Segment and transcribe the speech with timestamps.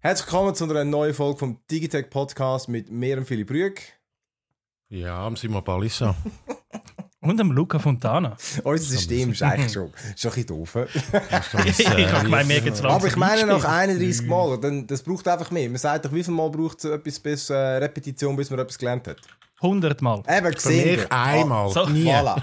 [0.00, 3.80] Herzlich willkommen zu einer neuen Folge vom Digitech Podcast mit mir und Philipp Rüegg.
[4.90, 6.14] Ja, am Simon Balissa.
[7.20, 8.36] Und dem Luca Fontana.
[8.62, 10.76] Unser System ist eigentlich schon, schon ein bisschen doof.
[11.66, 15.50] ich habe gemeint, mir geht's Aber ich meine nach 31 Mal, dann, das braucht einfach
[15.50, 15.68] mehr.
[15.68, 18.78] Man sagt doch, wie viel Mal braucht es etwas bis äh, Repetition, bis man etwas
[18.78, 19.16] gelernt hat?
[19.60, 20.22] 100 Mal.
[20.28, 20.96] Eben, gesehen.
[21.00, 21.70] Mich einmal.
[21.70, 21.86] So.
[21.86, 22.04] Nie.
[22.04, 22.40] Voilà.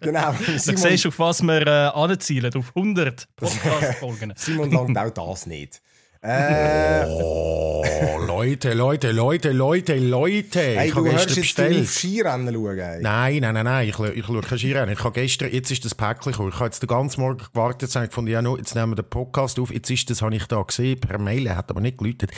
[0.00, 0.32] genau.
[0.32, 4.32] Du Simon, siehst, auf was wir äh, anzielen, auf 100 Podcast-Folgen.
[4.36, 5.82] Simon langt auch das nicht.
[6.22, 7.82] Äh, Oh,
[8.26, 10.60] Leute, Leute, Leute, Leute, Leute.
[10.60, 11.88] hey, ich du hörst gestern jetzt bestellt.
[11.88, 12.78] Skirennen schauen.
[12.78, 13.02] Ey.
[13.02, 14.92] Nein, nein, nein, nein, ich, schaue- ich schaue kein Skirennen.
[14.94, 16.50] Ich habe gestern, jetzt ist das Päckchen gekommen.
[16.50, 19.08] Ich habe jetzt den ganzen Morgen gewartet, ich gefunden, ja, no, jetzt nehmen wir den
[19.10, 19.72] Podcast auf.
[19.72, 22.30] Jetzt ist das, habe ich da gesehen, per Mail, er hat aber nicht geläutet.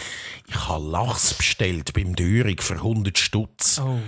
[0.49, 3.81] Ich habe Lachs bestellt beim Dürrig für 100 Stutz.
[3.85, 3.99] Oh.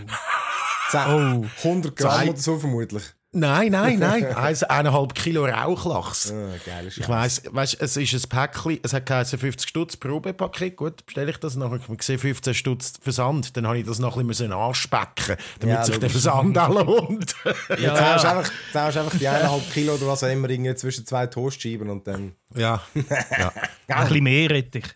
[0.91, 2.29] 10, 100 Gramm Zwei.
[2.31, 3.03] oder so vermutlich.
[3.39, 4.25] Nein, nein, nein.
[4.35, 6.33] Eins, eineinhalb Kilo Rauchlachs.
[6.33, 10.77] Ah, geile Ich weiss, weißt, es ist ein Päckchen, es hat geheißen 50 Stutz Probepaket.
[10.77, 11.79] Gut, bestelle ich das nachher.
[11.93, 13.55] Ich sehe 15 Stutz Versand.
[13.55, 16.09] Dann habe ich das noch ein bisschen anspecken damit Ja, sich der.
[16.09, 17.35] Versand auch lohnt.
[17.79, 21.05] Jetzt hast du einfach, du einfach die eineinhalb Kilo oder was auch immer irgendwie zwischen
[21.05, 22.81] zwei Toastscheiben und dann ja.
[23.39, 23.53] ja.
[23.89, 24.87] Ein bisschen mehr Rettich.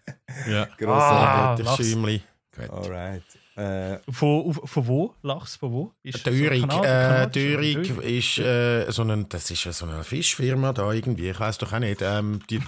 [0.48, 0.66] ja.
[0.78, 1.56] grosse Ah.
[1.56, 2.70] Gut.
[2.70, 3.22] Alright.
[3.60, 5.14] Äh, Von, von wo?
[5.22, 5.92] Lachs, von wo?
[6.02, 7.30] Ist das Dörig, Kanal- äh?
[7.30, 11.72] Dörig ist äh, so ein, das ist so eine Fischfirma da irgendwie, ich weiß doch
[11.72, 12.00] auch nicht.
[12.00, 12.60] Ähm, die,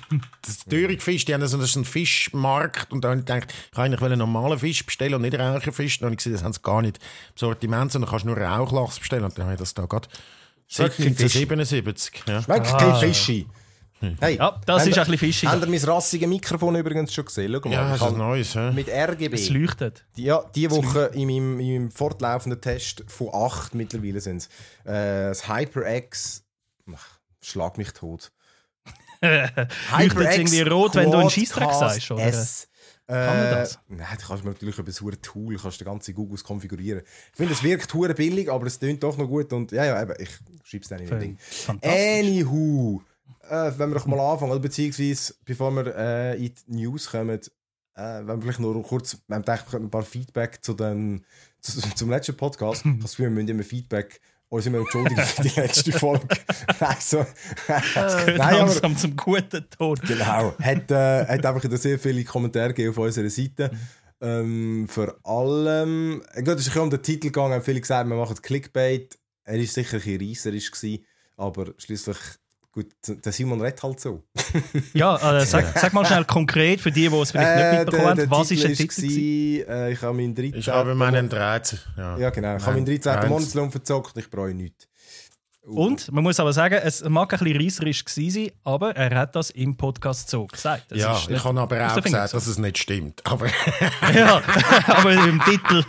[0.44, 3.84] das Dörig Fisch, die haben so einen Fischmarkt und da habe ich gedacht, ich kann
[3.86, 5.98] eigentlich einen normalen Fisch bestellen und nicht Räucherfisch.
[6.00, 8.98] Dann habe ich gesehen, das haben sie gar nicht im Sortiment, sondern kannst nur Rauchlachs
[8.98, 10.08] bestellen und dann habe ich das da gerade
[10.68, 11.36] Schmeckt kein Fisch.
[11.36, 12.22] 1777.
[12.28, 12.42] Ja.
[12.42, 12.76] schmeckt Ah.
[12.78, 13.46] kein Fischi.
[14.20, 15.48] Hey, Ja, das ist ein bisschen fischig.
[15.48, 17.52] Habt ihr mein rassiges Mikrofon übrigens schon gesehen?
[17.52, 17.74] Schau mal.
[17.74, 18.54] Ja, das ist neues.
[18.54, 18.72] hä?
[18.72, 19.34] mit RGB.
[19.34, 20.04] Es leuchtet.
[20.16, 24.46] Die, ja, die Woche in meinem, in meinem fortlaufenden Test von acht mittlerweile sind es.
[24.84, 26.44] Äh, das HyperX.
[26.94, 27.06] Ach,
[27.40, 28.32] schlag mich tot.
[29.22, 32.10] Es irgendwie rot, wenn du einen Scheissdreck Quadcast sagst?
[32.10, 32.26] Oder?
[32.26, 32.68] S.
[33.06, 33.78] Äh, Kann man das?
[33.88, 37.02] Nein, du kannst mir natürlich über so ein Tool kannst du den ganzen Googles konfigurieren.
[37.30, 39.52] Ich finde, es wirkt hure billig, aber es tönt doch noch gut.
[39.52, 40.30] Und ja, ja, eben, ich
[40.64, 41.38] schreibe es dann in den Ding.
[41.38, 41.92] Fantastisch.
[42.18, 43.02] Anywho,
[43.52, 47.38] äh, wenn wir doch mal anfangen, oder beziehungsweise bevor wir äh, in die News kommen,
[47.94, 51.24] äh, wenn wir vielleicht noch kurz, wir haben gedacht, wir ein paar Feedback zu den,
[51.60, 52.84] zu, zum letzten Podcast.
[53.02, 56.26] Das wir müssen immer Feedback uns immer entschuldigen für die letzte Folge.
[56.80, 57.26] Nein, so.
[57.66, 59.98] Gehört Nein, aber, langsam zum guten Ton.
[60.06, 60.54] genau.
[60.58, 63.70] Hat, äh, hat einfach sehr viele Kommentare gegeben auf unserer Seite.
[64.20, 68.16] Ähm, vor allem, äh, gut, es ist um den Titel gegangen, haben viele gesagt, wir
[68.16, 69.18] machen Clickbait.
[69.44, 71.04] Er war sicher ein bisschen reisserisch, gewesen,
[71.36, 72.18] aber schließlich,
[72.72, 74.22] gut, der Simon redet halt so.
[74.94, 78.30] Ja, äh, sag, sag mal schnell konkret für die, die es vielleicht nicht mitbekommen haben,
[78.30, 78.88] was ist der Titel?
[79.02, 79.68] gewesen?
[79.68, 80.54] Äh, ich habe meinen 13.
[80.58, 81.78] Ich habe meinen 13.
[81.96, 82.56] Ja, Ja, genau.
[82.56, 83.12] Ich habe meinen 13.
[83.12, 83.28] Eins.
[83.28, 84.88] Monatslohn verzockt, ich bereue nichts.
[85.64, 89.36] Und man muss aber sagen, es mag ein bisschen reisserisch gewesen sein, aber er hat
[89.36, 90.90] das im Podcast so gesagt.
[90.90, 93.24] Das ja ist ich habe aber auch gesagt, dass es nicht stimmt.
[93.24, 93.46] Aber
[94.12, 94.42] Ja,
[94.88, 95.84] aber im Titel.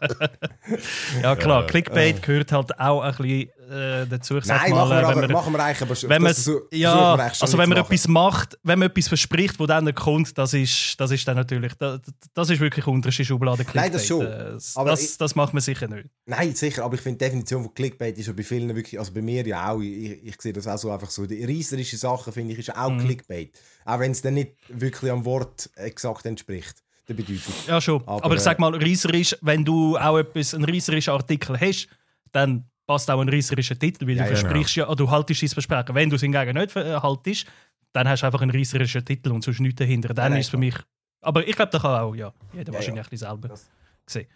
[1.22, 4.38] ja, klar, Clickbait gehört halt auch ein bisschen äh, dazu.
[4.38, 6.62] Ich Nein, mal, machen wir, äh, aber, man, machen wir eigentlich aber wenn das versuch-
[6.72, 10.52] ja, wir also wenn man etwas macht, wenn man etwas verspricht, wo dann kommt, das
[10.54, 12.00] ist, das ist dann natürlich, das,
[12.34, 13.82] das ist wirklich unterste Schublade Clickbait.
[13.84, 14.26] Nein, das schon.
[14.26, 16.08] Äh, Das, Aber das, ich- das macht man sicher nicht.
[16.26, 19.12] Nein, sicher, aber ich finde die Definition von Clickbait ist ja bei vielen wirklich, also
[19.12, 22.32] bei mir ja auch, ich, ich sehe das auch so einfach so, die reißerische Sachen
[22.32, 22.98] finde ich ist auch Mhm.
[23.00, 23.58] Clickbait.
[23.84, 26.74] Auch wenn es dann nicht wirklich am Wort exakt entspricht,
[27.08, 27.52] der Bedeutung.
[27.66, 28.00] Ja, schon.
[28.06, 31.88] Aber, Aber, ich sag mal, reisserisch, wenn du auch etwas, einen reisserischen Artikel hast,
[32.32, 35.48] dann passt auch ein reißerischer Titel, weil Ja, du ja, versprichst ja, du haltest dein
[35.48, 35.94] Versprechen.
[35.94, 37.46] Wenn du es hingegen nicht äh, haltest,
[37.92, 40.12] dann hast du einfach einen reißerischen Titel und sonst nichts dahinter.
[40.12, 40.74] Dann Nein, ist es für mich.
[41.20, 43.16] Aber ich glaube, da kann auch ja, jeder Ja, wahrscheinlich ja.
[43.18, 43.68] selber Das-
[44.06, 44.26] sehen.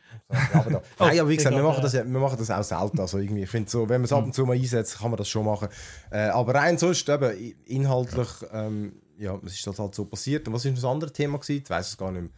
[0.53, 0.83] Aber da.
[1.01, 3.01] Nein, aber wie gesagt, wir machen, das, ja- wir machen das auch selten.
[3.01, 5.19] Also irgendwie, ich finde so, wenn man es ab und zu mal einsetzt, kann man
[5.19, 5.69] das schon machen.
[6.13, 7.33] Äh, aber rein sonst, eben,
[7.67, 10.47] inhaltlich, ähm, ja, es ist das halt so passiert.
[10.47, 11.63] Und was ist das andere Thema gewesen?
[11.65, 12.31] Ich weiß es gar nicht mehr.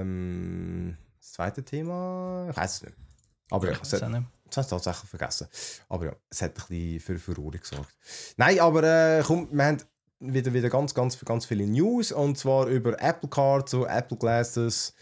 [0.00, 2.46] Ähm, das zweite Thema?
[2.50, 2.94] Ich weiß es nicht.
[3.50, 4.26] Aber ja, Ich es weiß hat, auch nicht.
[4.50, 5.48] Das hast du tatsächlich vergessen.
[5.88, 7.96] Aber ja, es hat ein bisschen für Furore gesorgt.
[8.36, 8.82] Nein, aber
[9.18, 9.78] äh, komm, wir haben
[10.20, 12.12] wieder, wieder ganz, ganz, ganz viele News.
[12.12, 14.94] Und zwar über Apple Card, so Apple Glasses,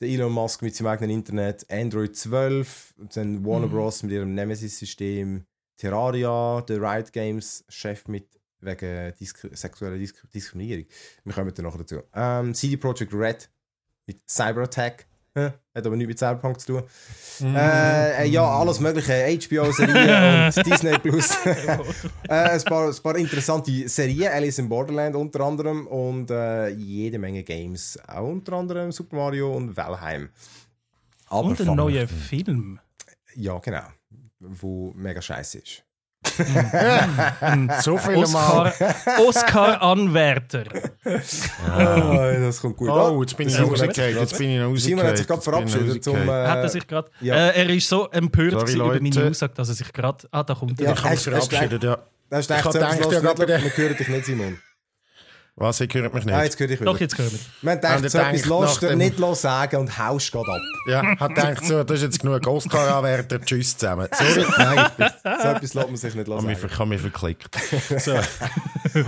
[0.00, 3.70] der Elon Musk mit seinem eigenen Internet, Android 12, dann Warner Mhm.
[3.72, 4.02] Bros.
[4.02, 5.44] mit ihrem Nemesis-System,
[5.76, 8.28] Terraria, der Riot Games Chef mit
[8.60, 10.86] wegen Disk sexueller Disk Diskriminierung.
[11.24, 12.02] Wir kommen dann noch dazu.
[12.14, 13.50] Ähm, CD Projekt Red
[14.06, 15.06] mit Cyberattack.
[15.38, 15.52] Hä?
[15.74, 16.82] Hat aber nichts mit Cyberpunk zu tun.
[17.54, 19.12] Äh, äh, ja, alles mögliche.
[19.12, 21.30] HBO-Serien und Disney Plus.
[21.44, 21.78] äh,
[22.28, 24.32] ein, paar, ein paar interessante Serien.
[24.32, 25.86] Alice in Borderland unter anderem.
[25.86, 27.98] Und äh, jede Menge Games.
[28.08, 30.30] Auch unter anderem Super Mario und Valheim.
[31.28, 32.80] Aber Und ein neuer Film.
[33.34, 33.84] Ja, genau.
[34.40, 35.84] Wo mega scheiße ist.
[37.82, 38.68] So viele Mal.
[38.68, 40.64] Oscar, Oscar-Anwärter.
[41.66, 42.88] Ah, das kommt gut.
[42.90, 44.82] Oh, jetzt bin ich hat- Jetzt bin ich.
[44.82, 46.14] Simon hat sich gerade ich verabschiedet zum.
[46.16, 46.46] rausgefallen.
[46.46, 47.10] Äh, Hat er sich gerade.
[47.20, 47.34] ja.
[47.34, 49.30] Äh, er ist so empört über meine.
[49.30, 50.28] Aussage, dass er sich gerade.
[50.30, 50.86] Ah, da kommt er.
[50.86, 50.92] Ja.
[50.92, 51.98] Ich habe mich verabschiedet, ja.
[52.30, 54.58] Du Ich echt gedacht, ja, Wir hören dich nicht, Simon.
[55.60, 56.34] Was, ihr hört mich nicht?
[56.34, 56.92] Ah, jetzt höre ich wieder.
[56.92, 58.46] Doch, jetzt haben Haben gedacht, ihr so etwas
[58.80, 60.60] lässt dem- nicht los sagen und haust gerade ab.
[60.86, 64.08] Ja, hat gedacht, so, das ist jetzt genug Oscar-Anwärter, tschüss zusammen.
[64.16, 64.86] Sorry, nein,
[65.22, 66.72] so etwas lässt man sich nicht Ich habe mich, sagen.
[66.72, 67.58] ich habe mich verklickt.
[68.00, 68.16] So.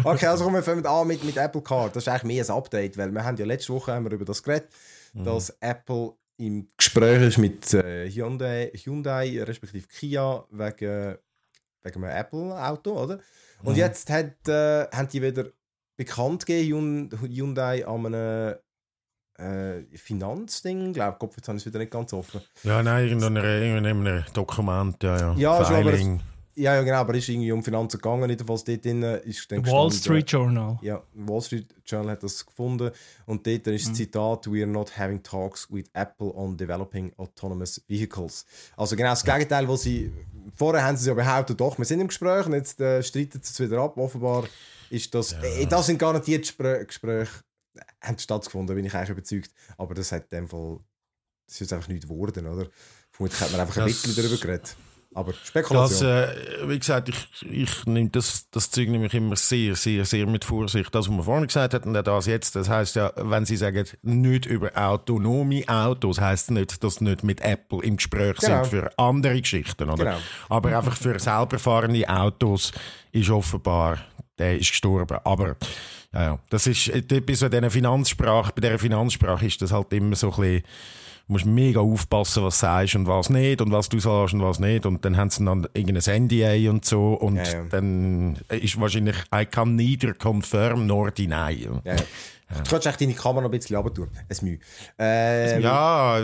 [0.05, 1.89] Okay, also kommen wir fangen an mit, mit Apple Car.
[1.89, 4.25] Das ist eigentlich mehr ein Update, weil wir haben ja letzte Woche haben wir über
[4.27, 4.69] das geredet,
[5.15, 11.17] dass Apple im Gespräch ist mit äh, Hyundai, Hyundai respektive Kia wegen,
[11.83, 13.19] wegen einem Apple-Auto, oder?
[13.63, 15.47] Und jetzt hat, äh, haben die wieder
[16.05, 18.55] bekannt gegeben, Hyun- Hyundai an einem
[19.39, 22.41] äh, Finanzding, glaube ich, jetzt habe ich es wieder nicht ganz offen.
[22.63, 25.35] Ja, nein, irgendein Dokument, ja, ja.
[25.37, 26.21] Ja, schon, aber Filing.
[26.57, 29.65] Ja, ja, genau, aber es ist irgendwie um Finanzen gegangen, jedenfalls dort drin ist dann
[29.67, 30.79] Wall gestanden- Street Journal.
[30.83, 32.91] Ja, Wall Street Journal hat das gefunden
[33.27, 37.83] und dort ist das Zitat «We are not having talks with Apple on developing autonomous
[37.89, 38.45] vehicles».
[38.77, 40.13] Also genau das Gegenteil, was sie...
[40.57, 43.53] Vorher haben sie ja behauptet, doch, wir sind im Gespräch und jetzt äh, streiten sie
[43.53, 43.97] es wieder ab.
[43.97, 44.45] Offenbar
[44.91, 45.33] ist das...
[45.33, 47.31] Äh, das sind garantiert Gespräche, Gespräche
[48.03, 49.51] haben stattgefunden, bin ich eigentlich überzeugt.
[49.79, 50.81] Aber das hat in dem Fall...
[51.47, 52.67] Das ist jetzt einfach nicht geworden, oder?
[53.11, 54.77] Vermutlich hat man einfach ein Das- bisschen darüber geredet.
[55.13, 56.09] Aber Das, Spekulation.
[56.09, 60.45] äh, wie gesagt, ich, ich nehme das, das Zeug nämlich immer sehr, sehr, sehr mit
[60.45, 60.95] Vorsicht.
[60.95, 63.85] Das, was wir vorhin gesagt hatten, und das jetzt, das heißt ja, wenn Sie sagen,
[64.03, 68.63] nicht über autonome Autos, heißt nicht, dass Sie nicht mit Apple im Gespräch Genau.
[68.63, 70.05] sind für andere Geschichten, oder?
[70.05, 70.19] Genau.
[70.49, 72.71] Aber einfach für selber fahrende Autos
[73.11, 73.99] ist offenbar,
[74.41, 75.19] der ist gestorben.
[75.25, 75.57] Aber,
[76.13, 80.17] ja, das ist, äh, bei so dieser Finanzsprache, bei dieser Finanzsprache ist das halt immer
[80.17, 80.63] so ein bisschen,
[81.27, 84.43] Du musst mega aufpassen, was du sagst und was nicht und was du sagst und
[84.43, 84.85] was nicht.
[84.85, 87.13] Und dann haben sie dann irgendein NDA und so.
[87.13, 87.63] Und Ja, ja.
[87.71, 91.69] dann ist wahrscheinlich I can neither confirm nor deny.
[91.85, 91.95] ja.
[91.95, 94.09] Du kannst echt deine Kamera noch ein bisschen runter tun.
[94.29, 94.59] Ein Mühe.
[94.99, 96.19] Ähm, Ja,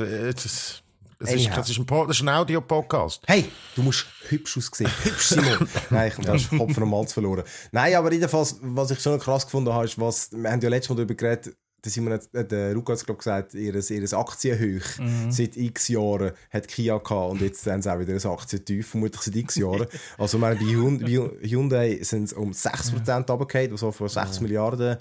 [1.18, 3.22] es ist, das ist ein, das ist ein Audio-Podcast.
[3.26, 4.90] Hey, du musst hübsch aussehen.
[5.02, 5.68] Hübsch, Simon.
[5.90, 7.44] Nein, ich habe den Kopf und Malz verloren.
[7.72, 10.90] Nein, aber jedenfalls, was ich schon krass gefunden habe, ist, was, wir haben ja letztes
[10.90, 14.84] Mal darüber geredet, Simon hat, äh, der Luca hat es glaube gesagt, ihres, ihres Aktienhoch
[15.28, 19.22] seit x Jahren hat Kia gehabt und jetzt haben sie auch wieder ein Aktientief, vermutlich
[19.22, 19.86] seit x Jahren.
[20.18, 20.98] Also, meine, bei Hyun-
[21.40, 24.96] bei Hyundai sind es um 6% runtergefallen, was so vor 6 Milliarden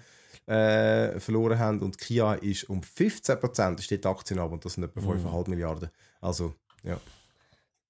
[0.47, 4.83] äh, verloren haben und Kia ist um 15% steht die Aktien ab und das sind
[4.83, 5.89] etwa 5,5 Milliarden.
[6.21, 6.53] Also,
[6.83, 6.99] ja.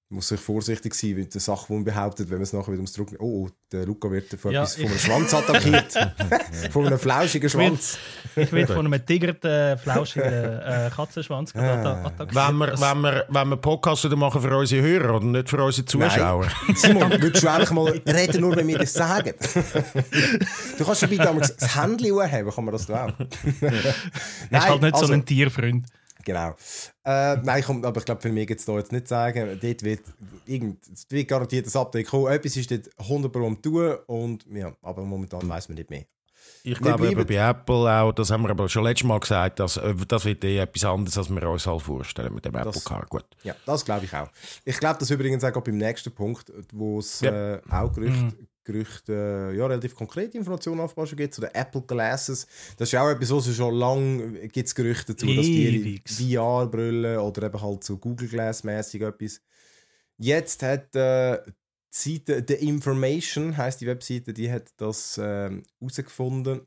[0.08, 2.76] Muss sich vorsichtig sein mit der Sache, die man behauptet, wenn man es nachher wieder
[2.76, 3.08] ums Druck.
[3.18, 5.92] Oh, oh, der Luca wird von, Ja, etwas, von einem Schwanz attackiert.
[6.70, 7.98] von einem flauschigen Schwanz.
[8.36, 12.36] Ich werde von einem tigerten, flauschigen äh, Katzenschwanz atta- attackiert.
[12.36, 15.60] Wenn wir, wenn, wir, wenn wir Podcasts wieder machen für unsere Hörer oder nicht für
[15.64, 16.46] unsere Zuschauer.
[16.76, 19.32] Simon, würdest du einfach mal reden, nur wenn wir das sagen?
[20.78, 23.12] du kannst schon bitte einmal das Handy haben, kann man das da auch?
[23.60, 25.86] Er ist halt nicht so ein Tierfreund.
[26.26, 26.56] Genau.
[27.04, 29.58] Äh, nein, komm, aber ich glaube, viel mehr gibt es da jetzt nicht sagen.
[29.62, 30.00] Dort wird,
[30.44, 30.78] irgend,
[31.08, 32.26] wird garantiert ein Update kommen.
[32.32, 36.02] Etwas ist dort 100 Pro am tun und ja, aber momentan weiß man nicht mehr.
[36.64, 39.76] Ich glaube, eben bei Apple auch, das haben wir aber schon letztes Mal gesagt, dass,
[39.76, 42.84] äh, das wird eh etwas anderes, als wir uns halt vorstellen mit dem Apple Das-
[42.84, 43.06] Car.
[43.08, 43.24] Gut.
[43.44, 44.28] Ja, das glaube ich auch.
[44.64, 47.54] Ich glaube, das übrigens auch beim nächsten Punkt, wo es Ja.
[47.54, 48.34] äh, auch Gerüchte,
[48.66, 49.12] Gerüchte
[49.52, 52.46] äh, ja, relativ konkrete Informationen offenbar schon gibt zu den Apple Glasses.
[52.76, 56.20] Das ist ja auch etwas, was es schon lange gibt Gerüchte dazu, dass die Ewigs.
[56.20, 59.40] VR-Brillen oder eben halt so Google Glass-mäßig etwas.
[60.18, 61.52] Jetzt hat äh, die
[61.90, 66.66] Seite The Information, heißt die Webseite, die hat das ähm, herausgefunden.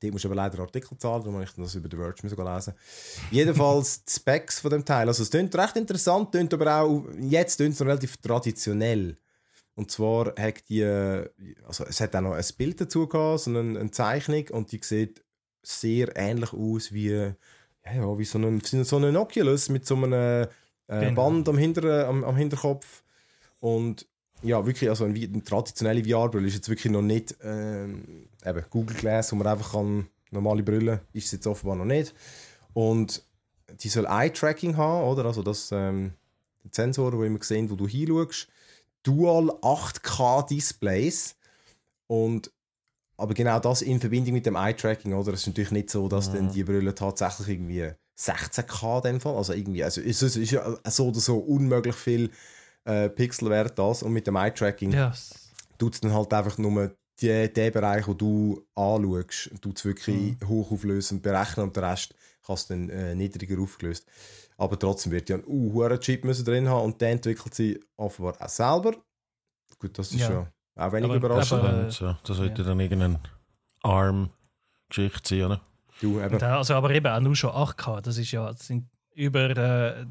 [0.00, 2.44] Dort musst du aber leider Artikel zahlen, darum habe ich das über The Verge müssen
[2.44, 2.74] lesen.
[3.30, 5.06] Jedenfalls die Specs von dem Teil.
[5.06, 9.16] Also es klingt recht interessant, klingt aber auch, jetzt klingt es noch relativ traditionell.
[9.74, 11.28] Und zwar hat die, äh,
[11.66, 14.80] also es hat auch noch ein Bild dazu gehabt, so eine, eine Zeichnung und die
[14.82, 15.24] sieht
[15.62, 17.34] sehr ähnlich aus wie, ja,
[17.84, 20.48] ja, wie so ein, so ein Oculus mit so einem äh,
[21.00, 21.14] Genau.
[21.14, 23.02] Band am, Hinter, am, am Hinterkopf.
[23.60, 24.06] Und
[24.42, 28.96] ja, wirklich, also eine, eine traditionelle VR-Brille ist jetzt wirklich noch nicht ähm, eben Google
[28.96, 32.14] Glass, wo man einfach kann, normale Brille ist es jetzt offenbar noch nicht.
[32.74, 33.22] Und
[33.80, 35.24] die soll Eye-Tracking haben, oder?
[35.24, 36.12] Also das ähm,
[36.70, 38.48] Sensoren, die immer sehen, wo du hinschaust.
[39.02, 41.36] Dual 8K-Displays.
[42.06, 42.50] Und
[43.16, 45.32] aber genau das in Verbindung mit dem Eye-Tracking, oder?
[45.32, 49.36] Es ist natürlich nicht so, dass dann die Brille tatsächlich irgendwie 16K in dem Fall,
[49.36, 52.30] also irgendwie, also es ist, ja so oder so unmöglich viel
[52.84, 55.12] äh, Pixelwert das und mit dem Eye-Tracking Ja,
[55.78, 60.36] tut es dann halt einfach nur die, den Bereich, wo du anschaust, tut es wirklich
[60.46, 64.06] hochauflösend berechnen und den Rest kannst du dann äh, niedriger aufgelöst.
[64.56, 68.34] Aber trotzdem wird ja ein uh, Chip müssen drin haben und den entwickelt sie offenbar
[68.40, 68.94] auch selber.
[69.78, 70.30] Gut, das ist Ja.
[70.76, 71.60] ja, auch wenig Aber- überraschend.
[71.62, 73.20] aber- äh, so, das sollte dann irgendeine
[73.82, 75.60] ARM-Geschichte sein, oder?
[76.00, 78.00] du, eben, äh, also, aber eben auch nur schon 8K.
[78.00, 80.06] Das, ist ja, das sind über äh,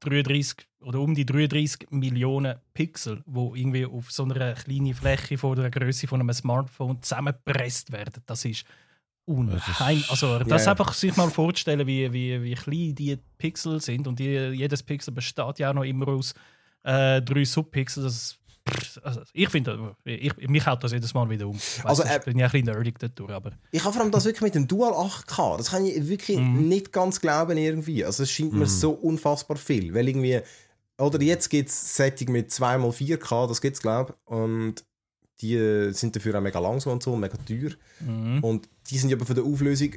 [0.00, 5.56] 33 oder um die 33 Millionen Pixel, wo irgendwie auf so einer kleinen Fläche von
[5.56, 8.22] der Größe von einem Smartphone zusammengepresst werden.
[8.26, 8.64] Das ist
[9.26, 10.10] unheimlich.
[10.10, 10.70] Also das ja.
[10.72, 15.12] einfach sich mal vorzustellen, wie, wie, wie klein die Pixel sind und die, jedes Pixel
[15.12, 16.34] besteht ja auch noch immer aus
[16.82, 17.42] äh, drei.
[17.42, 18.38] Das,
[18.68, 21.56] pff, also ich finde, ich, mich haut das jedes Mal wieder um.
[21.56, 24.10] Ich weiss, Also, äh, bin ja ein bisschen nerdig dadurch, aber Ich habe vor allem
[24.10, 25.56] das wirklich mit dem Dual 8K.
[25.58, 26.68] Das kann ich wirklich Mhm.
[26.68, 28.04] nicht ganz glauben irgendwie.
[28.04, 29.94] Also es scheint mir so unfassbar viel.
[29.94, 30.40] Weil irgendwie,
[30.98, 34.30] oder jetzt gibt es Setting mit 2x4K, das gibt es glaube ich.
[34.32, 34.84] Und
[35.40, 37.70] die sind dafür auch mega langsam und so, mega teuer.
[38.00, 38.42] Mhm.
[38.42, 39.92] Und die sind aber für die Auflösung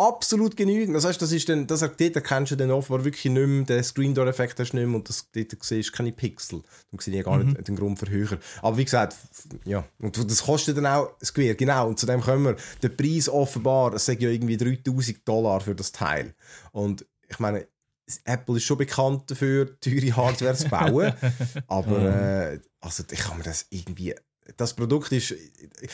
[0.00, 0.96] absolut genügend.
[0.96, 3.84] Das heißt, das ist dann, das, dort erkennst du dann offenbar wirklich nicht mehr, den
[3.84, 6.62] Screen Door Effekt hast du nicht mehr und das, dort siehst du keine Pixel.
[6.90, 8.38] Dann sehe ich gar nicht den Grund für höher.
[8.62, 9.16] Aber wie gesagt,
[9.66, 12.56] ja, und das kostet dann auch das Gewehr, genau, und zu dem kommen wir.
[12.82, 16.34] Der Preis offenbar, es sagt ja irgendwie 3000 Dollar für das Teil.
[16.72, 17.66] Und ich meine,
[18.24, 21.12] Apple ist schon bekannt dafür, teure Hardware zu bauen,
[21.68, 24.14] aber äh, also ich kann mir das irgendwie
[24.56, 25.34] das Produkt ist.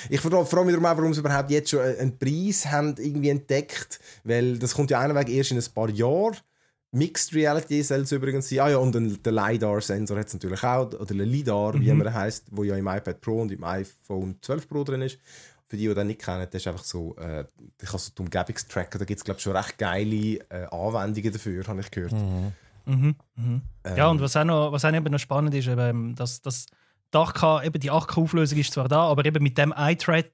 [0.09, 4.59] Ich frage mich darum warum sie überhaupt jetzt schon einen Preis haben irgendwie entdeckt, weil
[4.59, 6.37] das kommt ja einweg erst in ein paar Jahren.
[6.93, 8.61] Mixed Reality soll es übrigens sein.
[8.61, 12.07] Ah ja, und den, der LiDAR-Sensor hat es natürlich auch, oder der LiDAR, wie immer
[12.07, 15.19] er heißt, wo ja im iPad Pro und im iPhone 12 Pro drin ist.
[15.69, 17.45] Für die, die das nicht kennen, das ist einfach so, äh,
[17.83, 21.33] ich kann so die Umgebungstracker, da gibt es glaube ich schon recht geile äh, Anwendungen
[21.33, 22.13] dafür, habe ich gehört.
[22.87, 23.63] Mhm, mhm.
[23.83, 26.67] Ähm, Ja, und was auch, noch, was auch eben noch spannend ist, eben, dass, dass
[27.15, 29.73] die 8K, eben die 8K-Auflösung ist zwar da, aber eben mit dem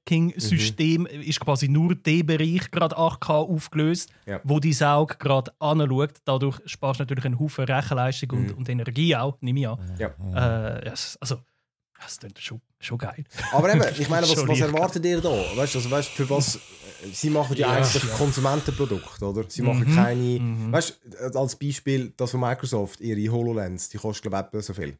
[0.06, 4.40] Eye-Tracking-System ist quasi nur der Bereich gerade 8K aufgelöst, Ja.
[4.44, 6.14] wo dein Auge gerade anschaut.
[6.24, 9.78] Dadurch sparst du natürlich einen Haufen Rechenleistung und, und Energie auch, nehme ich an.
[9.98, 10.08] Ja.
[10.08, 11.36] Äh, ja, also,
[12.00, 13.24] das klingt schon, schon geil.
[13.52, 15.28] Aber eben, ich meine, was, was erwartet ihr da?
[15.56, 16.56] Weißt du, also, weißt, für was?
[16.56, 16.58] äh,
[17.12, 17.76] Sie machen ja, Ja.
[17.76, 19.44] eigentlich Konsumentenprodukte, oder?
[19.48, 20.40] Sie machen Mhm, keine.
[20.40, 20.72] mhm.
[20.72, 21.00] Weißt
[21.32, 24.96] du, als Beispiel, das von Microsoft, ihre HoloLens, die kostet, glaube ich, so viel.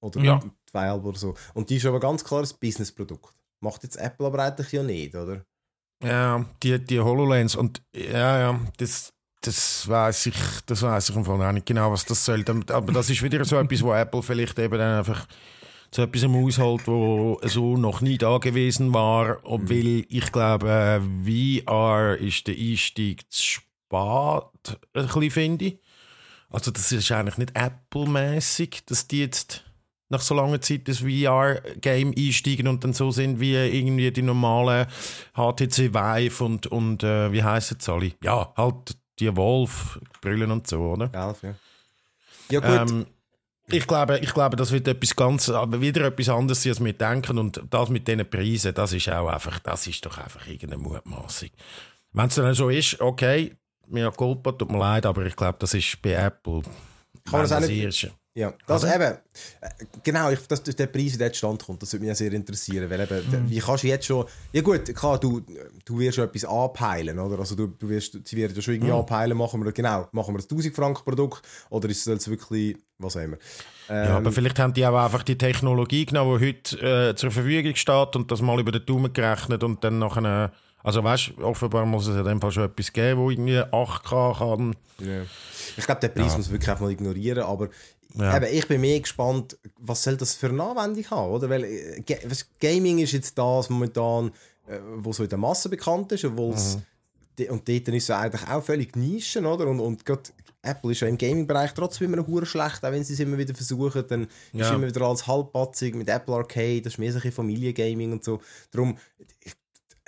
[0.00, 0.40] Oder Ja.
[0.74, 1.34] halb oder so.
[1.54, 3.34] Und die ist aber ganz klar ein Businessprodukt.
[3.60, 5.44] Macht jetzt Apple aber eigentlich ja nicht, oder?
[6.04, 10.36] Ja, die, die HoloLens und ja, ja, das, das weiß ich,
[10.66, 12.44] das weiß ich im Fall auch nicht genau, was das soll.
[12.48, 15.26] Aber das ist wieder so etwas, wo Apple vielleicht eben dann einfach
[15.90, 22.46] zu etwas ausholt, wo so noch nie da gewesen war, obwohl ich glaube, VR ist
[22.46, 25.78] der Einstieg zu spät, ein bisschen finde ich.
[26.50, 29.64] Also das ist eigentlich nicht Apple-mäßig, dass die jetzt
[30.10, 34.86] nach so langer Zeit das VR-Game einsteigen und dann so sind wie irgendwie die normalen
[35.34, 38.12] HTC Vive und, und äh, wie heissen sie alle?
[38.22, 41.10] Ja, halt die Wolf-Brillen und so, oder?
[41.12, 41.54] Elf, ja.
[42.50, 42.90] Ja, gut.
[42.90, 43.06] Ähm,
[43.70, 46.92] ich glaube, ich glaube, das wird etwas ganz, aber wieder etwas anderes sein, als wir
[46.94, 47.38] denken.
[47.38, 51.50] Und das mit diesen Preisen, das ist auch einfach, das ist doch einfach irgendeine Mutmaßung.
[52.12, 53.54] Wenn es dann so ist, okay,
[53.86, 56.62] mir Culpa, tut mir leid, aber ich glaube, das ist bei Apple.
[56.62, 56.72] Kann
[57.32, 58.10] man das auch nicht-.
[58.34, 58.94] Ja, das Oder?
[58.94, 59.18] eben.
[59.60, 59.68] äh,
[60.04, 62.88] Genau, ich, dass der Preis den Stand kommt, das würde mich ja sehr interessieren.
[62.88, 64.26] Weil eben, der- wie kannst du jetzt schon.
[64.52, 65.40] Ja, gut, klar, du,
[65.84, 67.38] du wirst schon etwas anpeilen, oder?
[67.40, 70.40] Also, du, du wirst, sie werden ja schon irgendwie anpeilen, machen wir, genau, machen wir
[70.40, 73.38] ein 1000 Franken Produkt oder ist es wirklich, was immer.
[73.88, 77.30] Ja, Ähm, aber vielleicht haben die auch einfach die Technologie genommen, die heute äh, zur
[77.32, 80.52] Verfügung steht und das mal über den Daumen gerechnet und dann nachher.
[80.84, 84.38] Also weißt du, offenbar muss es in dem Fall schon etwas geben, wo irgendwie 8K
[84.38, 84.76] kann.
[85.00, 85.22] Ja.
[85.76, 87.68] Ich glaube, den Preis muss man wirklich einfach mal ignorieren, aber
[88.14, 88.36] Ja.
[88.36, 91.50] eben, ich bin mehr gespannt, was soll das für eine Anwendung haben, oder?
[91.50, 94.28] Weil äh, Ga- was- Gaming ist jetzt das momentan,
[94.66, 96.78] äh, wo so in der Masse bekannt ist, obwohl es
[97.38, 97.50] Mhm.
[97.50, 99.66] und dort ist es eigentlich auch völlig Nischen, oder?
[99.68, 100.02] Und, und
[100.62, 103.54] Apple ist ja im Gaming-Bereich trotzdem immer hure schlecht, auch wenn sie es immer wieder
[103.54, 104.74] versuchen, dann ist Ja.
[104.74, 108.40] immer wieder alles halbpatzig mit Apple Arcade, das ist mehr so ein Familiengaming und so.
[108.72, 108.98] Darum,
[109.44, 109.52] ich,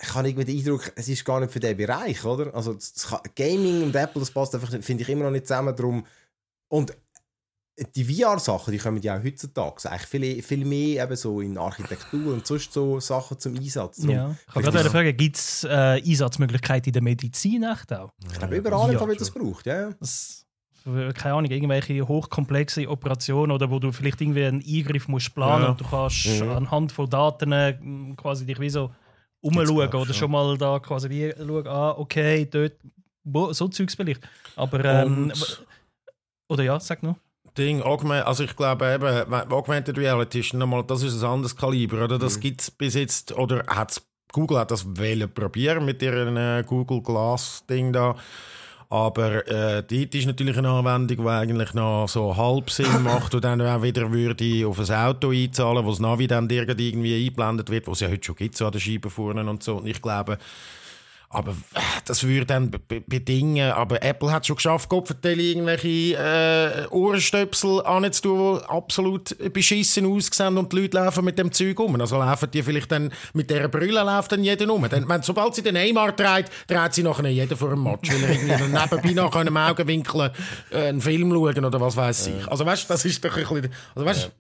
[0.02, 2.52] ich habe irgendwie den Eindruck, es ist gar nicht für den Bereich, oder?
[2.54, 5.76] Also das, das Gaming und Apple, das passt einfach, finde ich, immer noch nicht zusammen.
[5.76, 6.04] Darum,
[6.68, 6.96] und
[7.96, 12.32] die VR-Sachen, die kommen ja auch heutzutage eigentlich viel, viel mehr eben so in Architektur
[12.34, 13.96] und sonst so Sachen zum Einsatz.
[13.98, 14.36] Darum, Ja.
[14.48, 15.68] Ich kann gerade fragen, gibt es äh,
[16.04, 18.10] Einsatzmöglichkeiten in der Medizin echt auch?
[18.30, 19.88] Ich glaube, überall Ja, wird das gebraucht, ja.
[19.88, 19.90] ja.
[19.98, 20.46] Das,
[20.84, 25.70] keine Ahnung, irgendwelche hochkomplexe Operationen oder wo du vielleicht irgendwie einen Eingriff musst planen Ja.
[25.70, 26.48] und du kannst Mhm.
[26.50, 27.78] anhand von Daten äh,
[28.16, 28.90] quasi dich wie so
[29.42, 30.30] umschauen oder schon.
[30.30, 32.74] mal da quasi wie schauen, ah, okay, dort,
[33.24, 34.20] wo, so Zeugs vielleicht.
[34.56, 35.32] Aber, ähm,
[36.48, 37.16] oder ja, sag noch.
[37.60, 42.18] Ding, also ich glaube eben, Augmented Reality ist nochmal, das ist ein anderes Kaliber, oder?
[42.18, 44.02] Das gibt es bis jetzt, oder hat's,
[44.32, 48.16] Google hat das wollen probieren mit ihrem äh, Google Glass Ding da.
[48.88, 53.44] Aber äh, dort ist natürlich eine Anwendung, die eigentlich noch so halb Sinn macht und
[53.44, 57.86] dann auch wieder würde auf ein Auto einzahlen, wo das Navi dann irgendwie eingeblendet wird,
[57.86, 59.76] was es ja heute schon gibt, so an der Scheibe vorne und so.
[59.76, 60.38] Und ich glaube,
[61.32, 63.70] aber äh, das würde dann bedingen.
[63.70, 70.72] Aber Apple hat schon geschafft, Kopfverteile irgendwelche äh, Ohrenstöpsel anzutun, die absolut beschissen aussehen und
[70.72, 72.00] die Leute laufen mit dem Zeug um.
[72.00, 74.88] Also laufen die vielleicht dann mit dieser Brille läuft dann jeder um.
[74.88, 78.24] Dann, wenn, sobald sie den Neymar dreht, dreht sie nachher jeder vor einem Match, weil
[78.24, 80.32] er irgendwie nebenbei nach einem Augenwinkel
[80.72, 82.48] äh, einen Film schauen oder was weiß ich.
[82.48, 83.72] Also weißt das ist doch ein bisschen...
[83.94, 84.30] Also, weißt,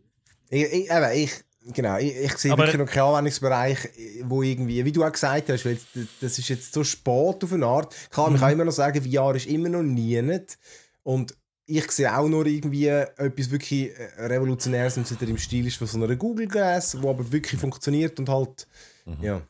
[0.50, 0.58] ja.
[0.58, 1.30] ich, ich, eben, ich
[1.62, 3.90] Genau, ich, ich sehe aber, wirklich noch keinen Anwendungsbereich,
[4.24, 5.78] wo irgendwie, wie du auch gesagt hast, weil
[6.20, 7.94] das ist jetzt so spät auf eine Art.
[8.10, 8.54] Klar, man kann mhm.
[8.54, 10.58] immer noch sagen, VR ist immer noch nie nicht.
[11.02, 11.34] Und
[11.66, 15.86] ich sehe auch nur irgendwie etwas wirklich äh, Revolutionäres, wenn es im Stil ist von
[15.86, 18.66] so einer Google Glass, wo aber wirklich funktioniert und halt,
[19.04, 19.22] mhm.
[19.22, 19.42] ja.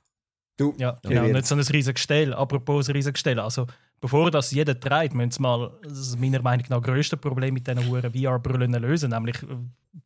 [0.57, 2.35] Du, ja, genau, nicht so ein riesiges Gestell.
[2.35, 3.67] Apropos ein riesiges Gestell, also
[4.01, 7.83] bevor das jeder trägt, müssen wir mal das meiner Meinung nach größte Problem mit diesen
[7.83, 9.47] VR-Brillen lösen, nämlich äh,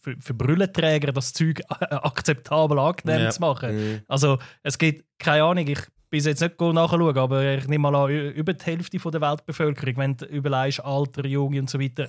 [0.01, 3.31] für, für Brillenträger das Zeug akzeptabel angenehm ja.
[3.31, 3.77] zu machen.
[3.77, 4.01] Mhm.
[4.09, 8.11] Also es gibt keine Ahnung, ich bin jetzt nicht nachschauen, aber ich nehme mal an,
[8.11, 12.09] über die Hälfte der Weltbevölkerung, wenn du überlegst, Alter, Junge und so weiter,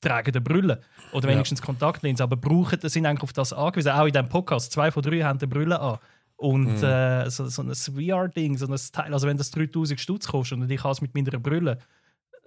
[0.00, 0.80] tragen eine Brille
[1.12, 1.66] oder wenigstens ja.
[1.66, 3.92] Kontaktlinsen, aber brauchen, sind eigentlich auf das angewiesen.
[3.92, 5.98] Auch in diesem Podcast, zwei von drei haben eine Brille an.
[6.36, 6.84] Und mhm.
[6.84, 10.70] äh, so, so ein VR-Ding, so ein Teil, also wenn das 3000 Stutz kostet und
[10.70, 11.78] ich kann es mit meiner Brille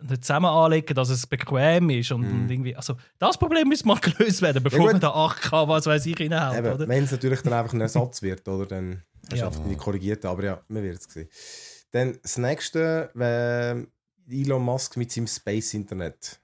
[0.01, 2.43] nicht zusammen anlegen, dass es bequem ist und, mhm.
[2.43, 5.85] und, irgendwie, also das Problem muss mal gelöst werden, bevor ja, man da 8K, was
[5.85, 6.87] weiß ich, reinhaut.
[6.87, 9.49] Wenn es natürlich dann einfach ein Ersatz wird, oder, dann ist ja.
[9.49, 11.29] die korrigiert, aber ja, man wird es sehen.
[11.91, 13.09] Dann das nächste,
[14.29, 16.39] Elon Musk mit seinem Space-Internet.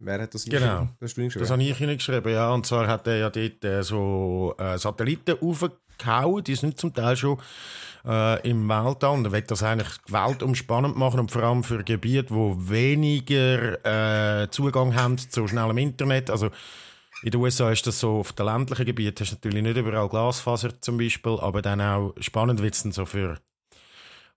[0.00, 2.52] Wer hat das Genau, das, das habe ich Ihnen geschrieben, ja.
[2.52, 7.16] Und zwar hat er ja dort äh, so äh, Satelliten aufgehauen, die sind zum Teil
[7.16, 7.38] schon
[8.06, 9.14] äh, im Weltall.
[9.14, 14.48] Und er will das eigentlich weltumspannend machen und vor allem für Gebiete, wo weniger äh,
[14.50, 16.30] Zugang haben zu schnellem Internet.
[16.30, 16.50] Also
[17.22, 20.08] in den USA ist das so, auf den ländlichen Gebieten hast du natürlich nicht überall
[20.08, 23.38] Glasfaser zum Beispiel, aber dann auch spannend wird es dann so für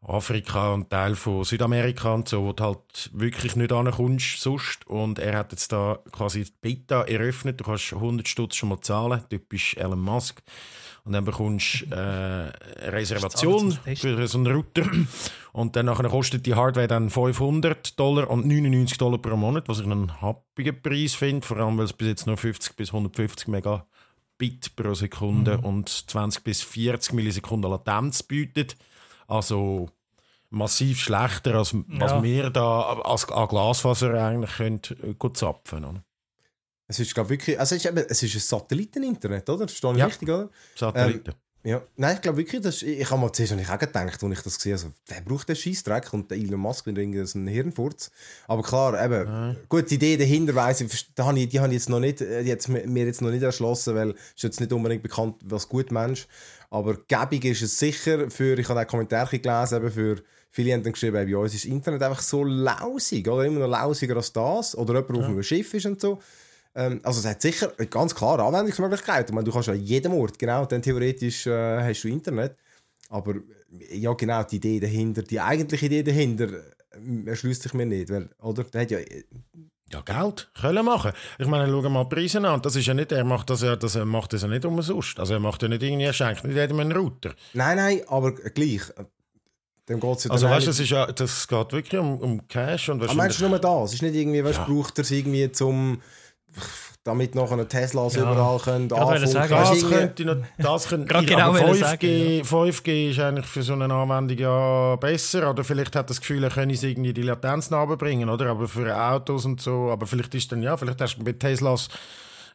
[0.03, 4.87] Afrika und Teil von Südamerika und so, wo du halt wirklich nicht ankommst sonst.
[4.87, 7.59] Und er hat jetzt da quasi die Beta eröffnet.
[7.59, 10.41] Du kannst 100 Stutz schon mal zahlen, typisch Elon Musk.
[11.03, 14.89] Und dann bekommst du äh, eine Reservation für so einen Router.
[15.53, 19.79] Und dann nachher kostet die Hardware dann 500 Dollar und 99 Dollar pro Monat, was
[19.79, 21.45] ich einen happigen Preis finde.
[21.45, 25.65] Vor allem, weil es bis jetzt nur 50 bis 150 Megabit pro Sekunde mhm.
[25.65, 28.77] und 20 bis 40 Millisekunden Latenz bietet.
[29.31, 29.89] Also
[30.49, 31.81] massiv schlechter, als ja.
[31.87, 36.03] was wir da als, an Glasfaser eigentlich können, äh, gut zapfen können.
[36.87, 39.65] Es ist, glaube wirklich, also es ist, eben, es ist ein Satelliteninternet, oder?
[39.65, 40.05] Das steht ja.
[40.05, 40.49] richtig, oder?
[40.75, 41.31] Satelliten.
[41.31, 44.41] Ähm, ja, nein, ich glaube wirklich, das, ich habe mal zuerst auch gedacht, als ich
[44.41, 48.11] das gesehen habe, also, wer braucht den Scheißdreck und der Elon Musk mit einen Hirnfurz.
[48.47, 49.55] Aber klar, eben, ja.
[49.69, 52.19] gut, die Idee dahinter weiss ich, die habe ich, die habe ich jetzt noch nicht,
[52.19, 55.69] äh, die hat mir jetzt noch nicht erschlossen, weil es jetzt nicht unbedingt bekannt als
[55.69, 56.27] gut Mensch.
[56.71, 60.83] Aber gäbig ist es sicher für, ich habe auch Kommentare gelesen, eben für viele haben
[60.83, 64.31] dann geschrieben, bei uns ist das Internet einfach so lausig, oder immer noch lausiger als
[64.31, 65.23] das, oder jemand, ja.
[65.23, 66.19] auf einem Schiff ist und so.
[66.73, 69.29] Ähm, also es hat sicher ganz klare Anwendungsmöglichkeit.
[69.29, 72.55] Ich meine, du kannst an jedem Ort, genau, dann theoretisch äh, hast du Internet.
[73.09, 73.35] Aber
[73.91, 78.09] ja, genau, die Idee dahinter, die eigentliche Idee dahinter, äh, erschließt sich mir nicht.
[78.09, 78.63] Weil, oder?
[78.63, 79.23] Der hat ja, äh,
[79.91, 81.11] ja, Geld können machen.
[81.39, 82.61] Ich meine, schau mal die Preise an.
[82.61, 85.19] Das ist ja nicht, er macht das ja, das, er macht das ja nicht umsonst.
[85.19, 87.33] Also er macht ja nicht irgendwie, er schenkt nicht jedem einen Router.
[87.53, 88.81] Nein, nein, aber gleich.
[89.89, 93.03] Dem geht's ja also weißt du, das, ja, das geht wirklich um, um Cash und
[93.03, 93.89] Aber meinst du nur das?
[93.89, 94.65] Es ist nicht irgendwie, weißt, ja.
[94.65, 96.01] braucht er es irgendwie zum
[97.03, 98.21] damit noch eine Teslas ja.
[98.21, 99.33] überall können anfunken.
[99.33, 102.43] Das könnte noch, das könnte, genau 5G, sagen, ja.
[102.43, 105.49] 5G ist eigentlich für so eine Anwendung ja besser.
[105.49, 108.47] Oder vielleicht hat das Gefühl, er könne es irgendwie die Latenz bringen, oder?
[108.51, 111.89] Aber für Autos und so, aber vielleicht ist dann, ja, vielleicht hast du bei Teslas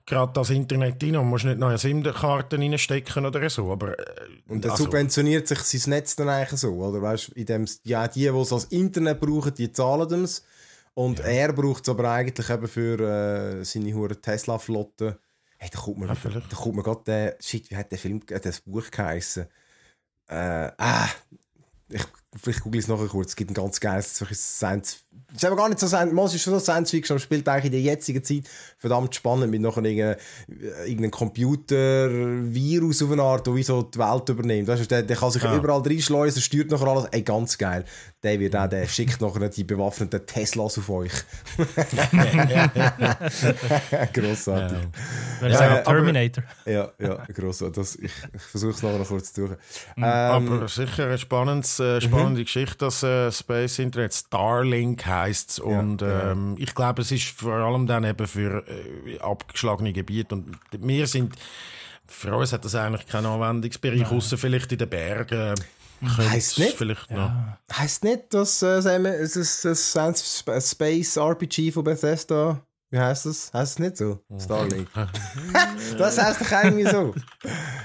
[0.06, 3.72] gerade das Internet rein und musst nicht neue SIM-Karten reinstecken oder so.
[3.72, 4.04] Aber, äh,
[4.48, 7.02] und dann also, subventioniert sich sein Netz dann eigentlich so, oder?
[7.02, 10.44] Weißt, in dem, ja, die, die es als Internet brauchen, die zahlen es.
[10.96, 11.26] Und ja.
[11.26, 12.98] er braucht es aber eigentlich eben für
[13.60, 15.20] äh, seine hure Tesla-Flotte.
[15.58, 18.22] Hey, da kommt mir, ja, da kommt mir gerade der, shit, wie hat der Film,
[18.30, 19.46] äh, das Buch geheißen?
[20.28, 21.08] Äh, ah,
[21.90, 22.02] ich,
[22.40, 23.30] vielleicht google es nachher kurz.
[23.30, 25.00] Es gibt ein ganz geiles Science.
[25.30, 27.48] Es ist aber gar nicht so Science, es ist schon so Science Fiction, aber spielt
[27.48, 28.44] eigentlich in der jetzigen Zeit
[28.78, 30.16] verdammt spannend mit noch irgendeinem,
[30.48, 34.68] äh, irgendeinem Computer-Virus auf eine Art, der wie so die Welt übernimmt.
[34.68, 35.56] Weißt du, der, der kann sich ja.
[35.56, 37.04] überall reinschleusen, steuert nachher alles.
[37.10, 37.84] Ey, ganz geil.
[38.22, 41.12] Der wird auch, der schickt nachher die bewaffneten Teslas auf euch.
[44.12, 44.78] Grossartig.
[45.40, 45.48] Ja.
[45.48, 46.44] Ja, sagen aber- Terminator.
[46.64, 47.64] Ja, ja, gross.
[47.72, 49.56] Das, ich ich versuche es nachher noch kurz zu suchen.
[49.96, 50.04] Mhm.
[50.04, 54.14] Ähm, Aber sicher eine spannendes, äh, spannende Geschichte, das äh, Space Internet.
[54.14, 55.58] Starlink heisst es.
[55.58, 56.32] Und ja.
[56.32, 60.34] ähm, ich glaube, es ist vor allem dann eben für äh, abgeschlagene Gebiete.
[60.34, 61.34] Und wir sind,
[62.06, 65.54] für uns hat das eigentlich keinen Anwendungsbereich, außer vielleicht in den Bergen.
[66.02, 66.76] Heisst nicht?
[66.76, 67.10] Vielleicht.
[67.10, 67.58] Ja.
[67.72, 72.62] Heißt nicht, dass äh, das Science Space RPG von Bethesda.
[72.96, 73.52] Wie heißt das?
[73.52, 74.20] Heißt es nicht so?
[74.38, 74.88] Starlink.
[75.98, 77.14] das heißt doch irgendwie so.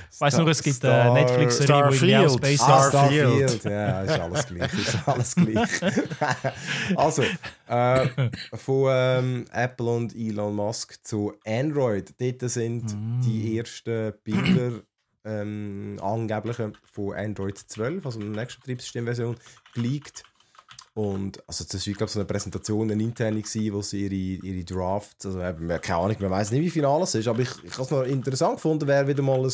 [0.09, 2.31] Ich weiss nur, es gibt Star- eine Netflix-Serie, wo Starfield.
[2.31, 3.49] Space Ah, Starfield.
[3.49, 3.63] Starfield.
[3.65, 4.73] Ja, ist alles gleich.
[4.73, 5.69] Ist alles gleich.
[6.95, 7.23] also,
[7.67, 8.07] äh,
[8.53, 12.13] von ähm, Apple und Elon Musk zu Android.
[12.17, 12.85] Dort sind
[13.25, 14.79] die ersten Bilder
[15.25, 19.35] ähm, angeblichen von Android 12, also der nächsten Betriebssystemversion,
[19.73, 20.23] geleakt.
[20.93, 24.45] Und also das war, ich glaube, so eine Präsentation, eine interne, gewesen, wo sie ihre,
[24.45, 27.49] ihre Drafts, also eben, keine Ahnung, man weiß nicht, wie viel alles ist, aber ich,
[27.63, 29.51] ich habe es noch interessant gefunden, wäre wieder mal ein,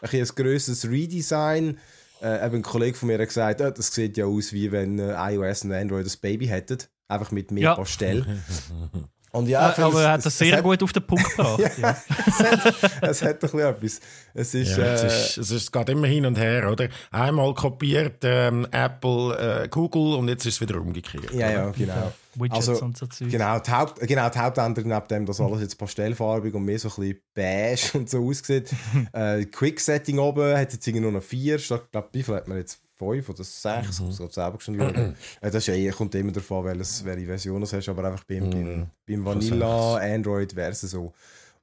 [0.00, 1.78] ein, ein grösseres Redesign.
[2.22, 4.98] Äh, eben ein Kollege von mir hat gesagt, äh, das sieht ja aus, wie wenn
[4.98, 7.74] äh, iOS und Android ein Baby hätten, einfach mit mehr Ja.
[7.74, 8.24] Pastell.
[9.36, 11.02] Und ja, ich finde, aber er hat es- das es sehr hat- gut auf den
[11.06, 11.58] Punkt gebracht.
[11.78, 11.96] ja.
[12.26, 14.00] es, hat, es hat doch ein bisschen etwas.
[14.34, 16.88] Es ist, Ja, äh, es, ist, es, ist, es geht immer hin und her, oder?
[17.10, 21.30] Einmal kopiert ähm, Apple äh, Google und jetzt ist es wieder umgekehrt.
[21.32, 22.12] ja, ja, genau.
[22.34, 23.30] Widgets Also, und so Zeug.
[23.30, 26.88] Genau, die, Haupt, genau, die Hauptänderung neben dem, dass alles jetzt pastellfarbig und mehr so
[26.88, 28.68] ein bisschen beige und so aussieht.
[29.12, 32.34] äh, Quick Setting oben hat jetzt irgendwie nur noch vier, statt, ich glaube, wie viel
[32.34, 32.78] hat man jetzt?
[32.96, 33.98] Fünf oder sechs?
[33.98, 34.94] Ich muss gerade selber schon schauen.
[35.40, 38.24] äh, das ist ja eh, kommt immer davon, welches, welche Version du hast, aber einfach
[38.24, 41.12] beim, beim, beim Vanilla, Android wäre es so.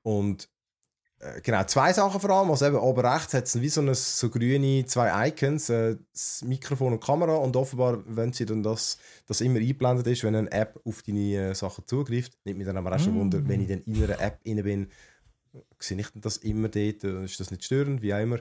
[0.04, 0.48] Und
[1.24, 2.52] äh, genau, zwei Sachen vor allem.
[2.52, 6.44] Also eben oben rechts hat es wie so, eine, so grüne zwei Icons, äh, das
[6.46, 10.52] Mikrofon und Kamera und offenbar, wenn sie dann das, das immer eingeblendet ist, wenn eine
[10.52, 13.68] App auf deine äh, Sachen zugreift, nimmt mich dann aber auch schon Wunder, wenn ich
[13.70, 14.88] dann in einer App inne bin,
[15.80, 18.40] sehe ich das immer dort, äh, ist das nicht störend, wie auch immer.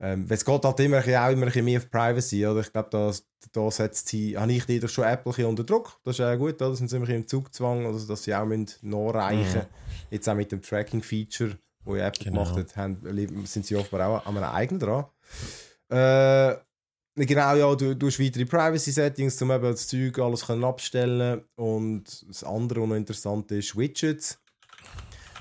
[0.00, 2.60] Ähm, es geht halt immer, auch immer ein bisschen mehr auf Privacy, oder?
[2.60, 3.12] Ich glaube, da,
[3.52, 5.98] da setzt sie, habe ich die doch schon Apple unter Druck.
[6.04, 6.70] Das ist ja gut, oder?
[6.70, 9.66] Da sind sie immer im Zugzwang, also, dass sie auch müssen nachreichen müssen.
[10.10, 12.42] Jetzt auch mit dem Tracking-Feature, wo Apple Genau.
[12.44, 15.04] gemacht hat, haben, sind sie offenbar auch an einem eigenen dran.
[15.90, 16.56] Äh,
[17.24, 22.26] genau, ja, du, du hast weitere Privacy-Settings, um eben das Zeug alles können abstellen Und
[22.28, 24.38] das andere, was noch interessant ist, Widgets.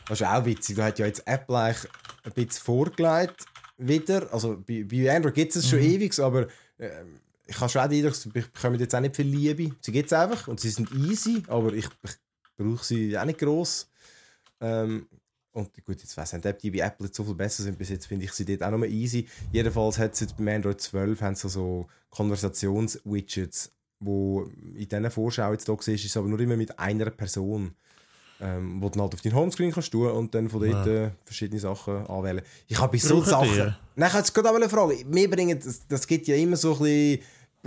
[0.07, 1.89] Das ist auch witzig, da hat ja jetzt Apple eigentlich
[2.23, 3.45] ein bisschen vorgelegt
[3.77, 4.31] wieder.
[4.33, 6.47] Also bei, bei Android gibt es es schon ewig, aber
[6.79, 9.75] ähm, ich habe schon auch den Eindruck, sie bekommen jetzt auch nicht viel Liebe.
[9.81, 12.11] Sie gibt es einfach und sie sind easy, aber ich, ich
[12.57, 13.89] brauche sie auch nicht gross.
[14.61, 15.07] Ähm,
[15.51, 17.77] und gut, jetzt weiss ich nicht, ob die bei Apple jetzt so viel besser sind.
[17.77, 19.27] Bis jetzt finde ich sie dort auch noch mal easy.
[19.51, 25.51] Jedenfalls hat es jetzt beim Android 12 haben sie so Konversations-Widgets, wo in dieser Vorschau
[25.51, 27.75] jetzt da siehst, ist aber nur immer mit einer Person.
[28.43, 31.11] Ähm, wo du dann halt auf deinen Homescreen kannst tun und dann von dort äh,
[31.23, 32.41] verschiedene Sachen anwählen.
[32.67, 33.55] Ich habe bei so Brauchen Sachen...
[33.55, 33.77] ihr?
[33.95, 34.97] Nein, ich jetzt gerade auch eine Frage.
[35.07, 37.19] Wir bringen, das, das gibt ja immer so ein bisschen,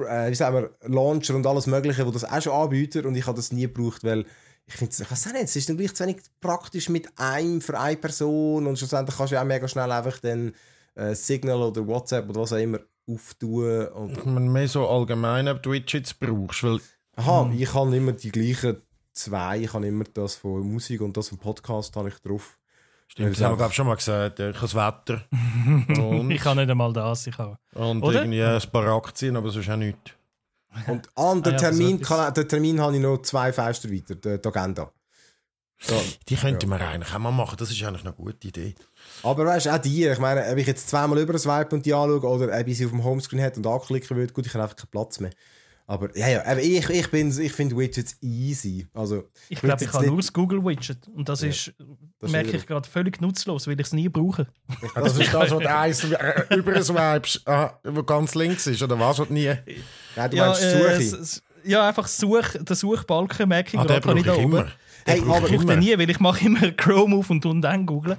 [0.07, 3.27] äh, wie sagen wir, Launcher und alles Mögliche, wo das auch schon anbietet und ich
[3.27, 4.27] habe das nie gebraucht, weil
[4.67, 7.79] ich finde, ich weiß nicht, es ist dann gleich zu wenig praktisch mit einem für
[7.79, 10.53] eine Person und schlussendlich kannst du ja auch mega schnell einfach dann
[10.95, 15.49] äh, Signal oder WhatsApp oder was auch immer auftun und Ich meine, mehr so allgemein,
[15.49, 16.81] ob du Widgets brauchst, weil
[17.15, 18.83] Aha, ich habe immer die gleichen
[19.17, 19.59] zwei.
[19.61, 22.59] Ich habe immer das von Musik und das vom Podcast habe ich drauf.
[23.09, 24.39] Stimmt, das haben wir, glaube ich, schon mal gesagt.
[24.39, 25.25] Ja, ich habe das Wetter
[26.03, 27.27] und, Ich kann nicht einmal das.
[27.27, 27.59] Ich habe.
[27.75, 28.21] und Oder?
[28.21, 30.13] irgendwie ein paar Aktien, aber sonst auch nichts.
[30.87, 34.15] Und an den Ah ja, Termin, kann, den Termin habe ich noch zwei Fenster weiter,
[34.15, 34.93] die, Agenda.
[35.79, 35.95] So.
[36.29, 37.57] Die könnte man eigentlich auch mal machen.
[37.59, 38.75] Das ist eigentlich eine gute Idee.
[39.23, 41.93] Aber weißt du, auch die, ich meine, ob ich jetzt zweimal über swipe und die
[41.93, 44.65] anschaue oder ob ich sie auf dem Homescreen hätte und anklicken würde, gut, ich habe
[44.65, 45.31] einfach keinen Platz mehr.
[45.89, 48.87] Aber ja, ja, ich, ich, ich finde Widgets easy.
[48.93, 51.07] Also, Ich glaube, ich habe nicht- nur das Google-Widget.
[51.15, 51.73] Und das Ja, ist,
[52.19, 54.49] das merke wieder- ich gerade, völlig nutzlos, weil ich es nie brauche.
[54.97, 58.99] Das ist das, was du eins äh, über swipes, ah, wo ganz links ist, oder
[58.99, 59.21] was?
[59.21, 59.47] Was nie.
[60.17, 60.91] Nein, du ja, meinst äh, Suche.
[60.95, 64.39] s- s- ja, einfach Such, den Suchbalken merke ich Ah, gerade, habe ich ich da
[64.41, 64.59] immer.
[64.63, 64.73] oben.
[65.05, 67.45] Hey, brauche aber ich Ich brauche den nie, weil ich mache immer Chrome auf und
[67.45, 68.17] dann googlen.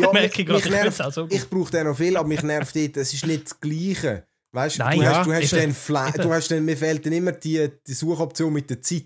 [0.00, 1.32] Ja, merke ich gerade, ich nervt- es gut.
[1.32, 4.24] Ich brauche den noch viel, aber mich nervt dort, es ist nicht das Gleiche.
[4.58, 5.62] Weißt du, Nein, du, ja, hast, du, hast eben.
[5.62, 9.04] dann Fla du hast dann, mir fehlt dann immer die, die Suchoption mit der Zeit.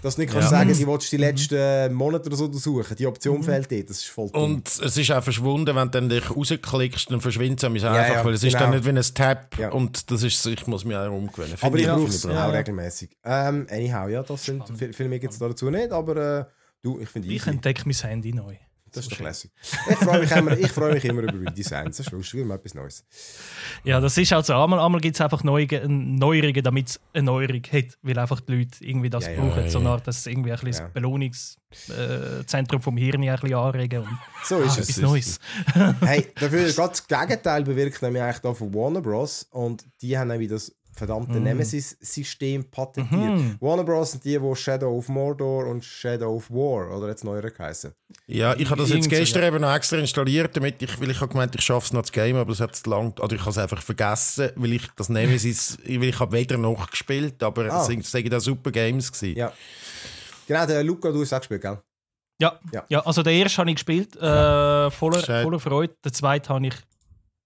[0.00, 0.58] Dass du nicht kannst Ja.
[0.58, 2.96] sagen, du willst die letzten Monate oder so suchen.
[2.96, 4.42] Die Option fehlt dort, das ist voll dumm.
[4.54, 8.24] Und es ist auch verschwunden, wenn du dann dich rausklickst, dann verschwindet es einfach, ja,
[8.24, 8.64] weil es ist genau.
[8.66, 9.70] dann nicht wie ein Tab Ja.
[9.70, 11.54] und das ist, ich muss mich auch umgewöhnen.
[11.60, 12.46] aber ich brauche es ich auch Ja.
[12.50, 13.10] regelmäßig.
[13.24, 16.44] Ähm, anyhow, ja, das sind, viel, viel mehr gibt es dazu nicht, aber äh,
[16.82, 18.54] du, ich finde Ich entdecke mein Handy neu.
[18.92, 19.50] Das ist doch lässig.
[19.90, 21.96] Ich freue mich, immer, ich freue mich immer über Redesigns.
[21.96, 23.04] Das ist lustig, immer etwas Neues.
[23.84, 27.62] Ja, das ist also einmal, einmal gibt es einfach Neuge- Neuerungen, damit es eine Neuerung
[27.72, 29.84] hat, weil einfach die Leute irgendwie das Ja, brauchen, ja, so ja.
[29.86, 30.80] eine Art, dass irgendwie ein bisschen Ja.
[30.84, 34.96] das Belohnungszentrum vom Hirn ein bisschen anregen und So ah, ist etwas es.
[34.98, 35.38] Neues.
[36.00, 39.46] Hey, dafür gerade das Gegenteil bewirkt nämlich eigentlich da von Warner Bros.
[39.50, 41.44] Und die haben nämlich das verdammte Mm.
[41.44, 43.20] Nemesis-System patentiert.
[43.38, 43.56] Mhm.
[43.60, 44.12] Warner Bros.
[44.12, 47.92] sind die, die Shadow of Mordor und Shadow of War, oder jetzt neuer geheißen.
[48.26, 51.30] Ja, ich habe das jetzt gestern eben noch extra installiert, damit ich, weil ich habe
[51.32, 53.50] gemeint, ich schaffe es noch zu game, aber es hat zu lang, oder ich habe
[53.50, 57.80] es einfach vergessen, weil ich das Nemesis, weil ich habe weder noch gespielt, aber Ah.
[57.80, 59.36] es sind sagen da super Games gewesen.
[59.38, 59.52] Ja.
[60.46, 61.78] Genau, der Luca, du hast es auch gespielt, gell?
[62.40, 62.84] Ja, Ja.
[62.88, 63.00] ja.
[63.06, 65.94] also den ersten habe ich gespielt, äh, voller, voller Freude.
[66.04, 66.74] Den zweiten habe ich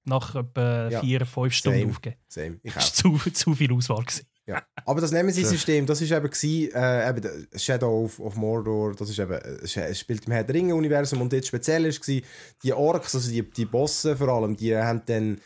[0.07, 1.01] nach etwa Ja.
[1.01, 1.91] vier, fünf Stunden Same.
[1.91, 2.21] aufgegeben.
[2.29, 2.61] Same.
[2.63, 3.05] Ich Das auch.
[3.13, 4.05] war zu, zu viel Auswahl.
[4.05, 4.27] Gewesen.
[4.47, 4.63] Ja.
[4.85, 9.19] Aber das Nemesis-System, das ist eben, gewesen, äh, eben Shadow of, of Mordor, das ist
[9.19, 12.25] eben, es spielt im Herr der Ringe-Universum und jetzt speziell ist gewesen,
[12.63, 15.41] die Orks, also die, die Bosse vor allem, die haben dann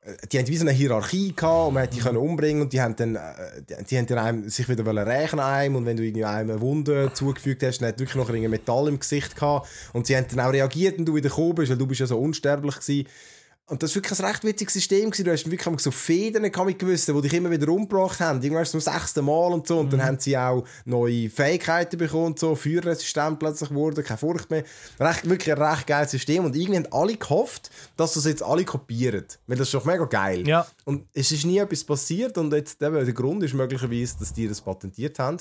[0.00, 2.72] äh, die haben wie so eine Hierarchie gehabt und man hat die können umbringen und
[2.72, 3.20] die haben dann, äh,
[3.68, 6.48] die, die haben dann einem sich wieder wollen rächen einem und wenn du irgendwie einem
[6.52, 10.16] eine Wunde zugefügt hast, dann hat wirklich noch ein Metall im Gesicht gehabt und sie
[10.16, 12.76] haben dann auch reagiert, wenn du wieder gekommen bist, weil du bist ja so unsterblich
[12.76, 13.06] gewesen.
[13.68, 15.10] Und das war wirklich ein recht witziges System.
[15.10, 15.24] Gewesen.
[15.24, 18.40] Du hast wirklich so Federn gewusst, die dich immer wieder umgebracht haben.
[18.40, 19.80] Irgendwann zum sechsten Mal und so.
[19.80, 22.54] Und dann haben sie auch neue Fähigkeiten bekommen und so.
[22.54, 24.62] Feuerresistent plötzlich geworden, keine Furcht mehr.
[25.00, 26.44] Recht, wirklich ein recht geiles System.
[26.44, 29.26] Und irgendwie haben alle gehofft, dass das jetzt alle kopieren.
[29.48, 30.46] Weil das ist doch mega geil.
[30.46, 30.64] Ja.
[30.84, 32.38] Und es ist nie etwas passiert.
[32.38, 35.38] Und jetzt eben, der Grund ist möglicherweise, dass die das patentiert haben.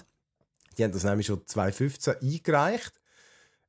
[0.79, 2.93] Die haben das nämlich schon 2015 eingereicht.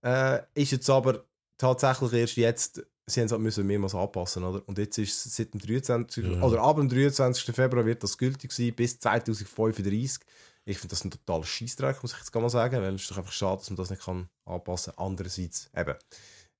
[0.02, 1.24] Äh, ist jetzt aber
[1.58, 4.62] tatsächlich erst jetzt, sie haben es halt müssen mehrmals anpassen, oder?
[4.66, 6.24] Und jetzt ist es seit dem 23.
[6.24, 6.42] Ja.
[6.42, 7.54] oder ab dem 23.
[7.54, 10.20] Februar wird das gültig sein, bis 2035.
[10.64, 13.18] Ich finde das ein totaler Scheissdreck, muss ich jetzt mal sagen, weil es ist doch
[13.18, 15.06] einfach schade, dass man das nicht kann anpassen kann.
[15.06, 15.94] Andererseits, eben,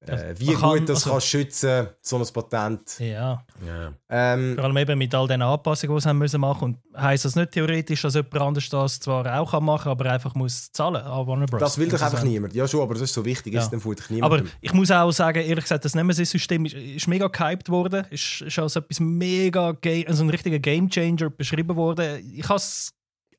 [0.01, 2.99] äh, wie kann- gut das also- kann schützen, so ein Patent.
[3.01, 3.43] Ja.
[3.67, 3.93] Ja.
[4.09, 7.25] Ähm, Vor allem eben mit all den Anpassungen, die sie haben müssen machen Und heisst
[7.25, 10.71] das nicht theoretisch, dass jemand anders das zwar auch kann machen kann, aber einfach muss
[10.71, 11.61] zahlen an Warner Bros.
[11.61, 12.55] das will doch einfach niemand.
[12.55, 13.63] Ja schon, aber das ist so wichtig, Ja.
[13.63, 14.57] ist dann fühlt dich Aber niemand.
[14.61, 18.05] ich muss auch sagen, ehrlich gesagt, das Nemesis-System ist, ist mega gehypt worden.
[18.11, 22.23] Ist, ist als etwas mega, Ga- also ein richtiger Gamechanger beschrieben worden.
[22.35, 22.93] Ich habe es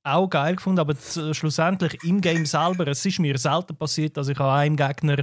[0.08, 0.94] auch geil gefunden, aber
[1.34, 5.18] schlussendlich im Game selber, es ist mir selten passiert, dass ich an einem Gegner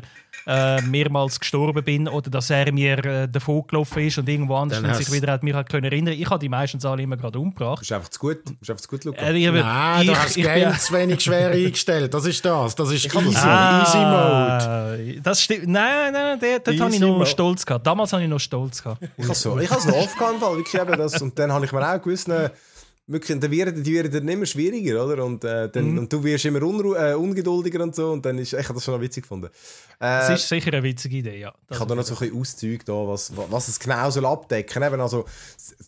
[0.46, 4.80] äh, mehrmals gestorben bin oder dass er mir äh, davon gelaufen ist und irgendwo anders
[4.82, 6.14] Dann und sich wieder hat mich hat können erinnern.
[6.14, 7.78] Ich habe die meistens alle immer gerade umgebracht.
[7.80, 8.44] Bist du einfach zu gut?
[8.44, 9.22] Bist du einfach zu gut, Luca?
[9.22, 12.12] Äh, ich, Nein, ich, du hast das ich bin- Game zu wenig schwer eingestellt.
[12.14, 12.74] Das ist das.
[12.74, 14.04] Das ist easy, das- easy Mode.
[14.14, 15.68] Ah, Das stimmt.
[15.68, 17.24] Nein, nein, der, dort habe ich noch.
[17.26, 17.86] Stolz gehabt.
[17.86, 19.02] Damals habe ich noch Stolz gehabt.
[19.16, 21.20] Ich habe so, ich habe es noch oft gehabt, im Fall, wirklich eben das.
[21.22, 22.28] Und dann habe ich mir auch gewusst,
[23.06, 25.24] wirklich, dann werden die werden dann immer schwieriger, oder?
[25.24, 25.98] Und, äh, dann, Mhm.
[25.98, 28.12] und du wirst immer äh, ungeduldiger und so.
[28.12, 29.48] Und dann ist, ich habe das schon noch witzig gefunden.
[29.98, 31.54] Das Äh, ist sicher eine witzige Idee, ja.
[31.70, 34.82] ich habe da noch so ein bisschen Auszüge da, was, was es genau soll abdecken.
[34.82, 35.24] Eben also,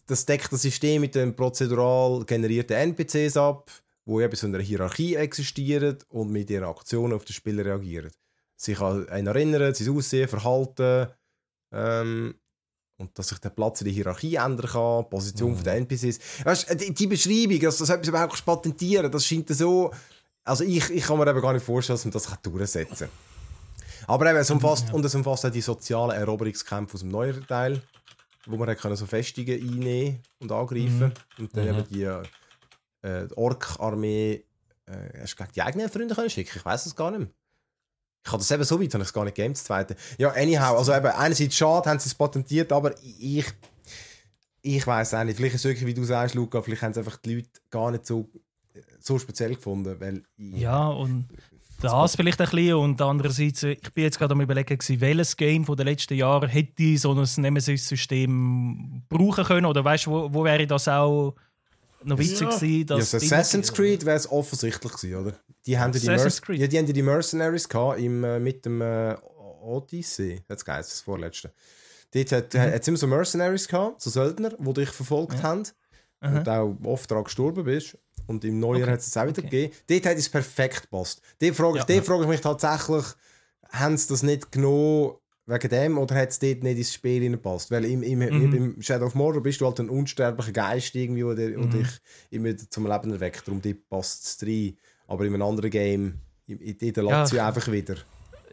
[0.06, 3.70] das deckt das System mit den prozedural generierten NPCs ab,
[4.04, 8.10] wo eben so in einer Hierarchie existieren und mit ihren Aktionen auf den Spieler reagieren.
[8.56, 11.08] Sich an einen erinnern, sein Aussehen, Verhalten,
[11.72, 12.34] ähm,
[12.98, 15.56] und dass sich der Platz in der Hierarchie ändern kann, die Position Mhm.
[15.56, 16.18] von der NPCs.
[16.44, 19.92] Weißt, du, die, die Beschreibung, dass das etwas überhaupt patentieren das scheint so...
[20.44, 23.08] Also ich, ich kann mir eben gar nicht vorstellen, dass man das durchsetzen kann.
[24.06, 27.82] Aber eben, es umfasst, und es umfasst auch die sozialen Eroberungskämpfe aus dem neueren Teil,
[28.46, 31.70] wo man können so Festungen einnehmen und angreifen Und dann Mhm.
[31.70, 34.44] eben die, äh, die Ork-Armee
[34.86, 37.28] äh, hast du gegen die eigenen Freunde können schicken Ich weiß es gar nicht mehr.
[38.26, 39.94] Ich habe das eben so weit, habe ich es gar nicht gegeben, das zweite.
[40.18, 43.46] Ja, anyhow, also eben, einerseits schade, haben sie es patentiert, aber ich,
[44.62, 45.36] ich weiß auch nicht.
[45.36, 47.92] Vielleicht ist es wirklich, wie du sagst, Luca, vielleicht haben es einfach die Leute gar
[47.92, 48.28] nicht so,
[48.98, 51.28] so speziell gefunden, weil Ja, und
[51.80, 52.74] das vielleicht ein bisschen.
[52.74, 56.48] Und andererseits, äh, ich bin jetzt gerade am überlegen, welches Game von den letzten Jahren
[56.48, 59.66] hätte so ein Nemesis-System brauchen können.
[59.66, 61.36] Oder weißt du, wo, wo wäre das auch
[62.06, 62.56] noch witzig Ja.
[62.56, 62.86] gewesen?
[62.88, 65.36] Ja, Dass so Assassin's Creed wäre es offensichtlich gewesen, oder?
[65.66, 66.60] Die haben ja die, Merc Creed.
[66.60, 69.14] ja, die, haben ja die Mercenaries gehabt, im, äh, mit dem äh,
[69.62, 71.52] Odyssey, das geheißen, das vorletzte.
[72.12, 72.60] Dort hat Mhm.
[72.60, 75.64] es immer so Mercenaries gehabt, so Söldner, die dich verfolgt haben
[76.20, 76.38] Aha.
[76.38, 77.98] und auch oft daran gestorben bist.
[78.26, 78.92] Und im Neujahr Okay.
[78.92, 79.68] hat es auch wieder Okay.
[79.68, 79.74] gegeben.
[79.88, 81.20] Dort hat es perfekt gepasst.
[81.40, 81.94] Dort frage, ich, Ja.
[81.94, 83.04] dort frage ich mich tatsächlich,
[83.70, 85.12] haben sie das nicht genommen
[85.46, 87.70] wegen dem oder hat es dort nicht ins Spiel hineingepasst?
[87.70, 88.54] Weil im, im, Mhm.
[88.76, 91.70] im Shadow of Mordor bist du halt ein unsterblicher Geist irgendwie, der, der Mhm.
[91.70, 91.88] dich
[92.30, 93.46] immer wieder zum Leben erweckt.
[93.46, 94.76] Darum passt es rein.
[95.06, 96.14] Aber in einem anderen Game,
[96.48, 97.94] in, der Ja, lässt sie ich- einfach wieder.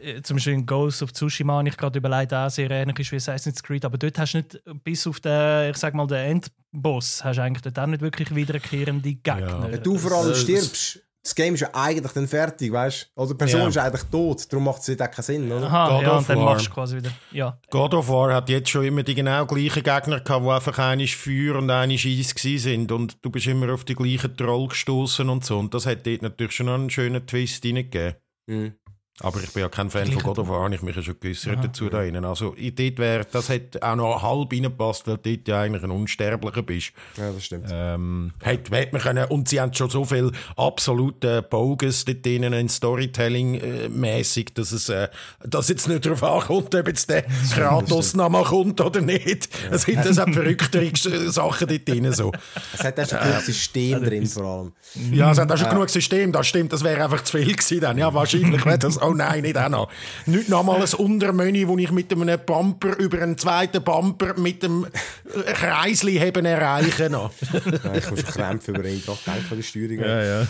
[0.00, 3.12] Äh, Zum Beispiel in Ghost of Tsushima habe ich gerade überlegt, auch sehr ähnlich ist
[3.12, 3.84] wie Assassin's Creed.
[3.84, 7.42] Aber dort hast du nicht, bis auf den, ich sag mal, den Endboss, hast du
[7.42, 9.38] eigentlich dort auch nicht wirklich wiederkehrende Gegner.
[9.40, 9.70] Ja.
[9.72, 13.20] Wenn du vor allem Äh, stirbst, das Game ist ja eigentlich dann fertig, weißt du?
[13.20, 13.68] Also die Person Ja.
[13.68, 15.66] ist eigentlich tot, darum macht es nicht auch keinen Sinn, oder?
[15.66, 16.44] Aha, God ja, of und dann War.
[16.52, 17.10] machst du quasi wieder.
[17.32, 17.58] Ja.
[17.70, 21.06] God of War hat jetzt schon immer die genau gleichen Gegner gehabt, die einfach eine
[21.06, 22.92] Feuer und eine Eis sind.
[22.92, 25.58] Und du bist immer auf die gleichen Troll gestoßen und so.
[25.58, 28.16] Und das hat dort natürlich schon noch einen schönen Twist reingegeben.
[28.46, 28.74] Mhm.
[29.20, 31.58] Aber ich bin ja kein Fan von God of War, ich mich ja schon geäussert
[31.62, 32.24] dazu da innen.
[32.24, 35.92] Also dort wär, das hat auch noch halb reingepasst, weil du dort ja eigentlich ein
[35.92, 36.92] Unsterblicher bist.
[37.16, 37.68] Ja, das stimmt.
[37.70, 42.52] Ähm, hätte, hätte man können, und sie haben schon so viel absolute Bogus dort drinnen
[42.54, 44.24] in Storytelling äh,
[44.54, 45.08] dass es äh,
[45.44, 47.24] dass jetzt nicht darauf ankommt, ob jetzt der
[47.54, 49.48] Kratos noch mal kommt oder nicht.
[49.70, 52.12] Es sind das auch verrücktere Sachen dort drin.
[52.12, 52.32] So.
[52.72, 54.72] Es hat auch schon genug System drin, vor allem.
[55.12, 57.80] Ja, es hat auch schon genug System, das stimmt, das wäre einfach zu viel gewesen
[57.80, 57.96] dann.
[57.96, 59.90] Ja, wahrscheinlich wäre das, oh nein, nicht auch noch.
[60.26, 64.62] Nicht noch mal ein Untermenü, wo ich mit einem Bumper über einen zweiten Bumper mit
[64.62, 67.30] dem äh, Kreisli haben erreichen noch.
[67.84, 69.98] Ja, ich muss schon Krämpfe über ihn gerade denken, von der Steuerung.
[69.98, 70.46] ja.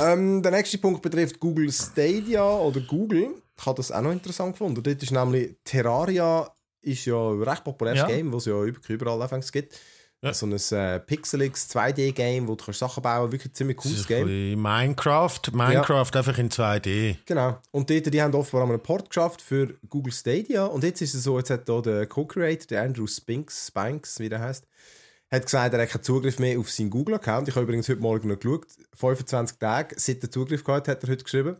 [0.00, 3.34] Ähm, der nächste Punkt betrifft Google Stadia oder Google.
[3.58, 4.82] Ich habe das auch noch interessant gefunden.
[4.82, 6.48] Dort ist nämlich Terraria
[6.80, 8.06] ist ja ein recht populäres Ja.
[8.06, 9.78] Game, was es ja über- überall anfangs gibt.
[10.24, 10.32] Ja.
[10.32, 13.32] So ein äh, Pixelix 2D-Game, wo du kannst Sachen bauen kannst.
[13.32, 14.60] Wirklich ziemlich cooles Game.
[14.60, 17.16] Minecraft, Minecraft einfach in 2D.
[17.26, 17.58] Genau.
[17.72, 20.66] Und dort, die haben offenbar einen Port geschafft für Google Stadia.
[20.66, 24.28] Und jetzt ist es so, jetzt hat da der Co-Creator, der Andrew Spinks, Spinks, wie
[24.28, 24.64] der heißt,
[25.32, 27.48] hat gesagt, er hat keinen Zugriff mehr auf seinen Google-Account.
[27.48, 28.66] Ich habe übrigens heute Morgen noch geschaut.
[28.94, 31.56] 25 Tage, seit er Zugriff gehabt hat, hat er heute geschrieben.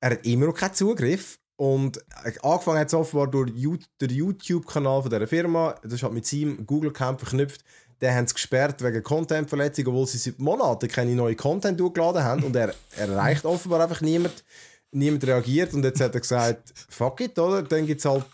[0.00, 1.38] Er hat immer noch keinen Zugriff.
[1.56, 2.00] Und
[2.42, 3.52] angefangen hat es offenbar durch
[4.00, 5.74] den YouTube-Kanal von dieser Firma.
[5.82, 7.62] Das ist halt mit seinem Google-Account verknüpft.
[8.00, 12.42] Den haben sie gesperrt wegen Content-Verletzung, obwohl sie seit Monaten keine neuen Content hochgeladen haben.
[12.44, 14.44] Und er, er erreicht offenbar einfach niemand.
[14.92, 15.74] Niemand reagiert.
[15.74, 17.62] Und jetzt hat er gesagt, fuck it, oder?
[17.62, 18.24] Dann gibt es halt,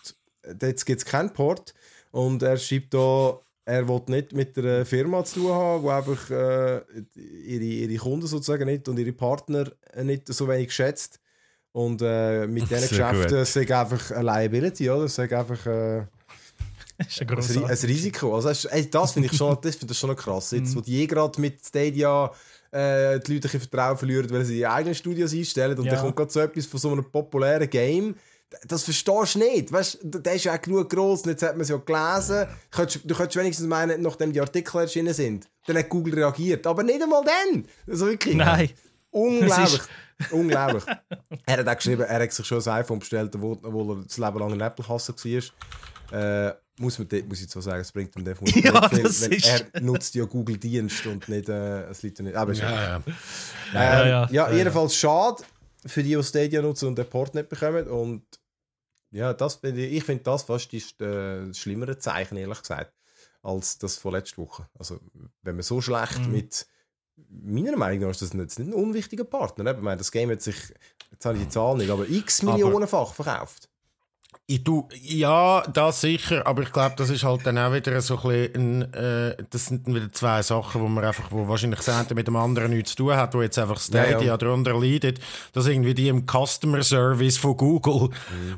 [0.63, 1.75] jetzt gibt's keinen Port.
[2.13, 6.31] Und er schreibt da, er will nicht mit einer Firma zu tun haben, die einfach
[6.31, 6.81] äh,
[7.45, 9.71] ihre, ihre Kunden sozusagen nicht und ihre Partner
[10.03, 11.21] nicht so wenig schätzt.
[11.73, 13.47] Und äh, mit diesen Geschäften gut.
[13.47, 15.09] sei einfach eine Liability, oder?
[15.09, 16.07] Sei einfach äh,
[16.99, 17.09] Das
[17.51, 18.35] ist ein ein, Risiko.
[18.35, 20.51] Also, das, ist- ey, das finde ich schon, das finde ich schon krass.
[20.53, 22.31] Jetzt, wo die gerade mit Stadia
[22.71, 25.93] äh, die Leute ein Vertrauen verlieren, weil sie ihre eigenen Studios einstellen und Ja.
[25.95, 28.17] dann kommt gerade so etwas von so einem populären Game.
[28.67, 29.73] Das verstehst du nicht.
[29.73, 32.47] Weißt, der ist ja auch genug gross und jetzt hat man es ja gelesen.
[33.05, 36.67] Du könntest, wenigstens meinen, nachdem die Artikel erschienen sind, dann hat Google reagiert.
[36.67, 37.67] Aber nicht einmal dann.
[37.89, 38.37] Also wirklich.
[38.37, 38.71] Nein.
[39.11, 39.81] Unglaublich.
[40.31, 40.85] Unglaublich.
[41.45, 44.39] er hat auch geschrieben, er hat sich schon ein iPhone bestellt, obwohl er das Leben
[44.39, 46.49] lang ein Apple-Hasser war.
[46.49, 49.23] Äh, muss, man, muss ich so sagen, es bringt ihm definitiv Ja, nicht viel, das
[49.31, 52.37] weil er nutzt ja Google-Dienst und nicht, äh, es liegt ja nicht.
[52.37, 52.71] Aber ja.
[52.71, 52.97] Ja, ja.
[52.97, 53.15] Ähm,
[53.73, 55.43] Ja, ja, jedenfalls schade
[55.87, 57.87] für die, die Stadia nutzen und den Port nicht bekommen.
[57.89, 58.25] Und
[59.11, 62.93] ja, das finde ich, ich finde das fast ist, äh, das schlimmere Zeichen, ehrlich gesagt,
[63.43, 64.69] als das von letzter Woche.
[64.79, 65.01] Also,
[65.43, 66.33] wenn man so schlecht Mhm.
[66.33, 66.67] mit.
[67.31, 69.75] Meiner Meinung nach ist das jetzt nicht ein unwichtiger Partner.
[69.75, 70.57] Ich meine, das Game hat sich,
[71.11, 73.66] jetzt habe ich die Zahl nicht, aber x Millionenfach verkauft.
[74.49, 78.17] Ich tu, ja, das sicher, aber ich glaube, das ist halt dann auch wieder so
[78.17, 82.07] ein bisschen, ein, äh, das sind wieder zwei Sachen, wo man einfach, wo wahrscheinlich eine
[82.15, 84.37] mit dem anderen nichts zu tun hat, wo jetzt einfach Stadia Ja, ja.
[84.37, 85.19] darunter leidet,
[85.53, 88.11] dass irgendwie die im Customer Service von Google,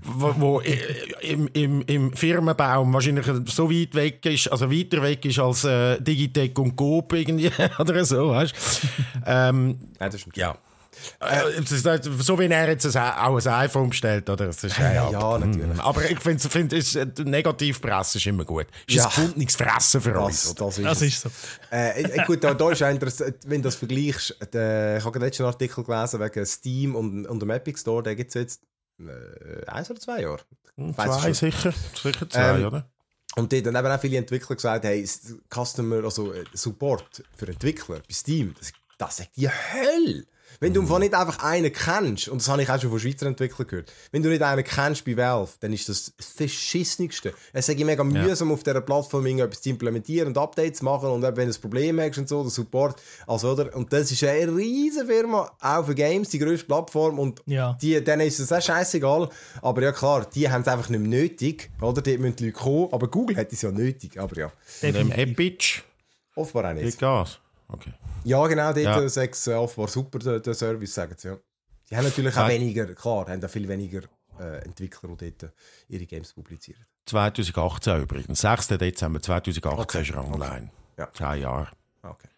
[0.03, 0.79] wo, wo i-
[1.23, 5.99] im, im, im Firmenbaum wahrscheinlich so weit weg ist, also weiter weg ist als äh,
[6.03, 8.55] Digitec und Coop irgendwie, oder so, weißt
[9.27, 10.55] ähm, Ja, das ist ja.
[11.21, 14.47] Äh, halt so wie er jetzt ein, auch ein iPhone bestellt, oder?
[14.47, 15.81] Das ist, Ja, ja, natürlich.
[15.81, 18.67] Aber ich finde, find, äh, Negativpresse ist immer gut.
[18.87, 19.05] Ist Ja.
[19.05, 20.55] ein gefundenes Fressen für uns.
[20.55, 21.31] das, das ist Das ist so.
[21.73, 24.37] Äh, äh, gut, da, da ist auch interessant, wenn du das vergleichst.
[24.53, 28.15] Der, ich habe gerade letzten Artikel gelesen wegen Steam und, und dem Epic Store, der
[28.17, 28.63] gibt es jetzt
[29.01, 30.41] äh, eins oder zwei Jahre.
[30.77, 31.73] Es Zwei sicher.
[32.01, 32.89] Sicher zwei, Ähm, oder?
[33.37, 35.07] Und dort haben eben auch viele Entwickler gesagt, hey,
[35.53, 40.25] Customer, also äh, Support für Entwickler bei Steam, das, das ist die Hölle.
[40.61, 43.27] Wenn du einfach nicht einfach einen kennst, und das habe ich auch schon von Schweizer
[43.27, 47.33] Entwicklern gehört, wenn du nicht einen kennst bei Valve, dann ist das das Verschissenigste.
[47.53, 51.23] Es ist mega mühsam, auf dieser Plattform irgendetwas zu implementieren und Updates zu machen und
[51.23, 53.75] wenn du ein Problem hast und so, der Support, also, oder?
[53.75, 57.77] Und das ist eine riesige Firma, auch für Games, die grösste Plattform und Ja.
[57.81, 59.29] die, denen ist es auch scheißegal.
[59.63, 61.71] Aber ja klar, die haben es einfach nicht mehr nötig.
[61.81, 62.03] Oder?
[62.03, 62.89] Dort müssen die Leute kommen.
[62.93, 64.19] Aber Google hat es ja nötig.
[64.19, 65.17] Aber ja, Definitiv.
[65.19, 65.83] Epic
[66.35, 66.99] offenbar auch nicht.
[66.99, 67.39] Gas.
[67.69, 67.93] Okay.
[68.25, 69.01] Ja, genau, dort Ja.
[69.01, 69.09] ja.
[69.09, 71.29] sagt es äh, offenbar super, der, der Service, sagen sie.
[71.29, 71.39] Ja.
[71.91, 74.03] Die haben natürlich auch weniger, klar, haben auch viel weniger
[74.39, 75.55] äh, Entwickler, die dort äh,
[75.89, 76.85] ihre Games publizieren.
[77.07, 78.41] 2018 übrigens.
[78.41, 78.69] 6.
[78.69, 80.03] Dezember 2018 Okay.
[80.03, 80.71] ist er online.
[80.99, 81.09] Ja.
[81.13, 81.69] Zwei Jahre.
[82.03, 82.29] Ah, Okay.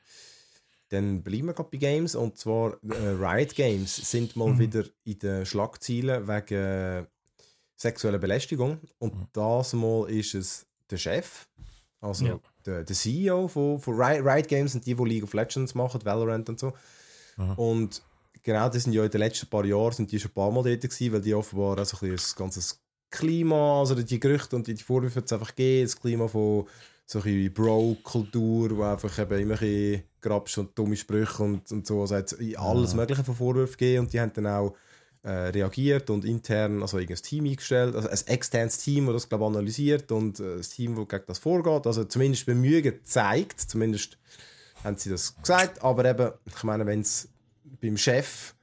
[0.90, 2.16] Dann bleiben wir gerade bei Games.
[2.16, 7.04] Und zwar äh, Riot Games sind mal wieder in den Schlagzeilen wegen äh,
[7.76, 8.80] sexueller Belästigung.
[8.98, 11.46] Und das mal ist es der Chef,
[12.00, 12.40] also Ja.
[12.66, 16.00] Der, der CEO von, von Riot, Riot Games und die, die League of Legends machen,
[16.04, 16.72] Valorant und so.
[17.56, 18.02] Und
[18.42, 20.62] genau, die sind ja in den letzten paar Jahren sind die schon ein paar Mal
[20.62, 22.74] dort gewesen, weil die offenbar auch so ein, bisschen das ganze
[23.10, 26.66] Klima, also die Gerüchte und die Vorwürfe es einfach gegeben, das Klima von
[27.06, 31.86] so ein bisschen Bro-Kultur, wo einfach eben immer ein Grabsch und dumme Sprüche und, und
[31.86, 34.04] so, also hat alles Mögliche von Vorwürfen gegeben.
[34.04, 34.76] Und die haben dann auch
[35.22, 39.44] äh, reagiert und intern also ein Team eingestellt, also ein externes Team, das das glaube
[39.46, 44.18] analysiert und äh, ein Team, das gegen das vorgeht, also zumindest Bemühungen zeigt, zumindest
[44.82, 47.28] haben sie das gesagt, aber eben, ich meine, wenn es
[47.82, 48.54] beim Chef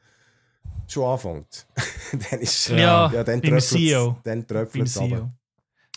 [0.88, 1.68] schon anfängt,
[2.32, 3.42] dann ist Ja, ja dann.
[4.24, 5.08] Dann tröpfelt es aber.
[5.08, 5.32] CEO.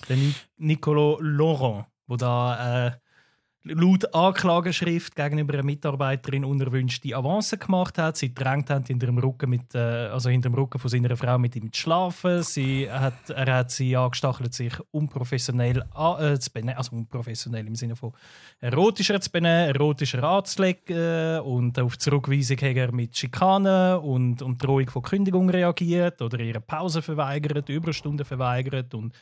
[0.08, 2.92] Der Ni- Nicolo Laurent, wo da äh,
[3.64, 8.16] laut Anklageschrift gegenüber einer Mitarbeiterin unerwünschte Avancen gemacht hat.
[8.16, 11.38] Sie drängt hat hinter dem Rücken mit, äh, also hinter dem Rücken von seiner Frau
[11.38, 12.42] mit ihm zu schlafen.
[12.42, 17.96] Sie hat, er hat sie angestachelt, sich unprofessionell äh, zu benehmen, also unprofessionell im Sinne
[17.96, 18.12] von
[18.61, 24.62] erotischer zu benehmen, erotischer anzulegen äh, und auf Zurückweisung hat er mit Schikane und, und
[24.62, 29.14] Drohung von Kündigung reagiert oder ihre Pause verweigert, Überstunden verweigert und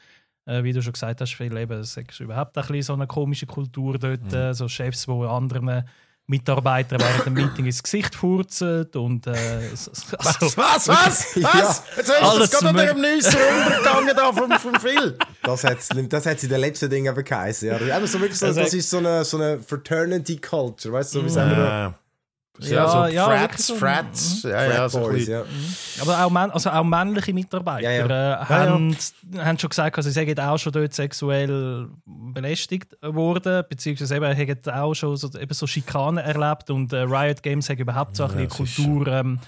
[0.48, 3.06] äh, wie du schon gesagt hast, viel eben, es ist überhaupt ein bisschen so eine
[3.06, 5.84] komische Kultur dort, äh, so Chefs, die anderen
[6.26, 11.34] Mitarbeitern während dem Meeting ins Gesicht furzen und äh, also, Was, was, was?
[11.36, 11.48] Ja.
[11.96, 15.18] Jetzt ist Alles das gerade unter dem Nüsser untergegangen da vom, vom Phil.
[15.42, 15.78] Das hat
[16.12, 17.68] das hat's in den letzten Dingen eben geheißen.
[17.68, 18.06] Ja.
[18.06, 21.30] So wirklich so, Also- das ist so eine, so eine Fraternity-Culture, weißt du, so wie
[21.30, 21.94] sagen wir
[22.60, 23.74] Ja, Ja, ja, so ja, Frats, so.
[23.76, 24.42] Frats.
[24.42, 25.42] Ja, Frat ja, so Boys, ja.
[26.00, 28.06] aber auch, män- also auch männliche Mitarbeiter Ja, ja.
[28.06, 28.08] Äh,
[28.40, 28.96] Ja, haben,
[29.38, 34.80] haben schon gesagt, also sie sind auch schon dort sexuell belästigt worden, beziehungsweise eben haben
[34.80, 38.42] auch schon so, eben so Schikanen erlebt und äh, Riot Games haben überhaupt so eine
[38.42, 39.38] Ja, Kultur, ähm,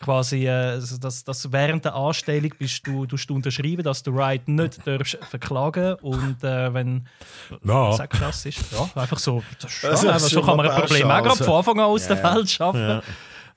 [0.00, 4.48] quasi, äh, also dass, dass während der Anstellung bist du, du unterschreiben, dass du Riot
[4.48, 7.06] nicht darfst verklagen und äh, wenn
[7.64, 7.90] Ja.
[7.96, 10.56] du das ist ja einfach so, das ist, ja, Das ist einfach, so schon kann
[10.56, 12.34] man ein Problem auch gerade von Anfang an aus der Ja.
[12.34, 12.80] Welt schaffen.
[12.80, 13.02] Ja.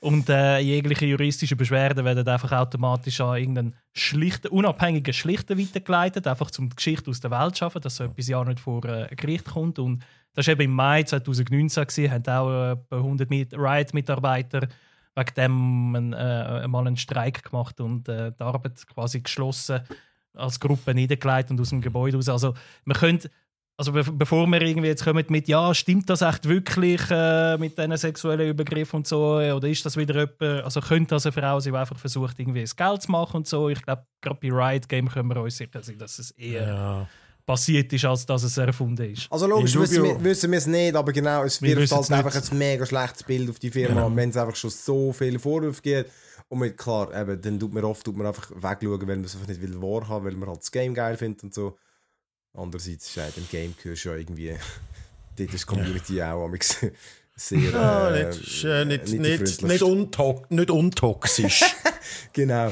[0.02, 6.52] Und äh, jegliche juristische Beschwerden werden einfach automatisch an irgendeinen schlichten, unabhängigen Schlichter weitergeleitet, einfach
[6.60, 9.08] um die Geschichte aus der Welt zu schaffen, dass so etwas ja nicht vor äh,
[9.10, 9.80] ein Gericht kommt.
[9.80, 14.68] Und das war eben im Mai 2019, gewesen, haben auch äh, etwa 100 Mit- Riot-Mitarbeiter
[15.16, 19.82] wegen dem einen, äh, mal einen Streik gemacht und äh, die Arbeit quasi geschlossen
[20.34, 22.30] als Gruppe niedergelegt und aus dem Gebäude raus.
[22.30, 22.54] Also
[22.86, 23.30] man könnte
[23.76, 27.78] also be bevor wir irgendwie jetzt kommen mit ja, stimmt das echt wirklich äh, mit
[27.78, 31.60] diesen sexuellen Übergriffen und so oder ist das wieder jemand, also könnte das eine Frau
[31.60, 33.70] sein, die einfach versucht irgendwie das Geld zu machen und so.
[33.70, 37.08] Ich glaube, gerade bei Riot Game können wir uns sicher sein, dass es eher Ja.
[37.46, 39.28] Passiert ist, als dass es erfunden ist.
[39.32, 42.12] Also logisch wissen wir, wissen wir es nicht, aber genau, es Wir wirft wissen halt
[42.26, 42.52] einfach nicht.
[42.52, 44.16] ein mega schlechtes Bild auf die Firma, Genau.
[44.16, 46.10] wenn es einfach schon so viele Vorwürfe gibt.
[46.50, 49.34] Und mit, klar, eben, dann tut man oft tut man einfach wegschauen, weil man es
[49.36, 51.78] einfach nicht will wahrhaben, weil man halt das Game geil findet und so.
[52.54, 54.54] Andererseits ist ja im Game gehörst ja irgendwie,
[55.38, 56.78] dort ist die Community auch amix
[57.36, 59.82] sehr Ja, äh, nicht, äh, nicht, nicht, nicht,
[60.52, 61.64] nicht untoxisch.
[62.34, 62.72] Genau.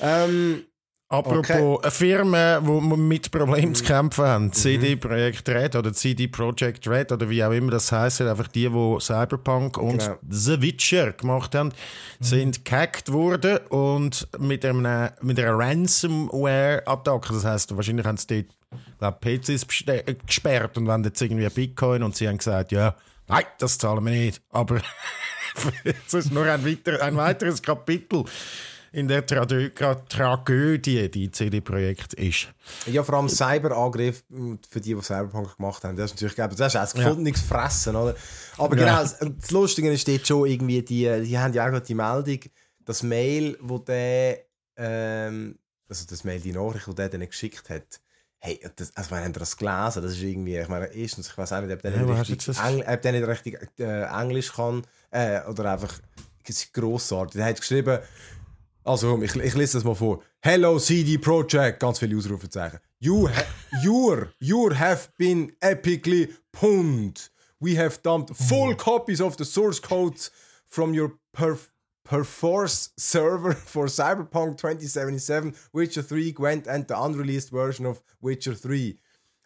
[0.00, 0.64] Ähm,
[1.08, 4.28] Apropos eine Firma, die mit Problemen zu kämpfen Mhm.
[4.28, 8.48] haben, CD Projekt Red oder CD Projekt Red oder wie auch immer das heisst, einfach
[8.48, 10.18] die, die Cyberpunk und Genau.
[10.28, 11.70] The Witcher gemacht haben,
[12.18, 18.56] sind gehackt worden und mit, einem, mit einer Ransomware-Attacke, das heisst, wahrscheinlich haben sie dort
[18.98, 22.96] glaub, PCs äh, gesperrt und wenn jetzt irgendwie Bitcoin und sie haben gesagt, ja,
[23.28, 24.80] nein, das zahlen wir nicht, aber
[26.06, 28.24] es ist nur ein, weiter, ein weiteres Kapitel
[28.96, 29.70] in der Tragö
[30.08, 32.48] Tragödie, die CD Projekt ist.
[32.86, 35.96] Ja, vor allem Cyberangriff mm, für die, die Cyberpunk gemacht haben.
[35.96, 38.16] Das ist natürlich, glaube ich, das ist auch ein gefundenes Fressen, oder?
[38.56, 39.02] Aber genau, Ja.
[39.02, 42.40] das, das Lustige ist dort schon irgendwie, die, die haben ja auch die Meldung,
[42.86, 44.38] das Mail, wo der,
[44.78, 45.58] ähm,
[45.90, 48.00] also das Mail, die Nachricht, die der denen geschickt hat,
[48.38, 51.52] hey, das, also, wenn ihr das gelesen, das ist irgendwie, ich meine, erstens, ich weiß
[51.52, 52.58] auch nicht, ob der Ja, nicht richtig?
[52.58, 56.00] Engl ob der nicht richtig äh, Englisch kann, äh, oder einfach,
[56.72, 57.34] grossartig.
[57.34, 57.98] Der hat geschrieben,
[58.86, 60.22] also, ich, ich lese das mal vor.
[60.40, 62.78] Hello CD Projekt, ganz viele Ausrufezeichen.
[63.00, 63.42] You, ha
[63.84, 67.30] your, your have been epically pumped.
[67.60, 70.30] We have dumped full copies of the source codes
[70.66, 71.70] from your perf
[72.04, 78.96] Perforce server for Cyberpunk 2077, Witcher 3, Gwent, and the unreleased version of Witcher 3.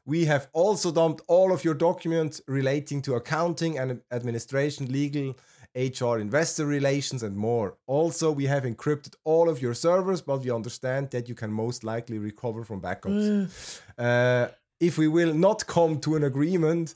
[0.05, 5.36] We have also dumped all of your documents relating to accounting and administration, legal,
[5.75, 7.77] HR, investor relations, and more.
[7.87, 11.85] Also, we have encrypted all of your servers, but we understand that you can most
[11.85, 13.81] likely recover from backups.
[13.97, 14.49] Uh,
[14.81, 16.95] if we will not come to an agreement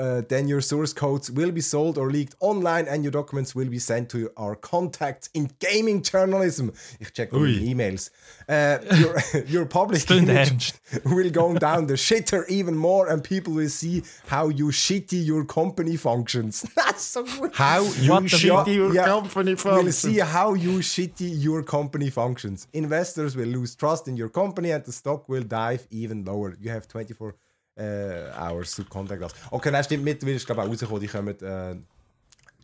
[0.00, 3.68] uh, then your source codes will be sold or leaked online and your documents will
[3.68, 6.72] be sent to our contacts in gaming journalism.
[7.00, 8.10] Ich check meine E-Mails.
[8.48, 10.72] Uh, your, your public image
[11.04, 15.44] will go down the shitter even more and people will see how you shitty your
[15.44, 16.62] company functions.
[16.76, 17.54] That's so good.
[17.54, 22.66] How you What shitty your Yeah, company We'll see how you shitty your company functions.
[22.72, 26.56] Investors will lose trust in your company and the stock will dive even lower.
[26.58, 27.34] You have 24
[27.78, 29.32] uh, hours to contact us.
[29.50, 31.76] Okay, das stimmt mittlerweile, ist glaube ich auch rausgekommen, die kommen äh,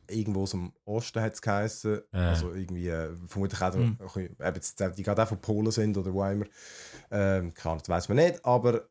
[0.09, 2.00] irgendwo aus dem Osten, hat es geheißen.
[2.12, 3.98] Also irgendwie, äh, vermutlich auch, Mhm.
[4.54, 6.46] jetzt, die gerade auch von Polen sind oder wo auch immer.
[7.11, 8.88] Ähm, Ahnung, das weiß man nicht, aber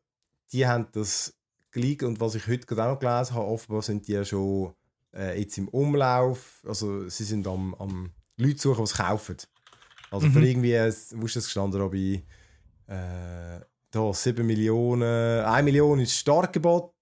[0.52, 1.34] die haben das
[1.70, 4.74] geleakt und was ich heute gerade auch noch gelesen habe, offenbar sind die ja schon
[5.14, 9.36] äh, jetzt im Umlauf, also sie sind am, am Leute suchen, die es kaufen.
[10.10, 12.24] Also für irgendwie, äh, wo ist das gestanden, Robby?
[12.86, 13.60] Äh,
[13.96, 16.92] da 7 Millionen, 1 Million ist Startgebot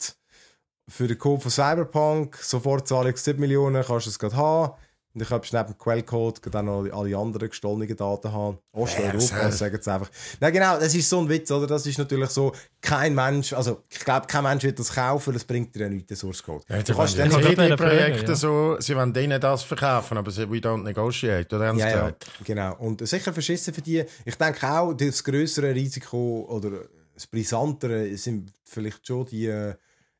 [0.88, 4.74] für den Code von Cyberpunk, sofort zahle ich 7 Millionen, kannst du es gerade haben.
[5.14, 8.58] Und ich habe neben dem Quellcode auch noch alle anderen gestohlenen Daten haben.
[8.72, 10.10] Osteuropa, sagen sie einfach.
[10.40, 11.68] Nein, genau, das ist so ein Witz, oder?
[11.68, 15.44] Das ist natürlich so, kein Mensch, also ich glaube, kein Mensch wird das kaufen, das
[15.44, 16.64] bringt dir ja nichts, den Source Code.
[16.68, 18.34] Ja, Du du kannst dann ja nicht- gerade Projekte ja.
[18.34, 22.12] so, sie wollen denen das verkaufen, aber sie we don't negotiate, oder Ja, ja,
[22.42, 22.74] genau.
[22.78, 24.04] Und sicher verschissen für die.
[24.24, 26.70] Ich denke auch, das größere Risiko oder
[27.14, 29.74] das brisantere sind vielleicht schon die äh,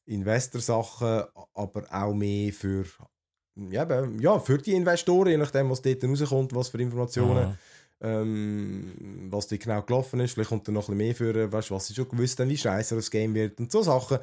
[0.07, 1.24] Investor-Sachen,
[1.55, 2.84] aber auch mehr für,
[3.57, 7.59] ja, ja, für die Investoren, je nachdem, was dort rauskommt, was für Informationen.
[8.01, 11.51] Ähm, was da genau gelaufen ist, vielleicht kommt da noch ein bisschen mehr für, äh,
[11.51, 14.19] weißt, was sie schon gewusst haben, wie scheiße das Game wird und so Sachen.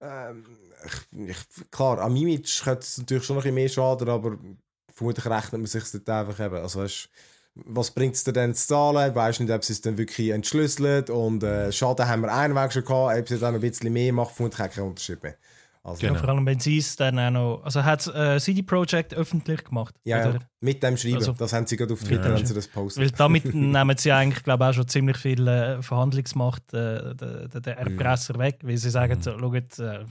[0.00, 0.44] Ähm,
[0.84, 4.38] ich, ich, klar, am Image könnte es natürlich schon noch ein bisschen mehr schaden, aber
[4.92, 6.56] vermutlich rechnet man sich dort einfach eben.
[6.56, 7.08] Also, weißt,
[7.54, 9.14] was bringt es dir denn zu zahlen?
[9.14, 12.72] Weißt nicht, ob sie es dann wirklich entschlüsselt und äh, Schaden haben wir einen Weg
[12.72, 15.36] schon gehabt, ob sie dann noch ein bisschen mehr macht, vermutlich keinen Unterschied mehr.
[15.86, 16.14] Also, Genau.
[16.14, 17.62] Ja, vor allem, wenn sie es dann auch noch.
[17.62, 19.94] Also hat äh, CD Projekt öffentlich gemacht.
[20.04, 22.36] ja, ja, mit dem Schreiben, Also- das haben sie gerade auf Twitter, Ja.
[22.36, 23.02] haben sie das postet.
[23.04, 27.48] Weil damit nehmen sie eigentlich, glaube ich, auch schon ziemlich viel äh, Verhandlungsmacht äh, der,
[27.50, 27.98] Mhm.
[27.98, 30.04] Erpresser weg, weil sie sagen, so, schaut, äh,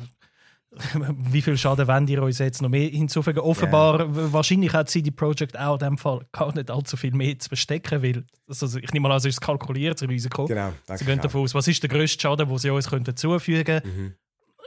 [1.32, 3.40] wie viel Schaden wollt ihr uns jetzt noch mehr hinzufügen?
[3.40, 7.38] Offenbar, w- wahrscheinlich hat CD Projekt auch in dem Fall gar nicht allzu viel mehr
[7.38, 10.46] zu verstecken, weil also ich nehme mal an, es ist kalkuliertes Risiko.
[10.46, 13.82] Genau, Sie gehen davon aus, was ist der grösste Schaden, den sie uns könnten zufügen
[13.86, 14.14] Mhm.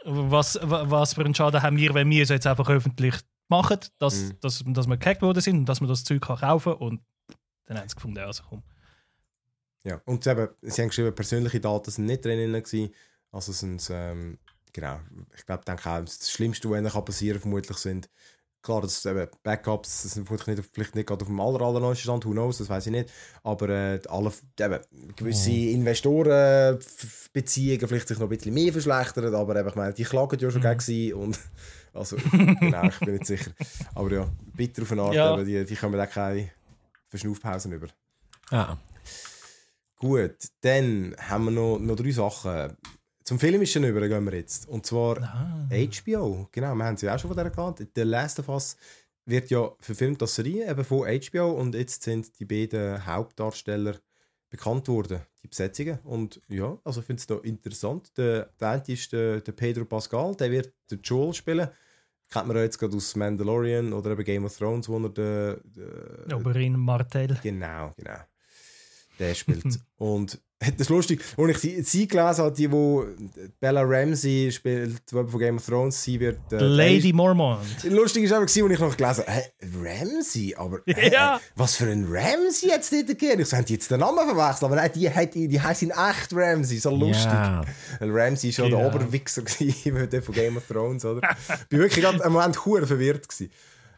[0.06, 3.14] Was, wa- was für einen Schaden haben wir, wenn wir es jetzt einfach öffentlich
[3.48, 4.40] machen, dass, Mhm.
[4.40, 6.80] dass, dass wir gehackt worden sind und dass man das Zeug kann kaufen kann.
[6.80, 7.00] Und
[7.66, 8.62] dann haben sie gefunden, also komm.
[9.84, 12.92] Ja, und sie, eben, sie haben geschrieben, persönliche Daten sind nicht drin gewesen.
[13.30, 14.38] Also sind ähm,
[14.72, 15.00] genau,
[15.36, 18.08] ich glaube, denke auch, das Schlimmste, was ihnen kann passieren vermutlich sind,
[18.66, 22.02] klar, dass eben Backups, das sind vermutlich nicht, vielleicht nicht gerade auf dem aller, allerneuesten
[22.02, 23.10] Stand, who knows, das weiß ich nicht,
[23.42, 24.80] aber äh, alle, eben,
[25.16, 30.38] gewisse Investorenbeziehungen vielleicht sich noch ein bisschen mehr verschlechtert, aber eben, ich meine, die klagen
[30.38, 31.38] ja schon gegen sie und
[31.94, 33.50] also, genau, ich bin nicht sicher.
[33.94, 35.32] Aber ja, bitter auf eine Art, Ja.
[35.32, 36.50] aber die, die kommen auch keine
[37.08, 37.88] Verschnaufpausen über.
[38.50, 38.76] Ah.
[39.98, 42.76] Gut, dann haben wir noch, noch drei Sachen.
[43.26, 44.68] Zum Filmischen über gehen wir jetzt.
[44.68, 45.68] Und zwar Ah.
[45.68, 46.48] HBO.
[46.52, 47.84] Genau, wir haben sie auch schon von der gehabt.
[47.96, 48.76] The Last of Us
[49.24, 53.96] wird ja verfilmt als Serie eben von HBO und jetzt sind die beiden Hauptdarsteller
[54.48, 55.98] bekannt worden, die Besetzungen.
[56.04, 58.16] Und ja, also ich finde es da interessant.
[58.16, 61.68] Der, der eine ist der, der Pedro Pascal, der wird den Joel spielen.
[62.30, 65.60] Kennt man ja jetzt gerade aus Mandalorian oder eben Game of Thrones, wo er den,
[65.64, 67.36] den, Oberin Martell.
[67.42, 68.20] Genau, genau.
[69.18, 69.80] Der spielt.
[69.96, 73.04] und das ist lustig, als ich sie, sie gelesen habe, die, wo
[73.60, 76.38] Bella Ramsey spielt, die von Game of Thrones, sie wird.
[76.50, 77.60] äh, Lady Mormont.
[77.84, 79.42] Lustig ist aber, als ich noch gelesen habe, hä,
[79.82, 80.54] Ramsey?
[80.56, 81.38] Aber hä, Ja.
[81.56, 83.42] was für ein Ramsey jetzt dort gegeben?
[83.42, 86.78] Ich die jetzt den Namen verwechselt, aber nein, die, hat- die heißt in echt Ramsey,
[86.78, 87.26] so lustig.
[87.26, 87.62] Ja.
[88.00, 88.86] Ramsey war ja der Ja.
[88.88, 91.20] Oberwichser gewesen, von Game of Thrones, oder?
[91.60, 93.52] Ich bin wirklich gerade einen Moment verwirrt gewesen.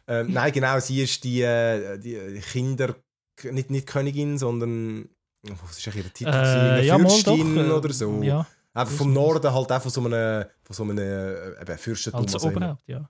[0.09, 2.97] Ähm, nein, genau, sie ist die, äh, die Kinder,
[3.45, 5.09] nicht, nicht Königin, sondern
[5.43, 6.31] was ist eigentlich ihr Titel?
[6.31, 7.65] Äh, ja, mal Fürstin doch.
[7.65, 8.23] äh, oder so.
[8.23, 12.21] Ja, Einfach vom Norden halt auch von so einem, von so einem äh, Fürstentum.
[12.23, 12.57] als was auch immer.
[12.57, 13.09] Oberhaupt, ja.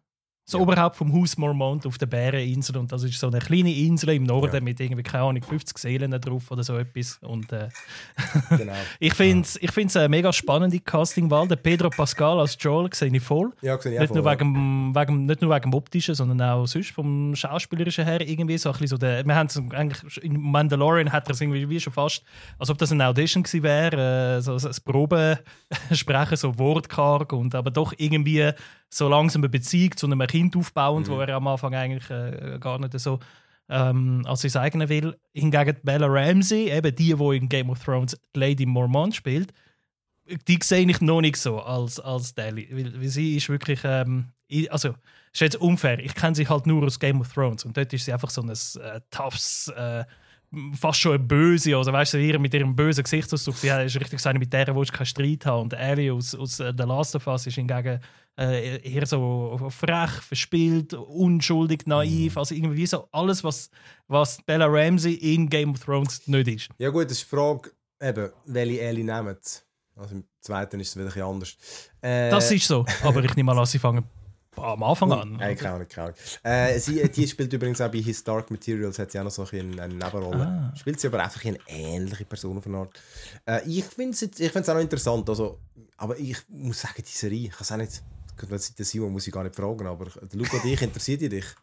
[0.50, 0.60] Das Ja.
[0.60, 2.78] Oberhaupt vom Haus Mormont auf der Bäreninsel.
[2.78, 4.60] Und das ist so eine kleine Insel im Norden Ja.
[4.62, 7.18] mit irgendwie, keine Ahnung, 50 Seelen drauf oder so etwas.
[7.20, 7.68] Und äh,
[8.56, 8.72] Genau.
[8.98, 11.46] ich finde es ich find's eine mega spannende Castingwahl.
[11.48, 13.52] Der Pedro Pascal als Joel sehe ich voll.
[13.60, 16.40] Ja, sehe ich Nicht auch nur, voll, wegen, wegen, nicht nur wegen dem optischen, sondern
[16.40, 20.40] auch sonst vom schauspielerischen her irgendwie so ein bisschen so der, wir haben eigentlich in
[20.40, 22.22] Mandalorian hat er es irgendwie wie schon fast,
[22.58, 27.54] als ob das eine Audition gewesen wäre, äh, so so ein Probesprechen, so wortkarg und
[27.54, 28.50] aber doch irgendwie
[28.90, 31.12] so langsam eine Beziehung zu einem Kind aufbauend, Mhm.
[31.12, 33.18] wo er am Anfang eigentlich äh, gar nicht so
[33.68, 35.16] ähm, als sein eigener will.
[35.34, 39.52] Hingegen Bella Ramsey, eben die, die in Game of Thrones Lady Mormont spielt,
[40.46, 42.68] die sehe ich noch nicht so als, als Daly.
[42.70, 44.94] Weil, weil sie ist wirklich ähm, ich, also,
[45.32, 45.98] ist jetzt unfair.
[45.98, 48.40] Ich kenne sie halt nur aus Game of Thrones und dort ist sie einfach so
[48.42, 50.04] ein äh, toughes, äh,
[50.74, 51.76] fast schon eine Böse.
[51.76, 54.74] Also, weißt du, ihr mit ihrem bösen Gesichtsausdruck, sie ist richtig so eine, mit der
[54.74, 55.62] willst du keinen Streit haben.
[55.62, 58.00] Und Ellie aus, aus äh, The Last of Us ist hingegen
[58.38, 62.36] äh, eher so frech, verspielt, unschuldig, naiv.
[62.36, 63.70] Also, irgendwie so alles, was,
[64.06, 66.68] was Bella Ramsey in Game of Thrones nicht ist.
[66.78, 67.70] Ja, gut, das ist die Frage,
[68.00, 69.36] eben, welche Ellie nehmen.
[69.96, 71.56] Also im zweiten ist es wieder ein bisschen anders.
[72.00, 72.86] Äh, Das ist so.
[73.02, 74.04] Aber ich nehme mal an, sie fangen
[74.62, 75.32] am Anfang an.
[75.38, 76.18] Nein, keine Ahnung, keine Ahnung.
[76.42, 79.46] Äh, sie, die spielt übrigens auch bei His Dark Materials, hat sie auch noch so
[79.52, 80.70] ein eine Nebenrolle.
[80.72, 80.76] Ah.
[80.76, 83.00] Spielt sie aber einfach eine ähnliche Person auf eine Art.
[83.46, 85.58] Äh, ich finde es ich find's auch noch interessant, also,
[85.96, 88.02] aber ich muss sagen, die Serie, ich kann es auch nicht,
[88.48, 91.46] seit der Simon muss ich gar nicht fragen, aber Luca, dich interessiert dich?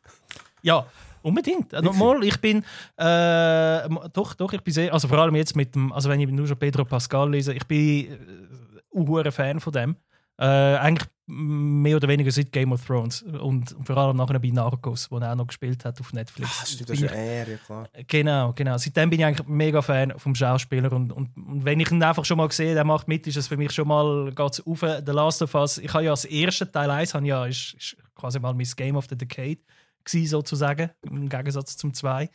[0.62, 0.88] Ja,
[1.22, 1.74] unbedingt.
[1.74, 2.64] Äh, Nochmal, ich bin
[2.98, 6.28] äh, doch, doch, ich bin sehr, also vor allem jetzt mit dem, also wenn ich
[6.28, 9.96] nur schon Pedro Pascal lese, ich bin äh, ein Fan von dem.
[10.38, 15.10] Äh, eigentlich mehr oder weniger seit Game of Thrones und vor allem nachher bei Narcos,
[15.10, 16.60] wo er auch noch gespielt hat auf Netflix.
[16.62, 17.90] Ah, stimmt, das ist er, ja klar.
[18.06, 18.78] Genau, genau.
[18.78, 22.26] Seitdem bin ich eigentlich mega Fan vom Schauspieler und, und, und wenn ich ihn einfach
[22.26, 25.12] schon mal sehe, der macht mit, ist es für mich schon mal geht's auf The
[25.12, 25.80] Last of Us.
[25.80, 28.96] Ich habe ja das erste Teil 1 habe ja, ist, ist quasi mal mein Game
[28.96, 29.58] of the Decade
[30.04, 32.30] gewesen, sozusagen, im Gegensatz zum 2.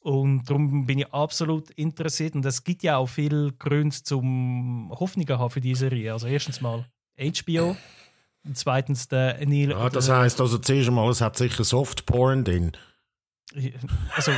[0.00, 5.38] Und darum bin ich absolut interessiert und es gibt ja auch viele Gründe zum Hoffnungen
[5.38, 6.12] haben für diese Serie.
[6.12, 6.84] Also erstens mal
[7.18, 7.76] HBO
[8.44, 9.70] und zweitens der Neil...
[9.70, 12.72] Ja, das der- heisst also zuerst einmal, es hat sicher Softporn drin.
[14.14, 14.32] Also,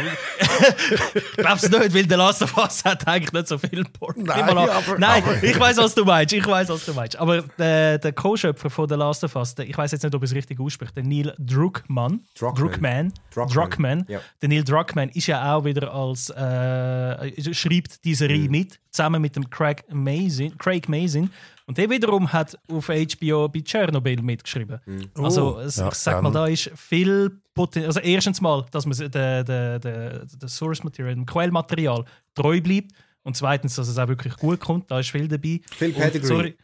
[1.15, 4.23] ich glaube es nicht, weil der Last of Us hat eigentlich nicht so viel Porn.
[4.23, 6.33] Nein, mal aber- Nein aber- ich weiß, was du meinst.
[6.35, 7.17] Ich weiß, was du meinst.
[7.17, 10.23] Aber der, der Co-Schöpfer von The Last of Us, der, ich weiß jetzt nicht, ob
[10.23, 12.21] er es richtig ausspricht, der Neil Druckmann.
[12.39, 13.13] Druckmann.
[13.33, 13.49] Druckmann.
[13.55, 14.21] Druckmann, ja.
[14.43, 18.51] Der Neil Druckmann ist ja auch wieder als äh, schreibt die Serie Mhm.
[18.51, 20.57] mit, zusammen mit dem Craig Mazin.
[20.59, 21.31] Craig Mazin.
[21.69, 24.81] Und der wiederum hat auf HBO bei Tschernobyl mitgeschrieben.
[24.87, 25.11] Mhm.
[25.23, 27.87] Also, Oh, es, ja, ich sag mal, dann- da ist viel Potenzial.
[27.89, 32.05] Also, erstens mal, dass man der de, de, de, de Source Material, dem Quellmaterial
[32.35, 32.93] treu bleibt.
[33.23, 34.91] Und zweitens, dass es auch wirklich gut kommt.
[34.91, 35.61] Da ist viel dabei.
[35.77, 36.55] Viel Pedigree.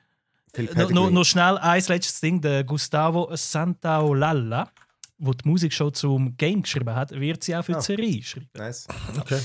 [0.75, 2.41] noch, noch, noch schnell ein letztes Ding.
[2.41, 4.71] Der Gustavo Santaolalla,
[5.19, 7.83] der die Musik schon zum Game geschrieben hat, wird sie auch für die Ah.
[7.83, 8.49] Serie schreiben.
[8.57, 8.87] Nice.
[9.21, 9.41] Okay.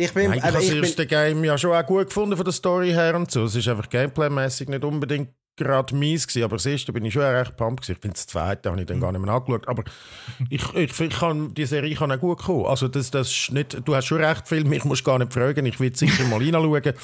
[0.00, 2.44] Ich bin, Nein, ich habe das bin, erste Game ja schon auch gut gefunden von
[2.44, 3.42] der Story her und so.
[3.44, 7.22] Es ist einfach gameplaymäßig nicht unbedingt gerade mies gewesen, aber das erste bin ich schon
[7.22, 7.96] recht pumped gewesen.
[7.96, 9.82] Ich finde das zweite habe ich dann gar nicht mehr angeschaut, aber
[10.50, 12.66] ich, ich, ich kann, die Serie kann auch gut kommen.
[12.66, 15.66] Also das, das ist nicht, du hast schon recht viel, mich musst gar nicht fragen,
[15.66, 16.94] ich will sicher mal reinschauen,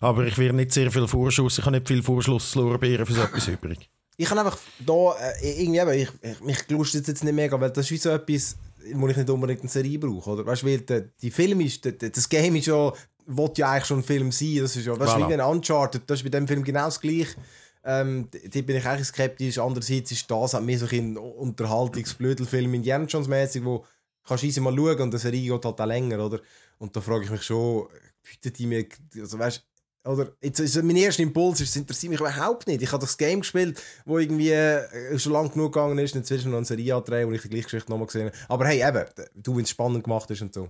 [0.00, 3.46] aber ich werde nicht sehr viel Vorschuss, ich habe nicht viel Vorschlusslorbeeren für so etwas
[3.46, 3.90] übrig.
[4.16, 7.70] ich kann einfach da äh, irgendwie eben, ich, ich, mich gelustet jetzt nicht mega, weil
[7.70, 8.56] das ist wie so etwas,
[8.94, 10.46] wo ich nicht unbedingt eine Serie brauche, oder?
[10.46, 12.92] Weißt du, weil der, die Film ist, der, das Game ist ja,
[13.26, 15.28] will ja eigentlich schon ein Film sein, das ist ja, ist Voilà.
[15.28, 17.36] wie ein Uncharted, das ist bei dem Film genau das gleiche.
[17.84, 19.58] Ähm, da bin ich eigentlich skeptisch.
[19.58, 23.84] Andererseits ist das halt mehr so ein Unterhaltungsblödelfilm Indiana Jones mäßig, wo
[24.26, 26.40] kannst du easy mal schauen und die Serie geht halt auch länger, oder?
[26.78, 27.86] Und da frage ich mich schon,
[28.22, 28.84] bietet die mir,
[29.18, 29.64] also weißt
[30.04, 32.80] oder jetzt ist mein erster Impuls, ist, es interessiert mich überhaupt nicht.
[32.82, 36.30] Ich habe das Game gespielt, wo irgendwie äh, schon lang genug gegangen ist, und jetzt
[36.30, 38.36] willst du noch eine Serie andrehen, wo ich die gleiche Geschichte nochmal gesehen habe.
[38.48, 40.68] Aber hey, eben, du, wenn es spannend gemacht ist und so.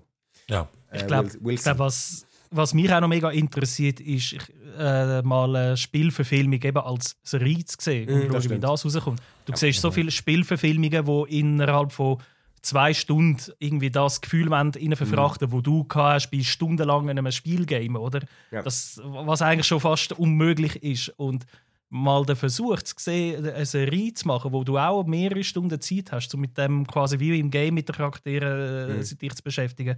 [0.49, 0.69] Ja.
[0.93, 1.65] Ich Äh, glaube, Wil- Wilson.
[1.65, 4.41] glaub, was, was mich auch noch mega interessiert, ist ich,
[4.79, 8.85] äh, mal eine Spielverfilmung eben als Serie zu sehen Mhm, und das schauen, wie das
[8.85, 9.21] rauskommt.
[9.45, 12.19] Du siehst so viele Spielverfilmungen, die innerhalb von
[12.63, 17.99] zwei Stunden irgendwie das Gefühl rein verfrachten, wo du hast bei stundenlang in einem Spielgame,
[17.99, 18.21] oder?
[18.51, 18.63] Ja.
[18.63, 21.09] Das, was eigentlich schon fast unmöglich ist.
[21.17, 21.47] Und
[21.91, 26.13] mal den Versuch zu sehen, eine Serie zu machen, wo du auch mehrere Stunden Zeit
[26.13, 29.03] hast, um mit dem quasi wie im Game mit den Charakteren äh, Mhm.
[29.03, 29.97] sich zu beschäftigen.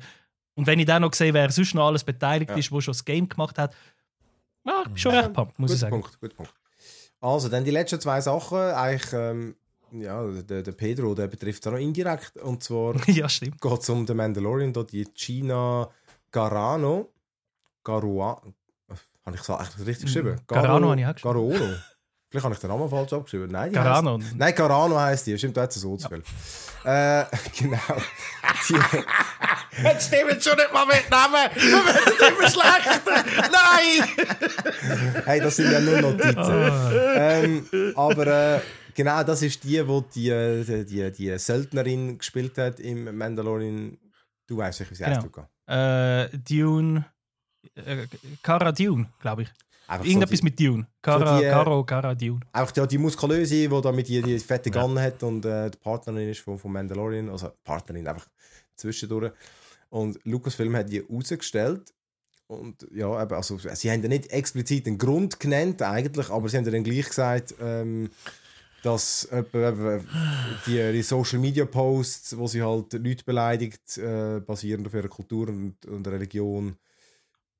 [0.55, 2.57] Und wenn ich dann noch sehe, wer sonst noch alles beteiligt Ja.
[2.57, 3.75] ist, wo schon das Game gemacht hat,
[4.65, 6.03] ja, ich bin schon recht pumped, muss ich Guter sagen.
[6.03, 6.55] Punkt, guter Punkt.
[7.21, 8.59] Also, dann die letzten zwei Sachen.
[8.59, 9.57] Eigentlich, ähm,
[9.93, 12.37] ja, der, der Pedro, der betrifft auch noch indirekt.
[12.39, 15.89] Und zwar ja, geht es um den Mandalorian, da die Gina
[16.31, 17.09] Garano.
[17.83, 18.41] Garua.
[19.25, 20.35] Habe ich das eigentlich richtig geschrieben?
[20.35, 21.35] Mm, Garano habe ich auch geschrieben.
[21.35, 21.75] Garono.
[22.31, 23.51] Vielleicht habe ich den Namen falsch abgeschrieben.
[23.51, 24.19] Nein, Garano.
[24.19, 25.37] Heisst, nein, Garano heisst die.
[25.37, 26.23] Stimmt, da hat es so zu viel.
[26.85, 27.25] Äh,
[27.59, 27.79] genau.
[29.83, 33.25] Jetzt stimmt schon nicht mal mit Namen, wir werden immer schlechter.
[33.51, 34.09] Nein!
[35.25, 36.73] hey, das sind ja nur Notizen.
[37.15, 37.67] ähm,
[37.97, 38.61] aber äh,
[38.95, 43.99] genau, das ist die, wo die, äh, die, die Söldnerin gespielt hat im Mandalorian.
[44.47, 45.49] Du weißt wie sie heißt, Genau.
[45.67, 47.05] Äh, Dune.
[47.75, 48.07] Äh,
[48.43, 49.49] Cara Dune, glaube ich.
[49.87, 50.87] Einfach Irgendetwas so die, mit Dune.
[51.03, 52.41] Cara, die, äh, Caro, Cara Dune.
[52.53, 55.79] Einfach ja, die muskulöse, die da mit die, die fette Gun hat und äh, die
[55.79, 57.29] Partnerin ist von, von Mandalorian.
[57.29, 58.29] Also Partnerin einfach
[58.77, 59.33] zwischendurch.
[59.89, 61.93] Und Lucasfilm hat die rausgestellt.
[62.47, 66.65] Und ja, also, sie haben ja nicht explizit einen Grund genannt, eigentlich, aber sie haben
[66.65, 68.11] ja dann gleich gesagt, ähm,
[68.83, 70.01] dass etwa,
[70.67, 75.49] die, die Social Media Posts, wo sie halt Leute beleidigt, äh, basierend auf ihrer Kultur
[75.49, 76.77] und, und Religion,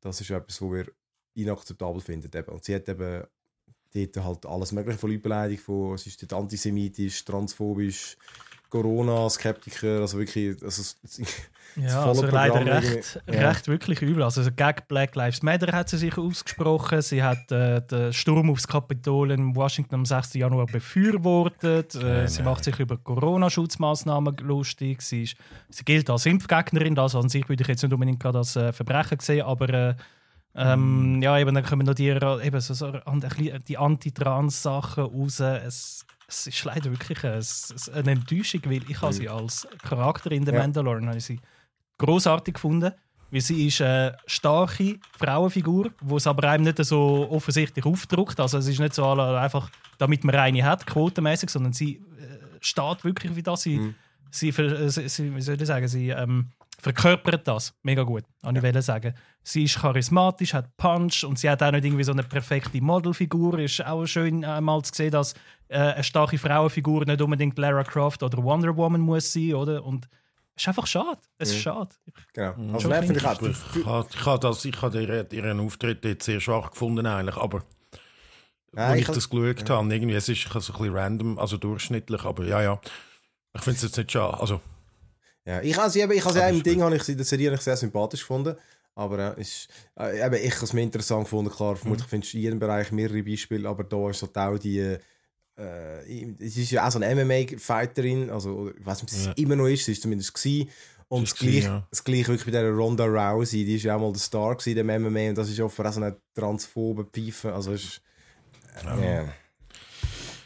[0.01, 0.87] das ist etwas, was wir
[1.35, 2.31] inakzeptabel finden.
[2.35, 2.49] Eben.
[2.53, 3.25] Und sie hat eben
[3.93, 8.17] dort halt alles Mögliche von Leuten beleidigt, von, es ist antisemitisch, transphobisch,
[8.71, 10.83] Corona-Skeptiker, also wirklich, also,
[11.77, 13.49] ja, also leider recht, ja.
[13.49, 14.23] recht wirklich übel.
[14.23, 17.03] Also gegen Black Lives Matter hat sie sich ausgesprochen.
[17.03, 20.35] Sie hat äh, den Sturm aufs Kapitol in Washington am 6.
[20.35, 21.95] Januar befürwortet.
[21.95, 25.03] Äh, sie macht sich über Corona-Schutzmaßnahmen lustig.
[25.03, 25.37] Sie, ist,
[25.69, 26.95] sie gilt als Impfgegnerin.
[26.95, 29.95] Das an sich würde ich jetzt nicht unbedingt gerade als äh, Verbrechen sehen, aber äh,
[30.55, 31.23] ähm, mm.
[31.23, 35.41] ja, eben, dann kommen noch die, eben so, so, die Anti-Trans-Sachen raus.
[35.41, 37.43] Es, es ist leider wirklich eine,
[37.95, 39.31] eine Enttäuschung, weil ich habe sie mm.
[39.31, 40.59] als Charakter in The ja.
[40.59, 41.41] Mandalorian habe sie
[41.99, 42.93] großartig gefunden.
[43.33, 48.41] Weil sie ist eine starke Frauenfigur, die es aber einem nicht so offensichtlich aufdruckt.
[48.41, 53.05] Also es ist nicht so einfach, damit man eine hat, quotenmäßig, sondern sie äh, steht
[53.05, 53.63] wirklich wie das.
[53.63, 53.95] Sie, mhm.
[54.31, 56.49] sie, äh, sie, wie soll ich sagen, sie ähm,
[56.81, 58.65] verkörpert das mega gut, kann ja.
[58.65, 59.15] ich sagen.
[59.43, 63.59] Sie ist charismatisch, hat Punch und sie hat auch nicht irgendwie so eine perfekte Modelfigur.
[63.59, 65.35] Ist auch schön einmal zu sehen, dass
[65.69, 69.85] äh, eine starke Frauenfigur nicht unbedingt Lara Croft oder Wonder Woman muss sein, oder?
[69.85, 70.09] Und
[70.57, 71.19] ist einfach schade.
[71.39, 71.91] Es ist schade.
[72.35, 72.55] Genau.
[72.57, 72.75] Mhm.
[72.75, 76.71] Also, ich, ich, habe, ich, habe das, ich habe ihren, ihren Auftritt jetzt sehr schwach
[76.73, 77.37] gefunden, eigentlich.
[77.37, 77.63] Aber
[78.77, 79.77] ja, als ich, ich das geschaut ja.
[79.77, 82.81] habe, irgendwie, es ist so ein bisschen random, also durchschnittlich, aber ja, ja.
[83.55, 84.39] Ich finde es jetzt nicht schade.
[84.39, 84.61] Also,
[85.51, 87.57] ja, ich habe sie eben, ich habe sie im Ding, habe ich sie, das Serie
[87.59, 88.57] sehr sympathisch gefunden.
[88.95, 91.51] Aber äh, ist, äh, eben, ich habe es mir interessant gefunden.
[91.51, 92.11] Klar, vermutlich mhm.
[92.11, 94.99] findest du in jedem Bereich mehrere Beispiele, aber da ist halt auch die
[95.61, 99.33] äh, sie ist ja auch so eine MMA-Fighterin, also ich weiß nicht, ob sie ja.
[99.33, 100.71] immer noch ist, sie ist zumindest gewesen.
[101.09, 101.87] Und das, gleich, ja.
[101.91, 104.77] das gleiche wirklich bei der Ronda Rousey, die ist ja auch mal der Star gewesen,
[104.77, 108.01] dem MMA, und das ist auch für so eine transphobe Pfeife, also ist,
[108.85, 108.97] ja.
[108.97, 109.35] Yeah.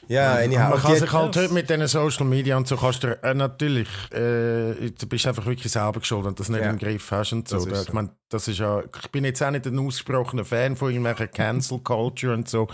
[0.09, 0.71] Ja, anyhow.
[0.71, 3.89] Man kann sich halt heute mit diesen Social Media und so kannst du äh, natürlich,
[4.13, 6.71] äh, du bist einfach wirklich selber geschuldet und das nicht ja.
[6.71, 7.65] im Griff hast und so.
[7.65, 10.91] Das ich meine, das ist ja, ich bin jetzt auch nicht ein ausgesprochener Fan von
[10.91, 12.69] irgendwelcher Cancel Culture und so.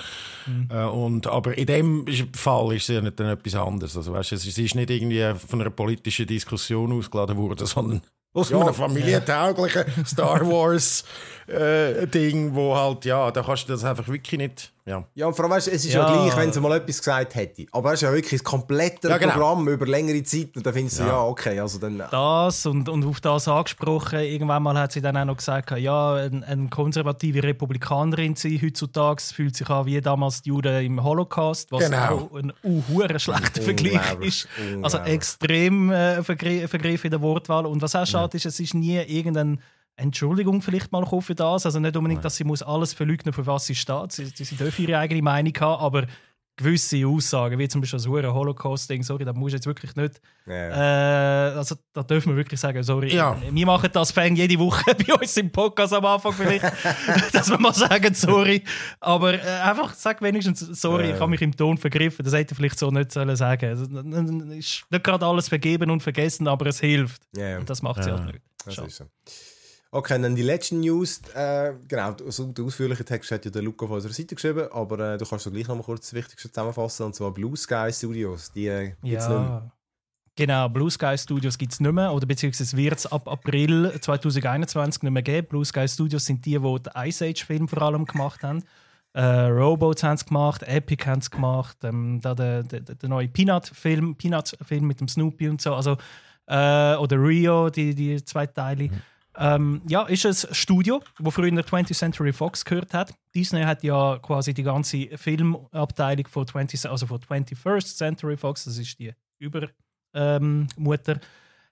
[0.47, 0.69] Mhm.
[0.71, 3.97] Äh, und, aber in dem Fall ist es ja nicht dann etwas anderes.
[3.97, 8.03] Also, weißt, es ist nicht irgendwie von einer politischen Diskussion ausgeladen worden, sondern
[8.33, 10.05] aus ja, einem familientauglichen ja.
[10.05, 11.05] Star Wars
[11.51, 14.73] äh, Ding, wo halt, ja, da kannst du das einfach wirklich nicht.
[14.87, 16.99] Ja, ja und vor allem, weißt, es ist ja, ja gleich, wenn sie mal etwas
[16.99, 17.67] gesagt hätte.
[17.71, 19.33] Aber es ist ja wirklich ein komplettes ja, genau.
[19.33, 21.09] Programm über längere Zeit und dann findest du, ja.
[21.11, 22.03] ja, okay, also dann...
[22.11, 26.15] Das und, und auf das angesprochen, irgendwann mal hat sie dann auch noch gesagt, ja,
[26.15, 31.71] eine ein konservative Republikanerin sein heutzutage fühlt sich an wie damals die Juden im Holocaust,
[31.71, 32.29] was genau.
[32.33, 34.49] auch ein uh, schlechter Vergleich ist.
[34.83, 37.67] Also extrem äh, Vergriff in der Wortwahl.
[37.67, 39.61] Und was auch schade ist, es ist nie irgendein
[40.01, 41.67] Entschuldigung vielleicht mal für das.
[41.67, 44.13] Also nicht unbedingt, dass sie muss alles verleugnen, für was sie steht.
[44.13, 46.07] Sie, sie, dürfen ihre eigene Meinung haben, aber
[46.57, 50.21] gewisse Aussagen, wie zum Beispiel das hure Holocaust-Ding, sorry, da muss jetzt wirklich nicht.
[50.47, 51.53] Ja.
[51.53, 53.37] Äh, also da dürfen wir wirklich sagen, sorry, ja.
[53.51, 56.65] wir machen das Fang jede Woche bei uns im Podcast am Anfang vielleicht,
[57.33, 58.63] dass wir mal sagen, sorry.
[59.01, 61.15] Aber äh, einfach sag wenigstens, sorry, ja.
[61.15, 62.25] ich habe mich im Ton vergriffen.
[62.25, 63.71] Das hätte ich vielleicht so nicht sollen sagen.
[63.71, 67.23] Also, ist nicht gerade alles vergeben und vergessen, aber es hilft.
[67.35, 68.41] Und das macht sie halt nicht.
[68.67, 69.05] Das ist so.
[69.93, 71.21] Okay, dann die letzten News.
[71.35, 75.15] Äh, genau, so den ausführlichen Text hat ja der Luca auf unserer Seite geschrieben, aber
[75.15, 77.91] äh, du kannst so gleich noch mal kurz das Wichtigste zusammenfassen, und zwar Blue Sky
[77.93, 78.53] Studios.
[78.53, 79.29] Die äh, gibt es ja.
[79.29, 79.73] nicht mehr.
[80.37, 85.03] Genau, Blue Sky Studios gibt es nicht mehr, oder beziehungsweise wird es ab April 2021
[85.03, 85.49] nicht mehr geben.
[85.49, 88.63] Blue Sky Studios sind die, die den Ice Age-Film vor allem gemacht haben.
[89.13, 93.27] Äh, Robots haben es gemacht, Epic haben es gemacht, ähm, da der, der, der neue
[93.27, 95.75] Peanut-Film Peanut -Film mit dem Snoopy und so.
[95.75, 95.97] Also,
[96.47, 98.85] äh, oder Rio, die, die zwei Teile.
[98.85, 99.03] Mhm.
[99.41, 103.15] Ähm, ja, ist ein Studio, wo früher in der 20th Century Fox gehört hat.
[103.35, 108.77] Disney hat ja quasi die ganze Filmabteilung von 20, also von 21st Century Fox, das
[108.77, 109.73] ist die Übermutter,
[110.13, 110.69] ähm,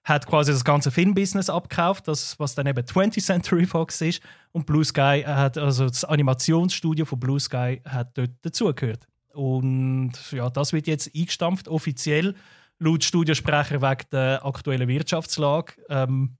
[0.03, 4.23] hat quasi das ganze Filmbusiness abgekauft, das, was dann eben 20th Century Fox ist.
[4.51, 9.05] Und Blue Sky hat, also das Animationsstudio von Blue Sky hat dort dazugehört.
[9.33, 12.33] Und ja, das wird jetzt eingestampft, offiziell
[12.79, 15.73] laut Studiosprecher wegen der aktuellen Wirtschaftslage.
[15.89, 16.38] Ähm,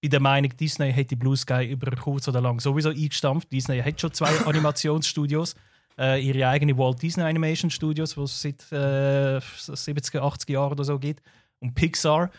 [0.00, 3.50] bin der Meinung, Disney hätte Blue Sky über kurz oder lang sowieso eingestampft.
[3.52, 5.54] Disney hat schon zwei Animationsstudios.
[5.98, 10.84] Äh, ihre eigene Walt Disney Animation Studios, die es seit äh, 70, 80 Jahren oder
[10.84, 11.22] so gibt.
[11.60, 12.30] Und Pixar.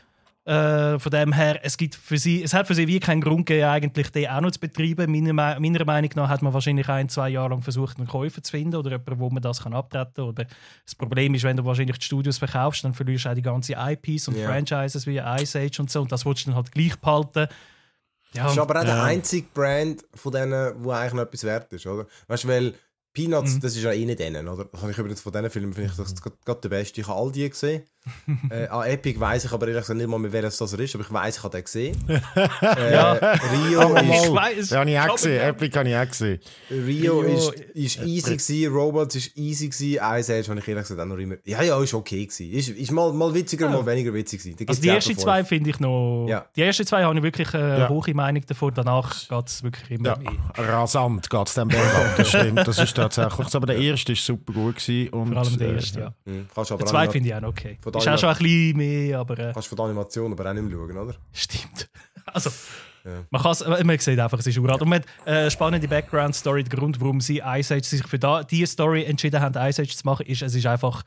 [0.48, 3.46] Äh, von dem her, es, gibt für sie, es hat für sie wie keinen Grund
[3.46, 5.12] gegeben, eigentlich den auch noch zu betreiben.
[5.12, 8.52] Meiner, meiner Meinung nach hat man wahrscheinlich ein, zwei Jahre lang versucht, einen Käufer zu
[8.52, 10.24] finden oder jemanden, wo man das kann abtreten kann.
[10.24, 10.46] Oder
[10.86, 13.76] das Problem ist, wenn du wahrscheinlich die Studios verkaufst, dann verlierst du auch die ganzen
[13.78, 14.50] IPs und yeah.
[14.50, 17.48] Franchises wie Ice Age und so und das willst du dann halt gleich behalten.
[18.34, 18.96] Ja, das ist aber auch ja.
[18.96, 22.08] der einzige Brand von denen, wo eigentlich noch etwas wert ist, oder?
[22.28, 22.74] Weißt du, weil
[23.12, 23.60] Peanuts, Mhm.
[23.60, 24.64] das ist ja eh nicht denen, oder?
[24.66, 27.02] Das habe ich übrigens von diesen Filmen, finde ich das gerade der beste.
[27.02, 27.84] Ich habe all die gesehen.
[28.50, 30.96] äh, an Epic weiss ich aber ehrlich gesagt nicht mal mehr, wer das er ist,
[30.96, 31.98] aber ich weiss, ich habe den gesehen.
[32.08, 33.14] äh, Ja.
[33.14, 34.70] Rio Aber ist, Ich weiss.
[34.70, 35.42] Ja, habe ich auch gesehen.
[35.42, 36.40] Epic habe ich auch gesehen.
[36.70, 40.84] Rio Rio, ist, ist easy gewesen, Robots ist easy gewesen, Ice Age habe ich ehrlich
[40.84, 41.36] gesagt auch noch immer...
[41.46, 42.52] Ja, ja, ist okay gewesen.
[42.52, 44.58] Ist, ist mal, mal witziger, mal weniger witzig gewesen.
[44.68, 46.26] Also die ja ersten zwei finde ich noch.
[46.30, 46.46] Ja.
[46.56, 47.90] Die ersten zwei habe ich wirklich eine Ja.
[47.90, 48.74] hohe Meinung davon.
[48.74, 50.32] Danach geht es wirklich immer Ja, mehr.
[50.58, 52.18] rasant geht es dann bergab.
[52.18, 53.58] Das stimmt, das ist tatsächlich so.
[53.58, 54.76] Aber der erste war super gut.
[54.78, 56.14] Gewesen und, Vor allem der äh, erste, ja.
[56.26, 56.48] Mhm.
[56.56, 57.78] Der zweite finde ich auch noch okay.
[57.82, 60.54] Von Ist auch schon ein bisschen mehr, aber äh, Kannst von der Animation aber auch
[60.54, 61.16] nicht mehr schauen, oder?
[61.34, 61.90] stimmt.
[62.34, 62.50] Also,
[63.06, 63.24] Ja.
[63.30, 64.82] man, kann's, man sieht einfach, es ist uralt.
[64.82, 66.64] Und man hat äh, spannende Background-Story.
[66.66, 69.96] Der Grund, warum sie Ice Age sich für da, diese Story entschieden haben, Ice Age
[69.96, 71.04] zu machen, ist, es ist einfach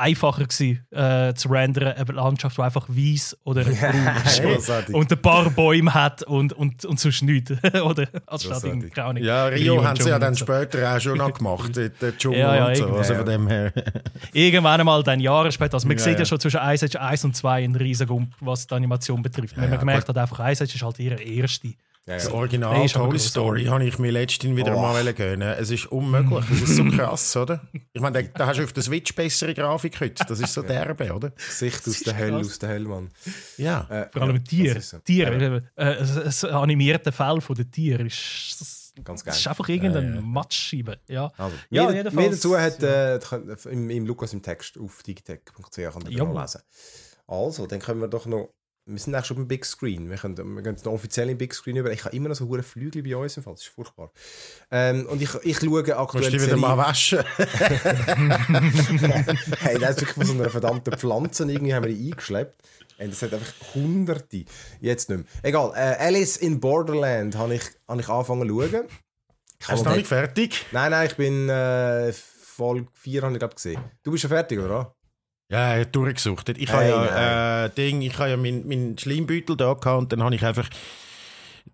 [0.00, 4.88] einfacher gewesen, äh, zu rendern, eine Landschaft, die einfach weiß oder braun ist.
[4.92, 7.52] Und ein paar Bäume hat und, und, und sonst nichts.
[7.84, 8.08] oder?
[8.26, 8.94] Anstatt in, Großartig.
[8.94, 10.44] keine Ja, Rio und haben sie ja dann so.
[10.44, 12.86] später auch schon noch gemacht, der Dschungel Ja, ja, und so.
[12.96, 13.72] Also von dem her.
[14.32, 15.74] Irgendwann einmal dann Jahre später.
[15.74, 16.24] Also man Ja, sieht ja, ja.
[16.24, 19.56] schon zwischen Ice Age 1 und 2 einen riesen Gump, was die Animation betrifft.
[19.56, 21.74] Wenn man ja, gemerkt hat, einfach Ice Age ist halt ihre erste.
[22.06, 22.30] Ja, Das ja.
[22.30, 23.18] Der Original aber Toy.
[23.18, 24.80] Story habe ich mir letztens wieder Oh.
[24.80, 25.48] mal gönnen.
[25.58, 26.44] Es ist unmöglich.
[26.50, 27.60] Es ist so krass, oder?
[27.92, 30.24] Ich meine, da, da hast du auf der Switch bessere Grafik heute.
[30.26, 31.30] Das ist so derbe, oder?
[31.30, 33.10] Gesicht aus der Hölle, aus der Hölle, Mann.
[33.58, 33.86] Ja.
[33.90, 34.74] Äh, Vor allem ja, Tiere.
[34.76, 34.98] das ist so.
[35.00, 35.62] Tiere.
[35.76, 39.50] Äh, das animierte Fell von den Tieren ist, das, Ganz das ist geil.
[39.52, 40.98] einfach irgendein Matschscheibe.
[41.06, 41.30] Ja.
[41.36, 45.02] Also, Ja, mehr, jedenfalls, mehr dazu hat äh, könnt- im, im Lukas im Text auf
[45.02, 46.60] digitech.ch lesen.
[47.26, 48.48] Also, dann können wir doch noch.
[48.90, 50.10] Wir sind eigentlich schon beim Big Screen.
[50.10, 51.92] Wir, können, wir gehen jetzt noch offiziell im Big Screen über.
[51.92, 53.54] Ich habe immer noch so hohe Flügel bei uns im Fall.
[53.54, 54.10] Das ist furchtbar.
[54.70, 56.24] Ähm, und ich, ich schaue aktuell.
[56.24, 57.20] du dich wieder mal waschen?
[59.60, 62.60] hey, das ist wirklich von so einer verdammten Pflanze irgendwie haben wir die eingeschleppt.
[62.98, 64.44] Und das hat einfach hunderte.
[64.80, 65.26] Jetzt nicht mehr.
[65.42, 65.72] Egal.
[65.74, 68.88] Äh, Alice in Borderland habe ich, habe ich angefangen zu schauen.
[69.62, 70.66] Hast du noch nicht fertig?
[70.72, 73.80] Nein, nein, ich bin äh, Folge 4 habe ich glaube gesehen.
[74.02, 74.94] Du bist schon fertig, oder?
[75.50, 76.48] Ja, ich habe durchgesucht.
[76.50, 80.12] Ich Hey, habe ja, äh, Ding, ich habe ja meinen mein Schleimbeutel da gehabt und
[80.12, 80.68] dann habe ich einfach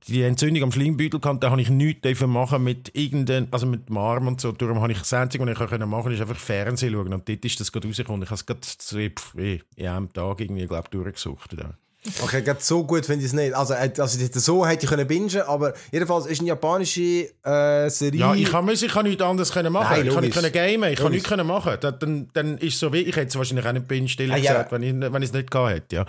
[0.08, 3.98] die Entzündung am Schleimbeutel gehabt, da habe ich nichts machen mit irgendeinem, also mit dem
[3.98, 4.52] Arm und so.
[4.52, 7.12] Darum habe ich das Einzige, was ich machen konnte, ist einfach Fernsehen schauen.
[7.12, 8.22] Und dort ist das gerade rausgekommen.
[8.22, 11.54] Ich habe es gerade eh, in einem Tag irgendwie, glaube durchgesucht.
[11.54, 11.74] Ja.
[12.22, 13.54] Okay, gerade so gut finde ich es nicht.
[13.54, 18.20] Also, also so hätte ich können bingen, aber jedenfalls ist eine japanische äh, Serie.
[18.20, 19.96] Ja, ich kann, ich kann nichts anderes können machen.
[19.96, 21.76] Nein, ich kann nicht können gamen, ich kann nichts können machen.
[21.80, 24.36] Dann, dann, ist es so wie, ich hätte es wahrscheinlich auch nicht bin still Ah,
[24.36, 24.52] ja.
[24.52, 25.96] gesagt, wenn ich, wenn ich es nicht gehabt hätte.
[25.96, 26.07] Ja.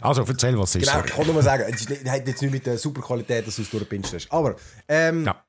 [0.00, 0.82] Also, erzähl, was ist.
[0.82, 1.08] Genau, sorry.
[1.08, 3.56] ich kann nur mal sagen, es ist hat jetzt nicht mit der super Qualität, dass
[3.56, 4.32] du es durchbingst hast.
[4.32, 4.56] Aber,
[4.88, 5.42] ähm, Ja.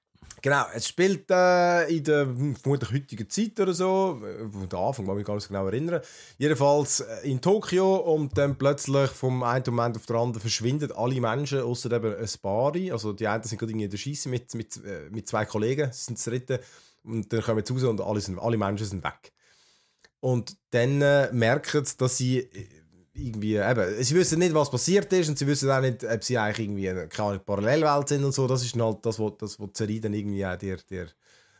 [0.43, 2.27] Genau, es spielt äh, in der
[2.61, 6.01] vermutlich heutigen Zeit oder so, äh, der Anfang, kann mich gar nicht genau erinnern.
[6.37, 11.19] Jedenfalls äh, in Tokio und dann plötzlich vom einen Moment auf den anderen verschwinden alle
[11.19, 12.73] Menschen, außer eben ein paar.
[12.91, 16.03] Also die einen sind gerade in der Scheisse mit, mit, äh, mit zwei Kollegen, sie
[16.03, 16.59] sind das dritte.
[17.03, 19.33] Und dann kommen sie raus und alle, sind, alle Menschen sind weg.
[20.19, 22.47] Und dann äh, merken sie, dass sie
[23.13, 26.37] irgendwie, eben, sie wissen nicht, was passiert ist und sie wissen auch nicht, ob sie
[26.37, 28.47] eigentlich irgendwie eine keine Parallelwelt sind und so.
[28.47, 31.07] Das ist halt das, was das, die Serie dann irgendwie auch dir, dir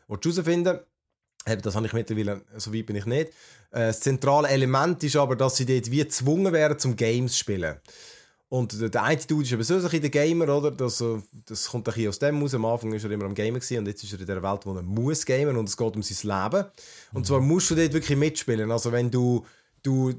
[0.08, 0.80] herausfinden
[1.46, 3.30] Eben, Das habe ich mittlerweile, so weit bin ich nicht.
[3.72, 7.40] Äh, Das zentrale Element ist aber, dass sie dort wie gezwungen werden, zum Games zu
[7.40, 7.78] spielen.
[8.48, 10.72] Und der, der eine Dude ist eben so ein bisschen der Gamer, oder?
[10.72, 12.54] Das, äh, das kommt ein bisschen aus dem raus.
[12.54, 14.66] Am Anfang war er immer am Gamer gewesen, und jetzt ist er in der Welt,
[14.66, 16.66] wo er muss gamen und es geht um sein Leben.
[17.14, 18.72] Und zwar musst du dort wirklich mitspielen.
[18.72, 19.46] Also wenn du,
[19.82, 20.14] du,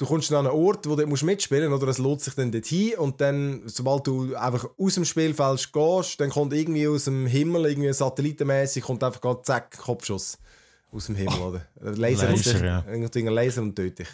[0.00, 2.94] du kommst an einen Ort, wo du musst mitspielen oder es lohnt sich dann dorthin
[2.96, 7.66] und dann, sobald du einfach aus dem Spielfeld gehst, dann kommt irgendwie aus dem Himmel,
[7.66, 10.38] irgendwie satellitenmäßig, kommt einfach gerade zack, Kopfschuss
[10.90, 11.66] aus dem Himmel, oder?
[11.80, 12.84] Laser, Laser, und, ja.
[12.90, 14.08] Irgendein Laser und tötet dich.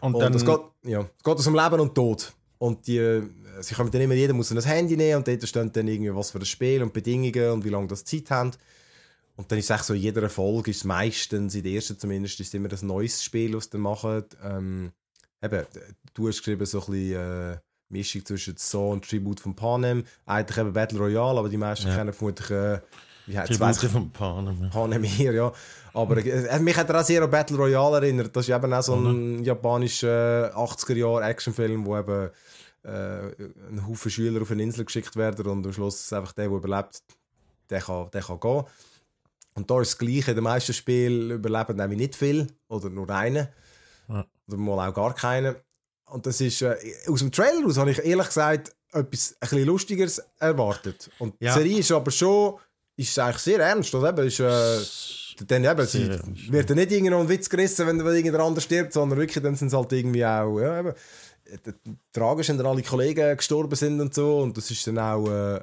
[0.00, 2.32] Und, Und dann, es geht, ja, es geht aus dem Leben und Tod.
[2.56, 3.22] Und die, äh,
[3.60, 6.30] sie können dann immer, jeder muss ein Handy nehmen und dort steht dann irgendwie was
[6.30, 8.52] für das Spiel und Bedingungen und wie lange das Zeit haben.
[9.36, 12.40] Und dann ist es echt so, in jeder Folge ist meistens, in der ersten zumindest,
[12.40, 14.24] ist immer ein neues Spiel, das sie machen.
[14.42, 14.92] Ähm,
[15.42, 15.66] eben,
[16.14, 17.56] du hast geschrieben, so ein bisschen äh,
[17.88, 20.04] Mischung zwischen So und Tribute von Panem.
[20.26, 21.96] Eigentlich eben Battle Royale, aber die meisten Ja.
[21.96, 22.80] kennen vermutlich, äh,
[23.26, 23.90] wie heißt es?
[23.90, 24.70] Von Panem.
[24.70, 25.52] Panem hier, ja.
[25.94, 28.34] Aber äh, mich hat er auch sehr an Battle Royale erinnert.
[28.34, 32.30] Das ist eben auch so ein japanischer 80er-Jahre-Actionfilm, wo eben
[32.84, 32.88] äh,
[33.70, 37.02] ein Haufen Schüler auf eine Insel geschickt werden und am Schluss einfach der, der überlebt,
[37.70, 38.64] der kann, der kann gehen.
[39.54, 40.30] Und da ist das Gleiche.
[40.30, 43.48] In den meisten Spielen überleben nämlich nicht viel oder nur einen.
[44.08, 44.26] Ja.
[44.48, 45.56] Oder mal auch gar keinen.
[46.06, 46.76] Und das ist, äh,
[47.08, 51.10] aus dem Trailer aus habe ich ehrlich gesagt etwas ein bisschen Lustigeres erwartet.
[51.18, 51.54] Und Ja.
[51.54, 52.58] die Serie ist aber schon
[52.96, 53.94] ist eigentlich sehr ernst.
[53.94, 54.10] Oder?
[54.10, 56.08] Eben, ist, äh, dann eben, sie
[56.50, 59.54] wird dann nicht irgendein ein Witz gerissen, wenn, wenn irgendjemand anders stirbt, sondern wirklich, dann
[59.54, 60.94] sind es halt irgendwie auch, ja, eben,
[62.12, 64.40] tragisch, wenn dann alle Kollegen gestorben sind und so.
[64.40, 65.62] Und das ist dann auch, äh, äh,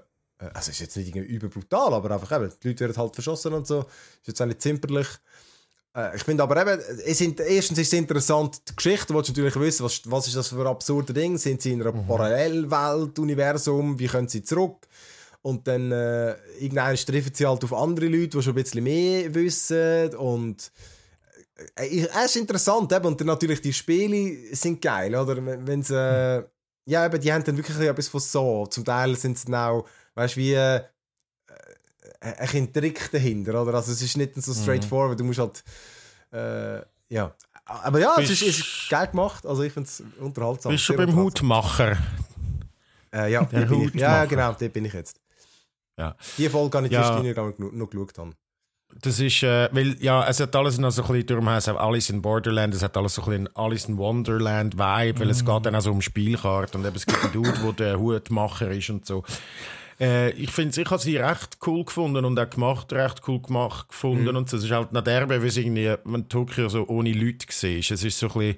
[0.53, 3.67] also ist jetzt nicht irgendwie überbrutal, aber einfach eben, die Leute werden halt verschossen und
[3.67, 3.81] so.
[4.21, 5.07] Ist jetzt auch nicht zimperlich.
[5.95, 9.33] Äh, ich finde aber eben, es sind, erstens ist es interessant, die Geschichte, willst du
[9.33, 11.37] natürlich wissen, was, was ist das für absurde Ding?
[11.37, 12.05] Sind sie in einer mhm.
[12.05, 14.87] Parallelwelt, Universum, wie können sie zurück?
[15.41, 19.33] Und dann äh, irgendwann treffen sie halt auf andere Leute, die schon ein bisschen mehr
[19.33, 20.71] wissen und
[21.75, 23.05] äh, es ist interessant, eben.
[23.05, 25.37] und dann natürlich die Spiele sind geil, oder?
[25.45, 26.43] Wenn sie, äh,
[26.85, 28.65] ja, eben, die haben dann wirklich etwas von so.
[28.67, 29.85] Zum Teil sind es dann auch,
[30.15, 30.81] weißt du, wie äh,
[32.37, 33.75] ein Trick dahinter, oder?
[33.75, 35.63] Also es ist nicht so straightforward, du musst halt,
[36.33, 36.81] äh,
[37.13, 37.33] ja.
[37.65, 40.71] Aber ja, es ist, ist, geil gemacht, also ich finde es unterhaltsam.
[40.71, 41.97] Bist du beim Hutmacher?
[43.13, 45.19] Äh, ja, Der bin ich, ja, genau, da bin ich jetzt.
[45.97, 46.15] Ja.
[46.37, 47.19] Die Folge habe ich ja.
[47.19, 48.17] die noch, noch geschaut.
[48.17, 48.35] Haben.
[49.01, 51.75] Das ist, äh, weil, ja, es hat alles noch so ein bisschen, darum heißt es
[51.75, 55.31] Alice in Borderland, es hat alles so ein bisschen Alice in Wonderland Vibe, weil mm.
[55.31, 57.99] es geht dann auch so um Spielkarten und eben es gibt einen Dude, der der
[57.99, 59.23] Hutmacher ist und so.
[59.99, 63.89] Äh, ich finde ich habe sie recht cool gefunden und auch gemacht, recht cool gemacht
[63.89, 64.35] gefunden mm.
[64.35, 64.53] und.
[64.53, 67.69] Es ist halt nach derbe, wie es irgendwie, wenn Tokio so ohne Leute war.
[67.79, 68.57] Es ist so ein bisschen,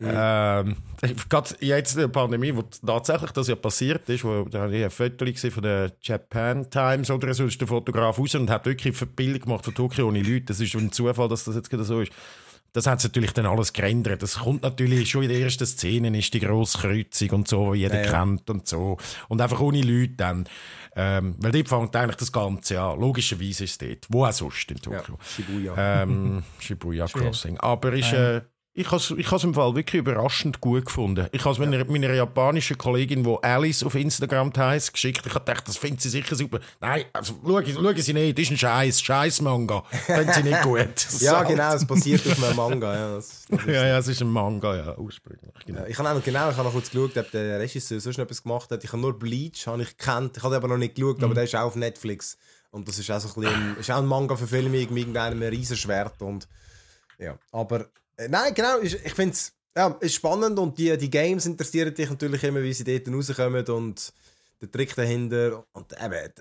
[0.00, 0.08] Mhm.
[0.14, 0.76] Ähm,
[1.28, 4.84] gerade jetzt in der Pandemie, wo tatsächlich das ja passiert ist, wo da habe ich
[4.84, 9.00] ein Foto von der Japan Times oder so, ist der Fotograf raus und hat wirklich
[9.00, 10.46] ein Bild gemacht von Tokio ohne Leute.
[10.46, 12.12] Das ist ein Zufall, dass das jetzt gerade so ist.
[12.72, 14.22] Das hat natürlich dann alles geändert.
[14.22, 17.80] Das kommt natürlich schon in der ersten Szene, ist die grosse Kreuzung und so, die
[17.80, 18.10] jeder ja, ja.
[18.10, 18.96] kennt und so.
[19.28, 20.46] Und einfach ohne Leute dann.
[20.96, 22.98] Ähm, weil dort fängt eigentlich das Ganze an.
[22.98, 24.06] Logischerweise ist es dort.
[24.08, 25.18] Wo auch sonst in Tokio.
[25.18, 26.02] Ja, Shibuya.
[26.02, 27.58] Ähm, Shibuya Crossing.
[27.58, 28.42] Aber ist, äh,
[28.80, 31.26] ich habe es im Fall wirklich überraschend gut gefunden.
[31.32, 35.26] Ich habe es meiner, meiner japanischen Kollegin, die Alice auf Instagram heißt, geschickt.
[35.26, 36.60] Ich habe gedacht, das findet sie sicher super.
[36.80, 39.82] Nein, also schauen, schauen Sie nicht, das ist ein Scheiß, Scheiß-Manga.
[39.90, 41.06] Finden Sie nicht gut.
[41.20, 42.94] ja, genau, es basiert auf einem Manga.
[42.94, 45.52] Ja, das, das ja, ja, es ist ein Manga, ja, ursprünglich.
[45.66, 45.84] Genau.
[45.86, 48.70] ich habe genau, ich habe noch kurz geschaut, ob der Regisseur sonst noch etwas gemacht
[48.70, 48.82] hat.
[48.82, 50.36] Ich habe nur Bleach, habe ich gekannt.
[50.36, 51.24] Ich habe aber noch nicht geschaut, mhm.
[51.24, 52.36] aber der ist auch auf Netflix.
[52.70, 56.22] Und das ist auch so ein, bisschen, ist auch ein Manga-Verfilmung mit irgendeinem Riesenschwert.
[56.22, 56.48] Und,
[57.18, 57.36] ja.
[57.52, 57.86] Aber
[58.28, 58.80] nein, genau.
[58.80, 62.62] Ich, ich finde es ja, ist spannend und die, die Games interessieren dich natürlich immer,
[62.62, 64.12] wie sie dort rauskommen und
[64.60, 65.64] der Trick dahinter.
[65.72, 66.32] Und eben,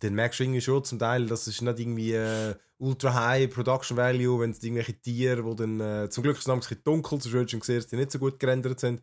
[0.00, 3.96] dann merkst du irgendwie schon zum Teil, das ist nicht irgendwie äh, ultra high Production
[3.96, 7.20] Value, wenn es irgendwelche Tiere, die dann äh, zum Glück ist es ein bisschen dunkel,
[7.20, 9.02] so schön schon gesehen, die nicht so gut gerendert sind.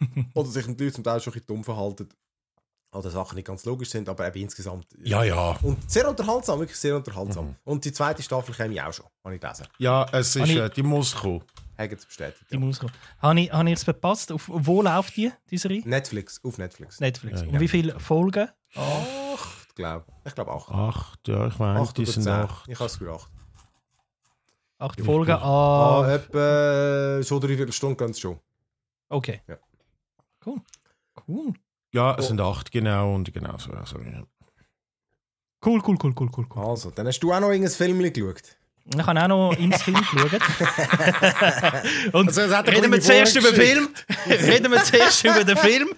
[0.34, 2.08] Oder sich natürlich zum Teil schon ein bisschen dumm verhalten.
[2.94, 4.86] Oder Sachen nicht ganz logisch sind, aber eben insgesamt.
[5.02, 5.58] Ja, ja.
[5.62, 7.46] Und sehr unterhaltsam, wirklich sehr unterhaltsam.
[7.46, 7.56] Mhm.
[7.64, 9.66] Und die zweite Staffel käme ich auch schon, habe ich gelesen.
[9.78, 11.42] Ja, es ist, äh, die muss kommen.
[11.76, 12.44] Haben es bestätigt.
[12.50, 12.60] Die ja.
[12.60, 12.92] muss kommen.
[13.18, 14.30] Habe ich, habe ich es verpasst?
[14.30, 15.82] Auf, wo läuft die, diese Serie?
[15.84, 17.00] Netflix, auf Netflix.
[17.00, 17.40] Netflix.
[17.40, 18.48] Ja, Und wie viele Folgen?
[18.74, 20.28] Acht, glaube ich.
[20.28, 20.70] Ich glaube acht.
[20.70, 22.68] Acht, ja, ich meine, die sind acht.
[22.68, 23.30] Ich habe es für acht.
[24.78, 25.42] Acht Folgen an...
[25.42, 28.38] Ah, etwa schon dreiviertel Stunden ganz schon.
[29.08, 29.40] Okay.
[29.48, 29.56] Ja.
[30.44, 30.60] Cool.
[31.26, 31.54] Cool.
[31.94, 32.28] Ja, es oh.
[32.28, 33.14] sind acht, genau.
[33.14, 33.70] Und genau so.
[33.70, 34.24] Also, ja.
[35.64, 36.64] Cool, cool, cool, cool, cool, cool.
[36.64, 38.42] Also, dann hast du auch noch irgendein Film geschaut.
[38.92, 40.32] Ich habe auch noch ins Film geschaut.
[42.12, 43.88] Und also, reden wir zuerst über den Film.
[44.28, 45.94] reden wir zuerst über den Film.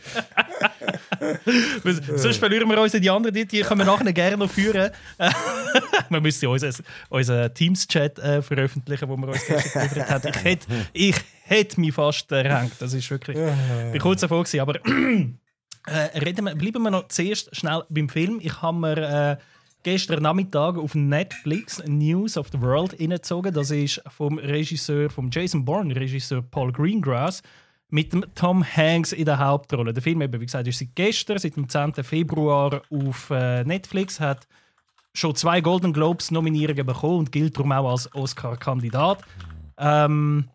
[2.16, 4.92] Sonst verlieren wir uns in die anderen, die, die können wir nachher gerne noch führen.
[6.10, 6.74] wir müssen unseren,
[7.08, 10.28] unseren Teams-Chat äh, veröffentlichen, wo wir uns geliefert haben.
[10.28, 12.74] Ich hätte, ich hätte mich fast erhängt.
[12.78, 13.36] Das ist wirklich.
[13.36, 14.78] Ich bin kurz davor gewesen, aber
[15.86, 18.38] äh, reden wir, bleiben wir noch zuerst schnell beim Film.
[18.42, 19.36] Ich habe mir äh,
[19.82, 23.54] gestern Nachmittag auf Netflix News of the World hineingezogen.
[23.54, 27.40] Das ist vom Regisseur, vom Jason Bourne, Regisseur Paul Greengrass,
[27.88, 29.92] mit dem Tom Hanks in der Hauptrolle.
[29.92, 31.94] Der Film, eben, wie gesagt, ist seit gestern, seit dem 10.
[32.02, 34.48] Februar auf äh, Netflix, hat
[35.14, 39.22] schon zwei Golden Globes Nominierungen bekommen und gilt darum auch als Oscar-Kandidat.
[39.78, 40.48] Ähm,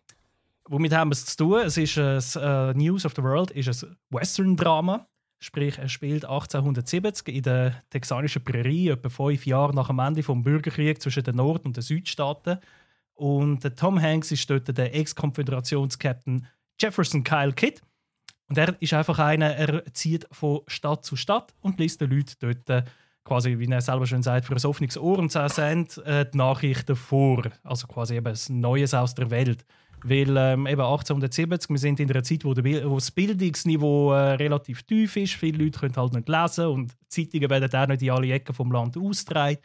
[0.68, 1.60] womit haben wir es zu tun?
[1.60, 5.06] Es ist ein, uh, News of the World ist ein Western-Drama
[5.42, 10.42] Sprich, er spielt 1870 in der texanischen Prärie, etwa fünf Jahre nach dem Ende des
[10.44, 12.58] Bürgerkriegs zwischen den Nord- und den Südstaaten.
[13.14, 16.46] Und Tom Hanks ist dort der Ex-Konföderationskapitän
[16.80, 17.80] Jefferson Kyle Kidd.
[18.48, 22.34] Und er ist einfach einer, er zieht von Stadt zu Stadt und liest den Leuten
[22.38, 22.84] dort äh,
[23.24, 26.94] quasi, wie er selber schon sagt, für ein offenes Ohr und sendet äh, die Nachrichten
[26.94, 27.50] vor.
[27.64, 29.64] Also quasi eben das Neues aus der Welt.
[30.04, 34.32] Weil ähm, eben 1870, wir sind in einer Zeit, wo, der, wo das Bildungsniveau äh,
[34.34, 35.34] relativ tief ist.
[35.34, 38.72] Viele Leute können halt nicht lesen und Zeitungen werden auch nicht in alle Ecken vom
[38.72, 39.58] Land ausgetragen.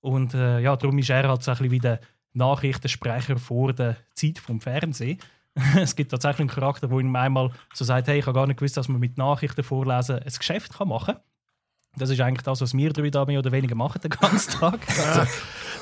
[0.00, 2.00] Und äh, ja, darum ist er halt so ein bisschen wie der
[2.32, 5.18] Nachrichtensprecher vor der Zeit vom Fernsehen.
[5.76, 8.58] es gibt tatsächlich einen Charakter, der ihm einmal so sagt, hey, ich habe gar nicht
[8.58, 11.22] gewusst, dass man mit Nachrichten vorlesen ein Geschäft machen kann.
[11.96, 14.80] Das ist eigentlich das, was wir drei da mehr oder weniger machen den ganzen Tag.
[14.96, 15.26] Also,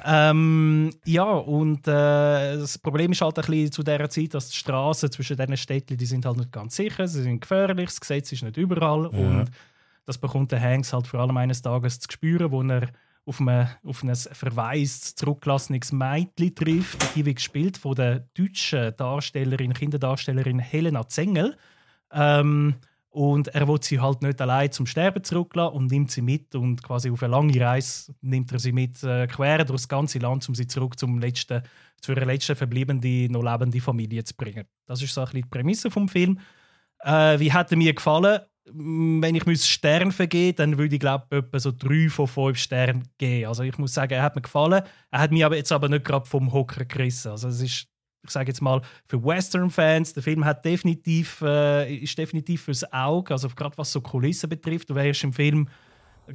[0.06, 4.58] ähm, ja, und äh, das Problem ist halt ein bisschen zu dieser Zeit, dass die
[4.58, 8.32] Straßen zwischen diesen Städten, die sind halt nicht ganz sicher, sie sind gefährlich, das Gesetz
[8.32, 9.10] ist nicht überall.
[9.14, 9.20] Ja.
[9.20, 9.52] Und
[10.06, 12.90] das bekommt der Hanks halt vor allem eines Tages zu spüren, wo er
[13.26, 17.16] auf, einem, auf ein verwaist zurückgelassenes Mädchen trifft.
[17.16, 21.56] Die wird gespielt von der deutschen Darstellerin, Kinderdarstellerin Helena Zengel.
[22.12, 22.76] Ähm,
[23.14, 26.82] und er will sie halt nicht allein zum Sterben zurücklassen und nimmt sie mit und
[26.82, 30.50] quasi auf eine lange Reise nimmt er sie mit äh, quer durch das ganze Land,
[30.50, 31.62] um sie zurück zum letzten,
[32.02, 34.66] zu ihrer letzten verbliebenen, noch lebenden Familie zu bringen.
[34.88, 36.40] Das ist so ein bisschen die Prämisse vom Film.
[37.02, 38.42] Äh, wie hat er mir gefallen?
[38.66, 43.48] Wenn ich Stern vergeben dann würde ich glaube etwa so drei von fünf Sternen geben.
[43.48, 44.82] Also ich muss sagen, er hat mir gefallen.
[45.12, 47.30] Er hat mich aber jetzt aber nicht gerade vom Hocker gerissen.
[47.30, 47.93] Also es ist
[48.24, 53.34] ich sage jetzt mal, für Western-Fans, der Film hat definitiv, äh, ist definitiv fürs Auge,
[53.34, 54.90] also gerade was so Kulissen betrifft.
[54.90, 55.68] Du wärst im Film,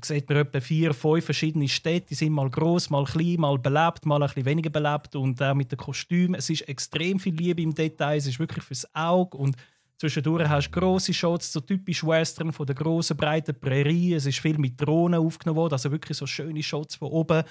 [0.02, 4.04] sieht man etwa vier, fünf verschiedene Städte, die sind mal groß, mal klein, mal belebt,
[4.04, 6.34] mal ein bisschen weniger belebt und auch mit den Kostümen.
[6.34, 9.56] Es ist extrem viel Liebe im Detail, es ist wirklich fürs Auge und
[9.96, 14.12] zwischendurch hast du grosse Shots, so typisch Western von der großen breiten Prärie.
[14.12, 17.42] Es ist viel mit Drohnen aufgenommen worden, also wirklich so schöne Shots von oben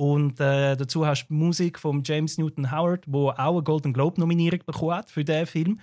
[0.00, 4.18] und äh, dazu hast du Musik von James Newton Howard, wo auch eine Golden Globe
[4.18, 5.80] Nominierung bekommen hat für diesen Film.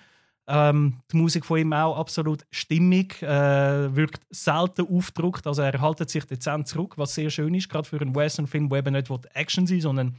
[0.48, 6.10] Ähm, die Musik von ihm auch absolut stimmig, äh, wirkt selten aufgedruckt, also er haltet
[6.10, 9.68] sich dezent zurück, was sehr schön ist, gerade für einen Western-Film, der eben nicht Action
[9.68, 10.16] sein sondern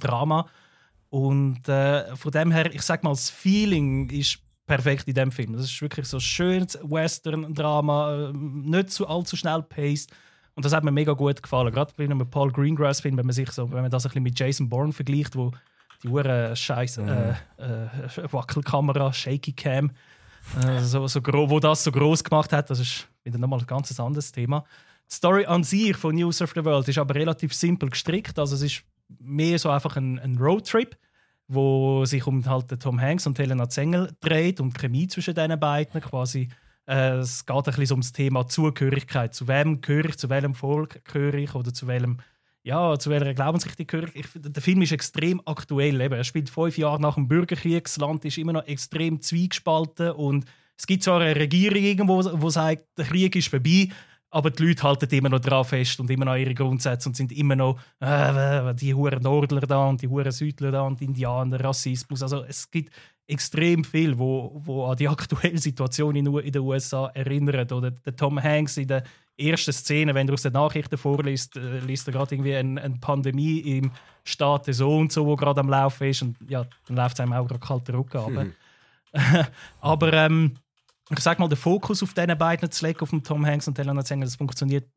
[0.00, 0.48] Drama.
[1.10, 5.52] Und äh, von dem her, ich sag mal, das Feeling ist perfekt in dem Film.
[5.52, 10.10] Das ist wirklich so schönes Western-Drama, äh, nicht so allzu schnell paced
[10.56, 11.72] und das hat mir mega gut gefallen.
[11.72, 14.38] Gerade bei einem Paul Greengrass-Film, wenn man sich so, wenn man das ein bisschen mit
[14.38, 15.52] Jason Bourne vergleicht, wo
[16.02, 17.08] die Uhren scheiß mhm.
[17.08, 19.90] äh, äh, Wackelkamera, Shaky Cam,
[20.64, 23.98] äh, so, so wo das so groß gemacht hat, das ist wieder nochmal ein ganz
[24.00, 24.64] anderes Thema.
[25.10, 28.38] Die Story an sich von News of the World ist aber relativ simpel gestrickt.
[28.38, 28.82] Also es ist
[29.18, 30.96] mehr so einfach ein, ein Roadtrip,
[31.48, 36.00] wo sich um halt Tom Hanks und Helena Zengel dreht und Chemie zwischen diesen beiden
[36.00, 36.48] quasi
[36.86, 39.34] äh, es geht ein bisschen ums Thema Zugehörigkeit.
[39.34, 42.18] Zu wem gehöre ich, zu welchem Volk gehöre ich oder zu welchem
[42.62, 44.26] ja, zu welcher Glaubensrichtung gehöre ich.
[44.34, 46.00] Der Film ist extrem aktuell.
[46.00, 46.14] Eben.
[46.14, 47.84] Er spielt fünf Jahre nach dem Bürgerkrieg.
[47.84, 50.10] Das Land ist immer noch extrem zweigespalten.
[50.10, 53.90] Und es gibt zwar eine Regierung irgendwo, die sagt, der Krieg ist vorbei,
[54.30, 57.30] aber die Leute halten immer noch drauf fest und immer noch ihre Grundsätze und sind
[57.30, 62.22] immer noch äh, die Huren Nordler da und die Huren Südler da und Indianer, Rassismus.
[62.22, 62.92] Also es gibt
[63.26, 67.72] extrem viel, wo, wo an die aktuelle Situation in, in den USA erinnert.
[67.72, 69.02] Oder der Tom Hanks in der
[69.36, 72.96] ersten Szene, wenn du aus den Nachrichten vorliest, äh, liest er gerade irgendwie eine, eine,
[72.98, 73.90] Pandemie im
[74.24, 76.22] Staat so und so, wo gerade am Laufen ist.
[76.22, 78.32] Und ja, dann läuft es einem auch gerade kalter Rücken.
[78.32, 78.52] Mhm.
[79.80, 80.54] Aber ähm,
[81.10, 83.78] ich sag mal, der Fokus auf diesen beiden zu legen, auf dem Tom Hanks und
[83.78, 84.88] Helena Zengel, das funktioniert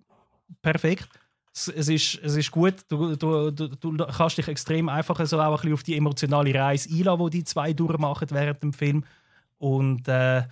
[0.62, 1.10] perfekt
[1.54, 5.46] es, ist, es ist gut, du, du, du, du kannst dich extrem einfach so auch
[5.46, 9.04] ein bisschen auf die emotionale Reise einladen, die die zwei durchmachen während dem Film.
[9.58, 10.44] Und äh,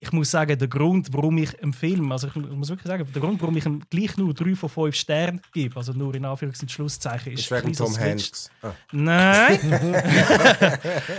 [0.00, 3.20] ich muss sagen, der Grund, warum ich im Film, also ich muss wirklich sagen, der
[3.20, 6.62] Grund, warum ich ihm gleich nur drei von fünf Sternen gebe, also nur in Anführungs-
[6.62, 8.48] und Schlusszeichen, ist, ist wegen Tom Hanks.
[8.62, 8.72] Ah.
[8.92, 9.58] Nein!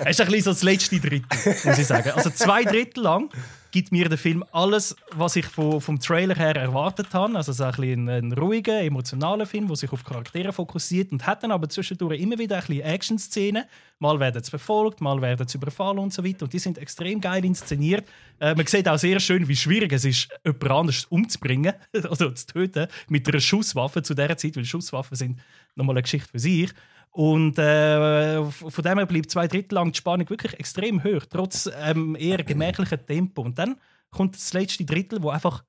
[0.06, 1.28] es ist ein bisschen so das letzte Drittel,
[1.66, 2.12] muss ich sagen.
[2.12, 3.30] Also zwei Drittel lang
[3.72, 7.36] gibt mir der Film alles, was ich vom, vom Trailer her erwartet habe.
[7.36, 11.26] Also so ein, bisschen ein, ein ruhiger, emotionaler Film, der sich auf Charaktere fokussiert und
[11.28, 13.66] hat dann aber zwischendurch immer wieder ein Action-Szenen.
[14.00, 16.44] Mal werden sie verfolgt, mal werden sie überfallen und so weiter.
[16.44, 18.08] Und die sind extrem geil inszeniert.
[18.40, 22.48] Äh, man sieht auch sehr schön, wie schwierig es ist, jemand anders umzubringen oder zu
[22.48, 25.40] töten mit einer Schusswaffe zu dieser Zeit, weil Schusswaffen sind
[25.76, 26.72] nochmal eine Geschichte für sich.
[27.12, 31.70] Und äh, von dem her bleibt zwei Drittel lang die Spannung wirklich extrem hoch, trotz
[31.82, 33.42] ähm, eher gemächlichen Tempo.
[33.42, 33.78] Und dann
[34.12, 35.64] kommt das letzte Drittel, wo einfach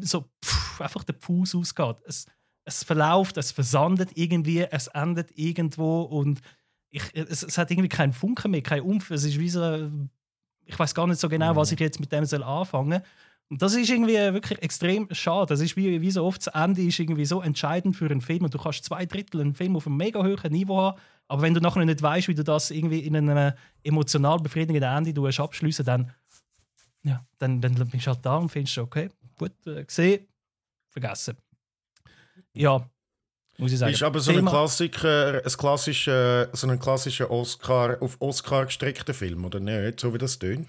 [0.00, 1.96] so pff, einfach der Fuß ausgeht.
[2.04, 2.26] Es,
[2.64, 6.40] es verläuft, es versandet irgendwie, es endet irgendwo und
[6.90, 9.10] ich, es, es, hat irgendwie keinen Funken mehr, keinen Umf.
[9.10, 9.90] Es ist wie so,
[10.64, 11.74] ich weiß gar nicht so genau, was mhm.
[11.74, 13.02] ich jetzt mit dem soll anfangen.
[13.50, 15.46] Und das ist irgendwie wirklich extrem schade.
[15.46, 18.44] Das ist wie, wie so oft, das Ende ist irgendwie so entscheidend für einen Film.
[18.44, 21.54] Und du kannst zwei Drittel einen Film auf einem mega hohen Niveau haben, aber wenn
[21.54, 23.52] du nachher nicht weißt, wie du das irgendwie in einem
[23.84, 26.12] emotional befriedigenden Ende du abschließen dann,
[27.04, 30.26] ja, dann, dann bist du halt da und findest, okay, gut, äh, gesehen,
[30.88, 31.36] vergessen.
[32.52, 32.84] Ja,
[33.58, 33.92] muss ich sagen.
[33.92, 39.44] Ist aber so ein Klassiker, ein klassischer, so ein klassischer Oscar, auf Oscar gestreckter Film,
[39.44, 40.00] oder nicht?
[40.00, 40.68] So wie das tönt.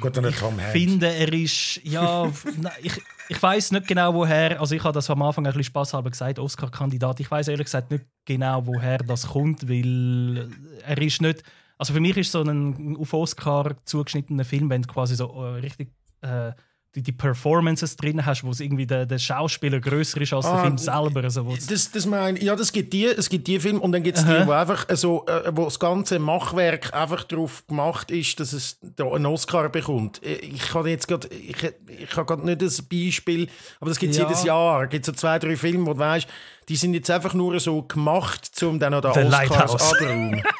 [0.00, 1.80] Gut, ich Tom finde, er ist.
[1.84, 2.30] Ja,
[2.82, 4.60] ich, ich weiß nicht genau, woher.
[4.60, 7.20] Also, ich habe das am Anfang ein bisschen spaßhalber gesagt, Oscar-Kandidat.
[7.20, 10.50] Ich weiß ehrlich gesagt nicht genau, woher das kommt, weil
[10.84, 11.42] er ist nicht.
[11.78, 15.60] Also, für mich ist so ein auf Oscar zugeschnittener Film, wenn du quasi so äh,
[15.60, 15.90] richtig.
[16.22, 16.52] Äh,
[16.96, 20.52] die, die Performances drin hast, wo es irgendwie der, der Schauspieler größer ist als Ah,
[20.54, 21.22] der Film selber.
[21.22, 24.16] Also, Das, das mein, ja, das gibt die, es gibt die Filme und dann gibt
[24.18, 28.52] es die, wo einfach so, äh, wo das ganze Machwerk einfach darauf gemacht ist, dass
[28.52, 30.22] es einen Oscar bekommt.
[30.24, 33.48] Äh, Ich kann jetzt gerade, ich, ich habe gerade nicht das Beispiel,
[33.80, 34.24] aber das gibt es Ja.
[34.26, 34.84] jedes Jahr.
[34.84, 36.26] Es gibt so zwei, drei Filme, wo du weißt,
[36.68, 40.42] die sind jetzt einfach nur so gemacht, um dann noch den The Oscars abzuräumen.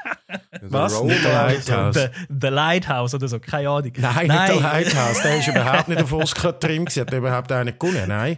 [0.62, 1.02] Was?
[1.06, 1.94] Der Lighthouse.
[1.94, 2.08] The,
[2.40, 3.92] The Lighthouse oder so, keine Ahnung.
[3.96, 5.22] Nein, nicht der Lighthouse.
[5.22, 6.84] Der ist überhaupt nicht auf Oscar drin.
[6.84, 7.00] gewesen.
[7.06, 8.04] Hat überhaupt einen gewonnen?
[8.08, 8.36] Nein.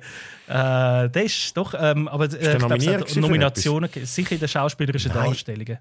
[0.48, 3.90] Äh, der ist doch, ähm, aber äh, ich glaube, nominiert es hat gewesen für Nominationen,
[4.04, 5.26] sicher in den schauspielerischen Nein.
[5.26, 5.78] Darstellungen.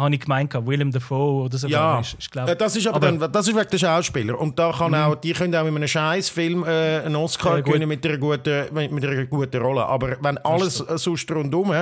[0.00, 1.68] Habe ich gemeint, Willem Dafoe oder so.
[1.68, 4.38] Ja, ist, ist, glaub, Äh, das ist aber, dann, das ist wegen der Schauspieler.
[4.40, 7.66] Und da kann auch, die können auch mit einem Scheißfilm äh, einen Oscar gut.
[7.66, 9.84] gewinnen mit einer, guten, mit einer guten Rolle.
[9.86, 11.72] Aber wenn alles äh, sonst rundum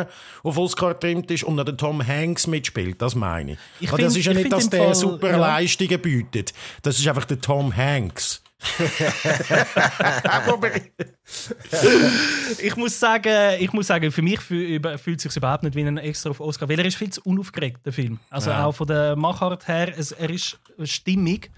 [0.43, 3.59] auf Oscar getrimmt ist und der Tom Hanks mitspielt, das meine ich.
[3.81, 5.37] Ich Aber das find- ist ja ich nicht, find dass der Fall- super ja.
[5.37, 6.53] Leistungen bietet.
[6.83, 8.43] Das ist einfach der Tom Hanks.
[12.59, 14.85] ich muss sagen, ich muss sagen, für mich fühlt
[15.17, 17.85] es sich überhaupt nicht wie ein extra auf Oscar, weil er ist viel zu unaufgeregt,
[17.87, 18.19] der Film.
[18.31, 18.65] Also Ja.
[18.65, 21.51] auch von der Machart her, es, er ist stimmig,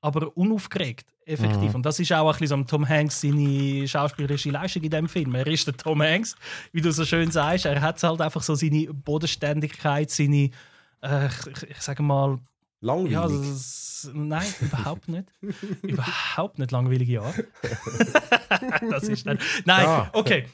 [0.00, 1.70] aber unaufgeregt, effektiv.
[1.70, 1.74] Mhm.
[1.76, 5.34] Und das ist auch ein bisschen so Tom Hanks seine schauspielerische Leistung in diesem Film.
[5.34, 6.34] Er ist der Tom Hanks,
[6.72, 7.66] wie du so schön sagst.
[7.66, 10.50] Er hat halt einfach so seine Bodenständigkeit, seine,
[11.02, 12.38] äh, ich, ich sage mal,
[12.82, 13.12] Langweilig.
[13.12, 15.28] ja, das, nein, überhaupt nicht.
[15.82, 17.32] überhaupt nicht langweilige Jahre.
[18.90, 19.38] das ist dann.
[19.64, 20.10] Nein, Ja.
[20.12, 20.46] okay.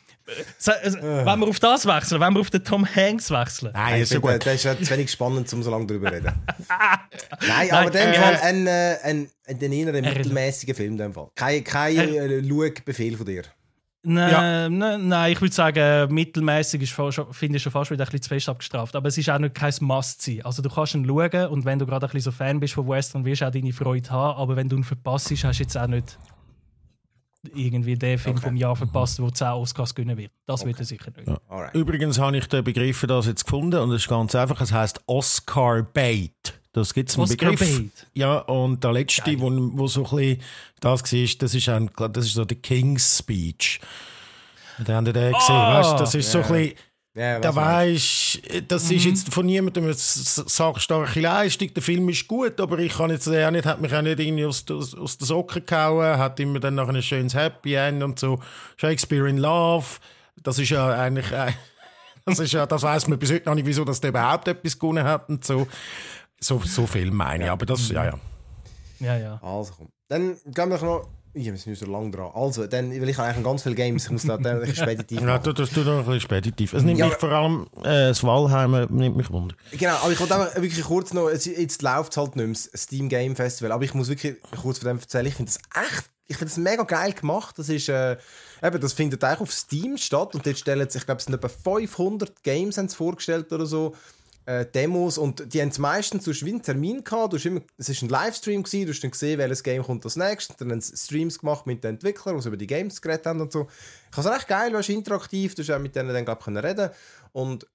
[0.59, 3.73] So, also, wenn wir auf das wechseln, wenn wir auf den Tom Hanks wechseln.
[3.73, 4.45] nein, ich ist gut.
[4.45, 6.33] das ist ja zu wenig spannend, um so lange darüber zu reden.
[7.49, 10.99] Nein, aber in dem äh, Fall ein, äh, ein, ein, ein eher er- mittelmäßiger Film.
[10.99, 11.29] Dem Fall.
[11.35, 13.45] Kein, kein Er- äh, Schau-Befehl von dir.
[14.09, 16.93] Nein, nein, nein, ich würde sagen, mittelmäßig ist
[17.33, 18.97] finde ich schon fast wieder ein bisschen zu fest abgestraft.
[18.97, 20.43] Aber es ist auch nicht kein Must-sein.
[20.45, 22.89] Also du kannst ihn schauen und wenn du gerade ein bisschen so Fan bist von
[22.89, 24.39] Western, wirst du auch deine Freude haben.
[24.39, 26.19] Aber wenn du ihn verpasst, hast du jetzt auch nicht
[27.55, 28.47] irgendwie den Film Okay.
[28.47, 30.33] vom Jahr verpasst, der 10 Oscars gewinnen wird.
[30.47, 31.31] Das wird er sicher nicht.
[31.49, 31.75] Alright.
[31.75, 34.61] Übrigens habe ich den Begriff für das jetzt gefunden und es ist ganz einfach.
[34.61, 36.58] Es heißt Oscar Bait.
[36.81, 37.81] Das gibt es einen Oscar Begriff.
[38.15, 40.43] Ja, und der letzte, wo, wo so ein bisschen
[40.81, 43.81] das war, das ist, ein, das ist so der King's Speech.
[44.85, 45.81] Da haben wir den gesehen, Ah!
[45.81, 46.75] weißt, das ist so ein bisschen,
[47.15, 51.75] da was meinst weisst, das ist jetzt von niemandem eine s- sackstarke Leistung.
[51.75, 54.45] Der Film ist gut, aber ich kann jetzt auch nicht, hat mich auch nicht irgendwie
[54.45, 58.21] aus, aus, aus den Socken gehauen, hat immer dann noch ein schönes Happy End und
[58.21, 58.39] so.
[58.77, 59.87] Shakespeare in Love,
[60.37, 61.51] das ist ja eigentlich, äh,
[62.25, 65.03] das ist ja, das weiß man bis heute noch nicht, wieso der überhaupt etwas gewonnen
[65.03, 65.67] hat und so.
[66.41, 68.19] So, so viel meine ich, aber das, ja, ja.
[69.01, 69.41] Ja, ja.
[69.43, 69.89] Also komm.
[70.09, 71.09] Dann gehen wir noch.
[71.35, 72.31] Ja, wir sind so lang dran.
[72.35, 74.77] Also, dann, weil ich habe eigentlich ganz viele Games, ich muss da dann ein bisschen
[74.85, 75.43] speditiv Ja, machen.
[75.45, 76.73] du, das tut noch ein bisschen speditiv.
[76.73, 79.55] Es nimmt Ja, mich vor allem, äh, das Walheim nimmt mich wunder.
[79.73, 82.57] Genau, aber ich wollte einfach wirklich kurz noch, es- jetzt läuft es halt nicht mehr,
[82.73, 85.61] das Steam Game Festival, aber ich muss wirklich kurz von dem erzählen, ich finde das
[85.85, 88.17] echt, ich finde das mega geil gemacht, das ist, äh,
[88.63, 91.35] eben, das findet eigentlich auf Steam statt und dort stellen sich, ich glaube, es sind
[91.35, 93.95] etwa 500 Games haben vorgestellt oder so,
[94.49, 97.89] äh, Demos und die haben meistens so wie einen Termin gehabt, du hast immer, es
[97.91, 100.81] war ein Livestream gewesen, du hast dann gesehen, welches Game kommt als nächstes, dann haben
[100.81, 103.69] sie Streams gemacht mit den Entwicklern, die über die Games geredet haben und so.
[104.09, 106.45] Ich fand es echt geil, du interaktiv, du hast auch mit denen dann, glaube ich,
[106.47, 106.91] können reden
[107.33, 107.67] und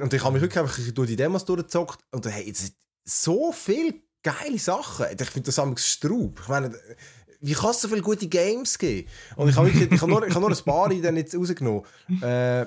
[0.00, 2.72] und ich habe mich wirklich einfach durch die Demos durchgezockt und hey, sind
[3.04, 5.06] so viele geile Sachen.
[5.12, 6.40] Ich finde das am Straub.
[6.40, 6.74] Ich meine,
[7.42, 9.06] wie kann es so viele gute Games geben?
[9.36, 11.82] Und ich habe habe nur, habe nur ein paar dann jetzt rausgenommen.
[12.22, 12.66] Äh,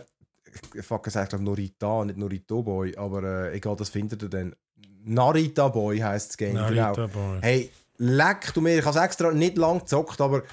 [0.74, 4.30] ich fuck, es heißt glaube Norita, nicht Norito Boy, aber äh, egal, das findet ihr
[4.30, 4.56] dann.
[5.04, 6.54] Narita Boy heisst das Game.
[6.54, 7.08] Narita genau.
[7.08, 7.40] Boy.
[7.42, 10.44] Hey, leck du mir, ich habe es extra nicht lang gezockt, aber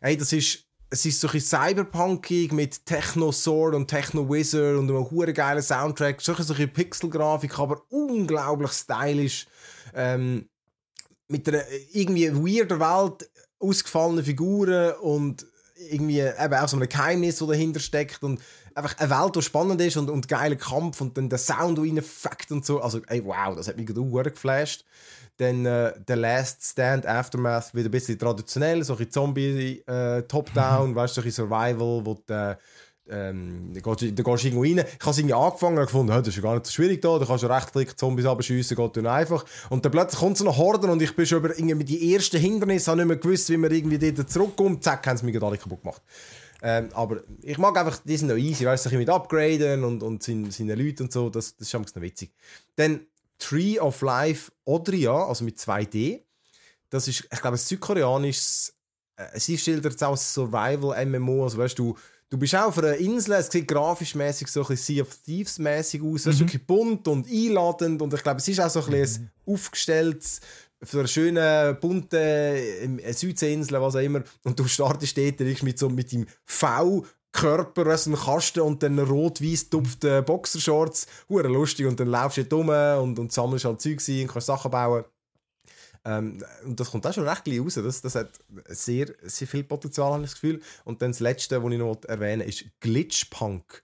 [0.00, 4.88] hey, das ist, es ist so ein cyberpunkig mit Techno Sword und Techno Wizard und
[4.88, 9.46] einem hure geilen Soundtrack, so ein Pixelgrafik, aber unglaublich stylisch.
[9.94, 10.48] Ähm,
[11.28, 11.62] mit einer
[11.92, 13.28] irgendwie weirder Welt,
[13.58, 15.46] ausgefallene Figuren und
[15.90, 18.40] irgendwie eben auch so ein Geheimnis, das dahinter steckt und
[18.74, 21.84] einfach eine Welt, die spannend ist und, und geiler Kampf und dann der Sound, der
[21.84, 22.80] reinfackt und so.
[22.80, 24.84] Also, ey, wow, das hat mich gerade geflasht.
[25.38, 30.22] Dann äh, The Last Stand Aftermath wieder ein bisschen traditionell, so ein bisschen Zombie äh,
[30.22, 32.56] Top-Down, weißt du, so ein Survival, wo du
[33.08, 34.78] ähm, da gehst, du- irgendwo rein.
[34.78, 37.00] Ich habe es irgendwie angefangen und gefunden, «Hä, das ist ja gar nicht so schwierig
[37.02, 39.44] da, da kannst du rechtsklick Zombies abschiessen, geht dann einfach.
[39.70, 42.38] Und dann plötzlich kommt so eine Horde und ich bin schon über irgendwie die ersten
[42.38, 44.82] Hindernisse, habe nicht mehr gewusst, wie man irgendwie dort zurückkommt.
[44.82, 46.02] Zack, haben sie mich alle kaputt gemacht.
[46.62, 50.22] Ähm, aber ich mag einfach, die sind noch easy, weißt du, mit upgraden und, und
[50.22, 52.32] seine, Leute und so, das, das ist einfach witzig.
[52.76, 53.00] Dann
[53.38, 56.22] Tree of Life Odria, also mit 2D.
[56.88, 58.74] Das ist, ich glaube, ein südkoreanisches,
[59.16, 61.96] äh, sie schildert es als Survival-MMO, also weißt du,
[62.30, 65.16] du bist auch auf einer Insel, es sieht grafisch mäßig so ein bisschen Sea of
[65.24, 68.70] Thieves mäßig aus, es ist wirklich bunt und einladend und ich glaube, es ist auch
[68.70, 70.40] so ein, bisschen ein aufgestelltes
[70.82, 75.78] auf so einer schönen, bunten äh, Südseeinsel, was auch immer, und du startest dort mit
[75.78, 77.04] so mit deinem V
[77.36, 81.06] Körper aus einem Kasten und dann rot-weiß tupfte Boxershorts.
[81.28, 81.86] Hure lustig.
[81.86, 82.60] Und dann laufst du dort
[82.98, 85.04] rum und, und sammelst halt Zeug und kannst Sachen bauen.
[86.06, 87.74] Ähm, und das kommt auch schon recht gleich raus.
[87.74, 88.38] Das, das hat
[88.68, 90.62] sehr, sehr viel Potenzial, habe ich das Gefühl.
[90.84, 93.82] Und dann das letzte, was ich noch erwähne, ist Glitchpunk.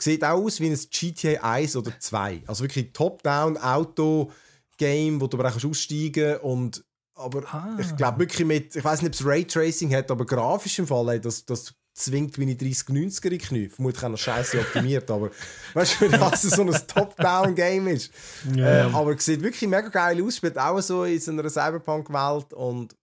[0.00, 2.42] Sieht auch aus wie ein GTA 1 oder 2.
[2.46, 6.44] Also wirklich Top-Down-Auto-Game, wo du aber auch aussteigen kannst.
[6.44, 6.84] Und
[7.14, 7.76] aber Ah.
[7.80, 11.08] ich glaube wirklich mit, ich weiß nicht, ob es Raytracing hat, aber grafisch im Fall,
[11.10, 13.68] ey, das, das zwingt meine 3090er in Knie.
[13.68, 15.30] Vermutlich auch noch scheiße optimiert, aber
[15.74, 18.12] weißt du, wenn das so ein Top-Down-Game ist.
[18.56, 22.52] Äh, aber es sieht wirklich mega geil aus, spielt auch so in so einer Cyberpunk-Welt
[22.54, 22.94] und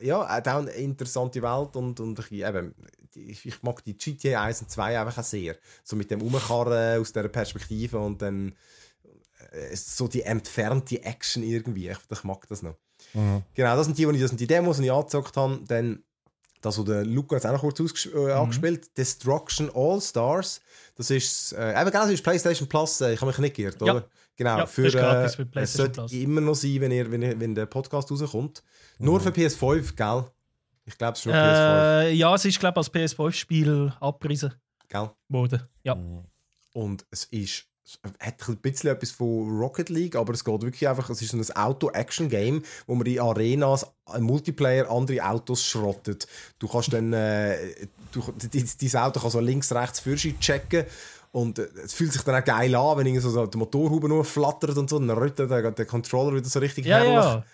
[0.00, 2.74] ja, auch eine interessante Welt und, und ich, eben,
[3.14, 5.56] ich, ich mag die GTA 1 und 2 einfach auch sehr.
[5.82, 8.54] So mit dem Umkarren aus dieser Perspektive und dann
[9.50, 11.88] äh, so die entfernte Action irgendwie.
[11.88, 12.76] Ich, ich mag das noch.
[13.54, 15.60] Genau, das sind die, die, das sind die Demos, die ich angezockt habe.
[15.66, 16.02] Dann
[16.60, 20.60] das, was der Luca jetzt auch noch kurz äh, angespielt Destruction All Stars.
[20.96, 23.00] Das ist, äh, eben genau, das ist PlayStation Plus.
[23.00, 23.92] Äh, ich habe mich nicht geirrt, Ja.
[23.94, 24.08] oder?
[24.36, 26.12] Genau, Ja, für, das ist gratis äh, für es sollte Plus.
[26.12, 28.62] immer noch sein, wenn, ihr, wenn, ihr, wenn der Podcast rauskommt.
[28.98, 30.24] Nur für PS5, gell?
[30.84, 34.54] Ich glaube, es ist nur PS5, Äh, ja, es ist, glaube ich, als PS5-Spiel abgerissen
[34.88, 35.10] gell?
[35.28, 35.62] worden.
[35.84, 35.96] Ja.
[36.74, 37.66] Und es ist es
[38.20, 41.38] hat ein bisschen etwas von Rocket League, aber es geht wirklich einfach, es ist so
[41.38, 46.26] ein Auto-Action-Game, wo man in Arenas im Multiplayer andere Autos schrottet.
[46.58, 47.56] Du kannst dann, äh,
[48.12, 48.22] du,
[48.52, 50.84] dein Auto kann so links, rechts, Führerschein checken
[51.32, 54.24] und äh, es fühlt sich dann auch geil an, wenn irgendwie so der Motorhaube nur
[54.24, 57.12] flattert und so, dann rüttelt der, der Controller wieder so richtig Ja, herrlich.
[57.14, 57.44] ja.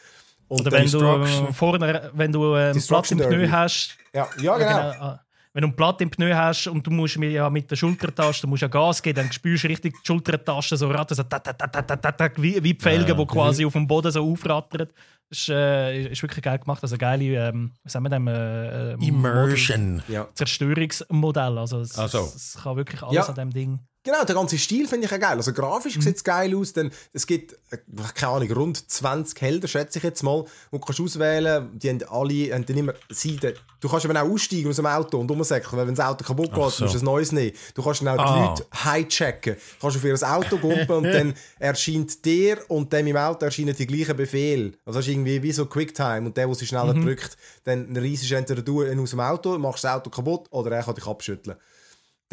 [0.48, 3.48] Und Oder wenn du, äh, vorne, wenn du Platt Destruction im Derby.
[3.48, 4.70] hast, ja, ja, genau.
[4.70, 5.21] ah,
[5.54, 8.46] wenn du ein Blatt im Pneu hast und du musst mit, ja, mit der Schultertaste
[8.46, 12.62] musst ja Gas geben, dann spürst du richtig die Schultertaste so rattern, so tat, wie,
[12.62, 14.88] wie die Felgen, die quasi auf dem Boden so aufrattern.
[15.28, 16.82] Das ist, äh, ist wirklich geil gemacht.
[16.82, 18.28] Also geile, ähm, was sagen wir dem?
[18.28, 20.02] Äh, Immersion.
[20.08, 20.28] Ja.
[20.34, 21.58] Zerstörungsmodell.
[21.58, 22.20] Also es, Ach so.
[22.20, 23.24] es kann wirklich alles Ja.
[23.26, 23.80] an dem Ding.
[24.04, 25.36] Genau, der ganze Stil finde ich auch geil.
[25.36, 27.78] Also grafisch sieht es geil aus, denn es gibt, äh,
[28.14, 32.02] keine Ahnung, rund 20 Helden, schätze ich jetzt mal, und du kannst auswählen, die haben
[32.08, 33.54] alle haben dann immer Seiten.
[33.80, 36.52] Du kannst eben auch aussteigen aus dem Auto und umsäckeln, weil wenn das Auto kaputt
[36.52, 36.84] geht, so.
[36.84, 37.52] musst du ein neues nehmen.
[37.74, 38.46] Du kannst dann auch die Ah.
[38.46, 39.54] Leute hijacken.
[39.54, 43.76] Du kannst auf ihr Auto gumpen und dann erscheint dir und dem im Auto erscheinen
[43.76, 44.72] die gleichen Befehle.
[44.84, 48.30] Also das ist irgendwie wie so Quicktime und der, der sie schneller drückt, dann reisst
[48.32, 51.56] entweder du aus dem Auto, machst das Auto kaputt oder er kann dich abschütteln.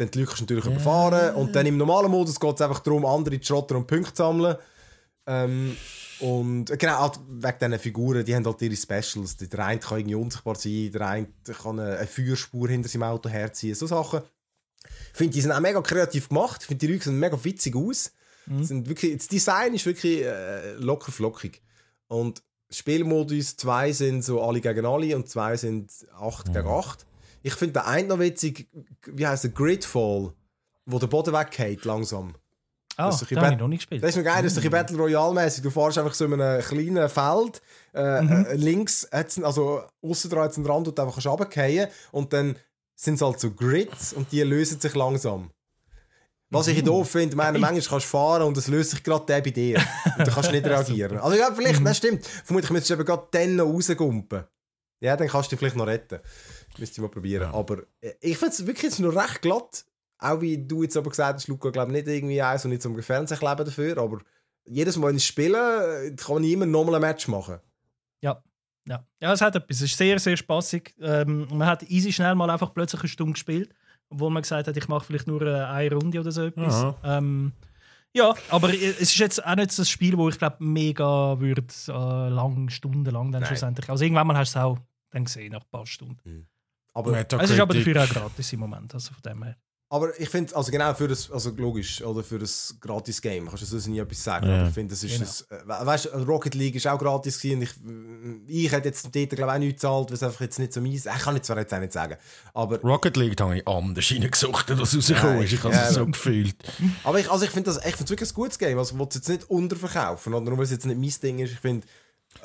[0.00, 1.34] Dann die Leute natürlich überfahren.
[1.34, 4.22] Und dann im normalen Modus geht es einfach darum, andere zu schrotten und Punkte zu
[4.22, 4.56] sammeln.
[5.26, 5.76] Ähm,
[6.20, 9.36] und äh, genau, halt wegen diesen Figuren, die haben halt ihre Specials.
[9.36, 13.28] Der eine kann irgendwie unsichtbar sein, der eine kann eine, eine Feuerspur hinter seinem Auto
[13.28, 13.74] herziehen.
[13.74, 14.22] So Sachen.
[15.12, 16.62] Ich finde, die sind auch mega kreativ gemacht.
[16.62, 18.12] Ich finde, die Leute sehen mega witzig aus.
[18.62, 21.62] Sind wirklich, das Design ist wirklich äh, locker flockig.
[22.08, 27.06] Und Spielmodus, zwei sind so alle gegen alle und zwei sind acht gegen acht.
[27.42, 28.68] Ich finde den einen noch witzig,
[29.06, 30.32] wie heißt der Gridfall,
[30.86, 32.34] wo der Boden weggeht langsam.
[32.96, 34.02] Ah, das ein habe ich noch nicht gespielt.
[34.02, 35.62] Das ist noch geil, das ist ein Battle Royale-mäßig.
[35.62, 37.62] Du fährst einfach so in einem kleinen Feld.
[37.94, 41.88] Äh, äh, links, hat's, also außen dran hat es einen Rand, wo du einfach runterfallen
[42.12, 42.56] Und dann
[42.94, 45.50] sind es halt so Grids und die lösen sich langsam.
[46.50, 49.40] Was ich doof finde, meine, manchmal kannst du fahren und es löst sich gerade der
[49.40, 49.78] bei dir.
[50.18, 51.18] Und dann kannst du nicht reagieren.
[51.18, 52.26] Also ja, vielleicht, das stimmt.
[52.26, 54.44] Vermutlich müsstest du eben gerade dann noch rausgumpen.
[55.00, 56.18] Ja, dann kannst du dich vielleicht noch retten.
[56.80, 57.50] Müsste ich mal probieren.
[57.52, 59.84] Aber äh, ich finde es wirklich jetzt noch recht glatt.
[60.18, 63.00] Auch wie du jetzt aber gesagt hast, Luca, glaube nicht irgendwie eins und nicht zum
[63.02, 64.18] Fernsehkleben dafür, aber
[64.66, 67.58] jedes Mal ins Spielen äh, kann man immer nochmal ein Match machen.
[68.20, 68.42] Ja.
[68.86, 69.04] Ja.
[69.20, 69.76] ja, es hat etwas.
[69.76, 70.94] Es ist sehr, sehr spaßig.
[71.00, 73.72] Ähm, man hat easy schnell mal einfach plötzlich eine Stunde gespielt,
[74.08, 76.94] obwohl man gesagt hat, ich mache vielleicht nur äh, eine Runde oder so etwas.
[77.04, 77.52] Ähm,
[78.12, 81.38] ja, aber i- es ist jetzt auch nicht so ein Spiel, wo ich glaube mega
[81.40, 83.48] würde äh, lang, stundenlang dann Nein.
[83.48, 83.88] schlussendlich.
[83.88, 84.78] Also irgendwann mal hast du es auch
[85.10, 86.46] dann gesehen nach ein paar Stunden.
[86.92, 89.56] Aber, Es ist aber dafür auch gratis im Moment, also von dem her.
[89.92, 93.66] aber ich finde, also genau für das, also logisch, oder für das Gratis-Game kannst du
[93.66, 94.46] sonst nie etwas sagen.
[94.48, 94.58] Ja.
[94.58, 95.24] Aber ich finde, das ist Genau.
[95.24, 95.42] das,
[95.82, 99.30] äh, weißt du, Rocket League ist auch gratis gewesen und ich, ich hätte jetzt dort,
[99.30, 101.42] glaube ich, auch nichts gezahlt, weil es einfach jetzt nicht so mies Ich kann ich
[101.42, 102.16] zwar jetzt auch nicht sagen,
[102.54, 105.52] aber Rocket League da habe ich anders reingesucht, als rausgekommen Ja, ist.
[105.52, 106.06] Ich habe ja, es so ja.
[106.06, 106.56] gefühlt.
[107.04, 108.78] Aber ich, also ich finde das ich wirklich ein gutes Game.
[108.78, 111.38] Also, ich will es jetzt nicht unterverkaufen, oder nur weil es jetzt nicht mein Ding
[111.40, 111.52] ist.
[111.52, 111.86] Ich finde,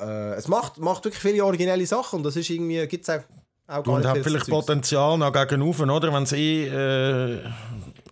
[0.00, 3.22] äh, es macht, macht wirklich viele originelle Sachen und das ist irgendwie, gibt es auch,
[3.68, 4.48] Und hat viel vielleicht.
[4.48, 6.12] Potenzial noch gegenüber, oder?
[6.12, 7.38] Wenn es eh, äh,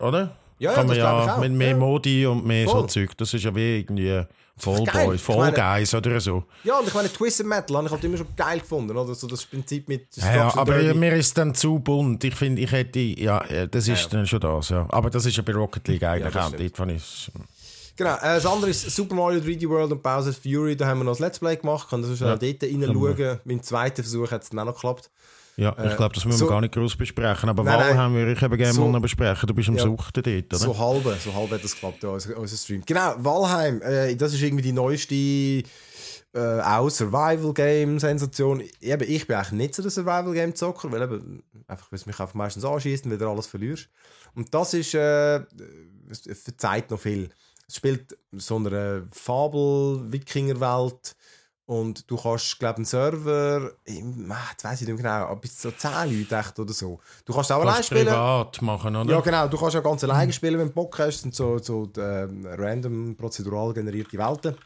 [0.00, 0.34] oder?
[0.58, 1.76] Ja, Kann man ich ja mit mehr Ja.
[1.76, 2.82] Modi und mehr Voll.
[2.82, 3.16] so Zeug.
[3.18, 4.22] Das ist ja wie irgendwie
[4.56, 6.44] Ich meine- Guys oder so.
[6.62, 9.14] Ja, und ich meine, Twisted Metal habe ich halt immer schon geil gefunden, oder?
[9.14, 10.98] So das Prinzip mit Ja, ja, aber Derby.
[10.98, 12.22] mir ist dann zu bunt.
[12.24, 14.86] Ich finde, ich hätte, ja, äh, das ist Ja, dann schon das, ja.
[14.90, 16.56] Aber das ist ja bei Rocket League eigentlich das auch.
[16.56, 17.30] Dort fand ich's-
[17.96, 20.76] Genau, äh, das andere ist Super Mario 3D World und Bowser's Fury.
[20.76, 21.88] Da haben wir noch das Let's Play gemacht.
[21.90, 22.34] Kann das schon Ja.
[22.34, 23.40] auch dort reinschauen.
[23.44, 25.10] Mein zweiter Versuch hat es dann auch noch geklappt.
[25.56, 27.48] Ja, ich Äh, glaube, das müssen so- wir gar nicht groß besprechen.
[27.48, 27.88] Aber Nein, nein.
[27.96, 29.46] Valheim würde ich eben gerne So- mal noch besprechen.
[29.46, 29.82] Du bist am Ja.
[29.84, 30.58] Suchten dort, oder?
[30.58, 32.82] So halbe, so halbe hat das geklappt, ja, unser, unser Stream.
[32.84, 35.62] Genau, Valheim, äh, das ist irgendwie die neueste
[36.36, 38.60] äh, auch Survival-Game-Sensation.
[38.80, 42.34] Eben, ich bin eigentlich nicht so der Survival-Game-Zocker, weil eben, einfach, weil es mich einfach
[42.34, 43.88] meistens anschießt und wieder alles verlierst.
[44.34, 45.42] Und das ist, äh,
[46.44, 47.28] verzeiht noch viel.
[47.68, 51.14] Es spielt so eine Fabel-Wikinger-Welt
[51.66, 53.72] und du kannst, glaube ich, einen Server,
[54.28, 57.00] ah, weiss ich nicht mehr genau, bis zu 10 Leute echt oder so.
[57.24, 58.06] Du kannst auch allein Kannst spielen.
[58.06, 59.10] privat machen, oder?
[59.10, 59.48] Ja, genau.
[59.48, 61.14] Du kannst ja ganz alleine spielen, wenn du Bock hast.
[61.14, 64.56] Das sind so, so ähm, random, prozedural generierte Welten.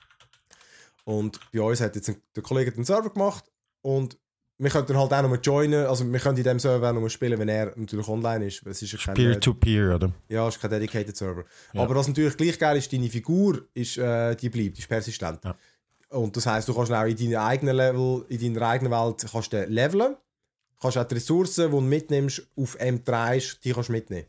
[1.05, 3.45] Und bei uns hat jetzt ein, der Kollege den Server gemacht
[3.83, 4.19] und
[4.61, 5.87] wir können dann halt auch noch joinen.
[5.87, 8.67] Also wir können in dem Server auch noch spielen, wenn er natürlich online ist.
[8.67, 10.13] Es ist ja Peer-to-Peer, oder?
[10.29, 11.45] ja, es ist kein dedicated Server.
[11.73, 11.83] Ja.
[11.83, 15.45] Aber was natürlich gleich geil ist, deine Figur ist, äh, die bleibt, die ist persistent.
[15.45, 15.55] Ja.
[16.11, 19.53] Und das heißt, du kannst auch in deiner eigenen Level, in deiner eigenen Welt kannst
[19.53, 20.17] du leveln.
[20.81, 24.27] Kannst auch die Ressourcen, die du mitnimmst, auf M3 ist, die kannst du mitnehmen.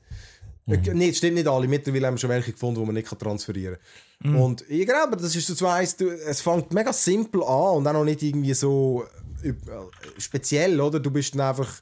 [0.68, 1.68] Äh, Nee, stimmt nicht alle.
[1.68, 3.78] Mittlerweile haben wir schon welche gefunden, die man nicht transferieren
[4.22, 4.36] kann.
[4.36, 7.94] Und ich glaube, das ist so eins, du, es fängt mega simpel an und auch
[7.94, 9.06] noch nicht irgendwie so
[9.44, 9.54] äh,
[10.18, 11.00] speziell, oder?
[11.00, 11.82] Du bist dann einfach,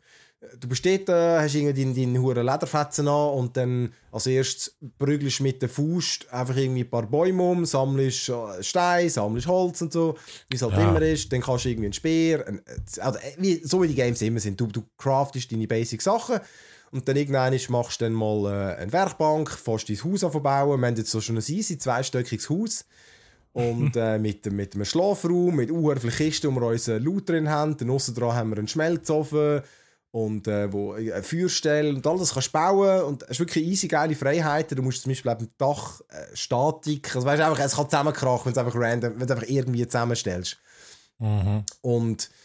[0.59, 4.75] du bist dort, äh, hast irgendwie deine, deine hure Lederfetzen an und dann als erstes
[4.97, 9.47] prügelst du mit der Faust einfach irgendwie ein paar Bäume um, sammelst äh, Steine, sammelst
[9.47, 10.15] Holz und so,
[10.49, 10.89] wie es halt Ja.
[10.89, 11.31] immer ist.
[11.31, 12.61] Dann kannst du irgendwie einen Speer, ein,
[12.99, 14.59] also, äh, wie, so wie die Games immer sind.
[14.59, 16.39] Du, du craftest deine basic Sachen
[16.91, 20.79] und dann irgendwann machst du dann mal eine Werkbank, fährst dein Haus anbauen.
[20.79, 22.85] Wir haben jetzt so schon ein easy zweistöckiges Haus.
[23.57, 27.75] Und äh, mit, mit einem Schlafraum, mit viele Kisten, wo wir unseren Loot drin haben.
[27.75, 29.63] Dann aussen dran haben wir einen Schmelzofen
[30.11, 33.03] und äh, wo, eine Feuerstelle und all das kannst bauen.
[33.03, 34.75] Und es ist wirklich easy geile Freiheiten.
[34.75, 38.53] Du musst zum Beispiel dem Dach äh, Statik, also weißt, einfach, es kann zusammenkrachen, wenn
[38.53, 40.57] du es einfach random, wenn du einfach irgendwie zusammenstellst.
[41.81, 42.36] Und äh,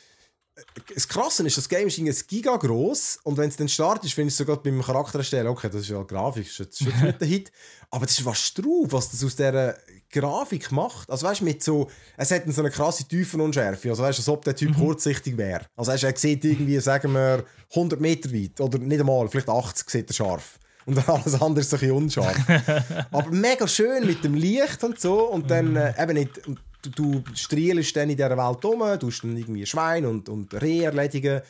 [0.94, 4.28] das Krasse ist, das Game ist irgendwie Giga groß und wenn es dann startet, finde
[4.28, 7.28] ich sogar beim Charakter erstellen, okay, das ist ja Grafik, das ist jetzt- nicht der
[7.28, 7.52] Hit,
[7.90, 9.76] aber das ist was drauf, was das aus dieser
[10.10, 11.10] Grafik macht.
[11.10, 14.28] Also weißt du, mit so, es hat so eine krasse Tiefenunschärfe, also weißt du, als
[14.28, 15.64] ob der Typ kurzsichtig wäre.
[15.76, 19.48] Also weißt, du, er sieht irgendwie, sagen wir, 100 Meter weit oder nicht einmal, vielleicht
[19.48, 20.58] 80 sieht er scharf.
[20.84, 22.36] Und dann alles andere ist ein bisschen unscharf.
[23.10, 25.28] Aber mega schön mit dem Licht und so.
[25.28, 26.40] Und dann äh, eben nicht.
[26.82, 30.52] Du, du strielst dann in dieser Welt um, du hast dann irgendwie Schwein und, und
[30.60, 31.40] Reh erledigen.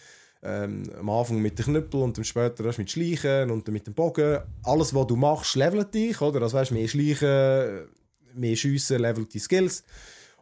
[0.45, 4.41] Ähm, am Anfang mit den Knüppel und dann später mit Schleichen und mit dem Bogen.
[4.65, 6.43] Alles, was du machst, levelt dich, oder?
[6.43, 7.89] Also weißt, mehr Schleichen,
[8.35, 9.85] mehr Schiessen, levelt die Skills.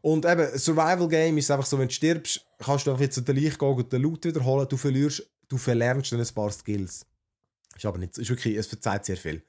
[0.01, 3.21] Und eben, ein Survival-Game ist einfach so, wenn du stirbst, kannst du einfach jetzt zu
[3.21, 4.67] der Leiche gehen und den Loot wiederholen.
[4.69, 7.05] Du verlierst, du verlernst dann ein paar Skills.
[7.77, 9.43] Ist aber nicht, ist wirklich, es verzeiht sehr viel.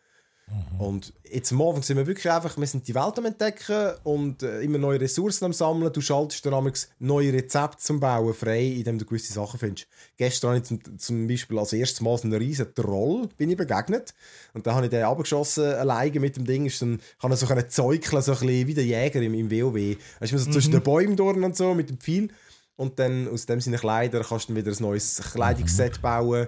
[0.78, 4.44] Und jetzt am Anfang sind wir wirklich einfach, wir sind die Welt am entdecken und
[4.44, 5.94] äh, immer neue Ressourcen am sammeln.
[5.94, 9.88] Du schaltest dann amigs neue Rezepte zum Bauen frei, indem du gewisse Sachen findest.
[10.18, 13.58] Gestern habe ich zum, zum Beispiel als erstes Mal so einen riesen Troll bin ich
[13.58, 14.14] begegnet.
[14.54, 16.66] Und dann habe ich den abgeschossen, alleine mit dem Ding.
[16.66, 19.52] Ist dann, kann er so können zäukeln, so ein bisschen wie der Jäger im, im
[19.52, 19.98] WoW.
[20.20, 22.30] Da ist man so zwischen den Bäumen durch und so mit dem Pfeil.
[22.76, 26.48] Und dann aus dem seine Kleider kannst du wieder ein neues Kleidungsset bauen.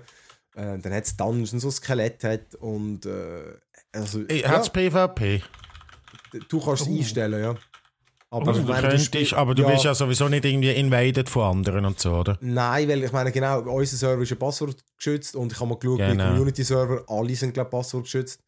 [0.55, 3.53] Äh, dann hat es Dungeons, so ein Skelett hat und äh,
[3.93, 5.41] also, Hey, ja, Hat's PvP?
[6.49, 7.55] du kannst es einstellen, ja.
[8.29, 11.57] Aber, Also ich du könntest, spielst- aber du bist ja sowieso nicht irgendwie invaded von
[11.57, 12.35] anderen und so, oder?
[12.41, 15.77] Nein, weil ich meine, genau, unser Server ist ja Passwort geschützt und ich habe mal
[15.77, 16.29] geschaut, Genau.
[16.29, 18.41] Community-Server, alle sind, glaube ich, Passwort geschützt.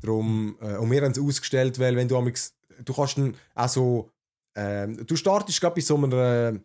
[0.00, 3.68] Darum, äh, und wir haben es ausgestellt, weil wenn du amix, du kannst dann auch
[3.68, 4.10] so,
[4.54, 6.58] ähm, du startest gerade bei so einer, äh,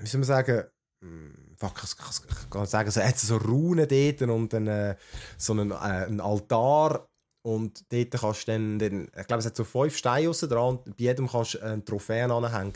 [0.00, 0.64] wie soll man sagen,
[1.02, 1.34] hm,
[1.68, 4.96] fuck, ich, ich, ich kann sagen, so, hat so Runen dort und dann äh,
[5.38, 7.08] so einen, äh, einen Altar
[7.42, 10.76] und dort kannst du dann, dann ich glaube, es hat so fünf Steine aussen dran
[10.78, 12.72] und bei jedem kannst du eine Trophäe anhängen.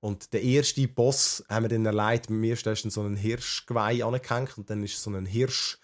[0.00, 4.04] Und der erste Boss haben wir dann erleidet, bei mir ist dann so ein Hirschgeweih
[4.04, 5.78] angehängt und dann ist so ein Hirsch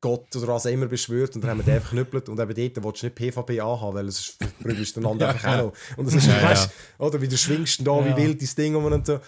[0.00, 2.84] Gott oder was immer beschwört und dann haben wir den einfach geknüppelt und eben dort
[2.84, 5.72] willst du nicht PvP anhaben, weil es prügelst den anderen einfach auch noch.
[5.98, 8.04] Und das ist, Ja, weißt, oder wie du schwingst da, Ja.
[8.16, 9.20] wie wild dein Ding um und so.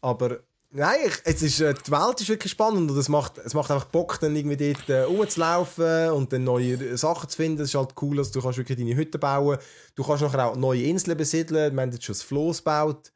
[0.00, 0.38] Aber
[0.74, 3.86] nein, es ist, äh, die Welt ist wirklich spannend und es macht, es macht einfach
[3.86, 7.62] Bock, dann irgendwie dort äh, rumzulaufen und dann neue Sachen zu finden.
[7.62, 9.58] Es ist halt cool, dass du kannst wirklich deine Hütte bauen
[9.94, 11.74] Du kannst nachher auch neue Inseln besiedeln.
[11.74, 13.13] Wir haben jetzt schon das Floß gebaut.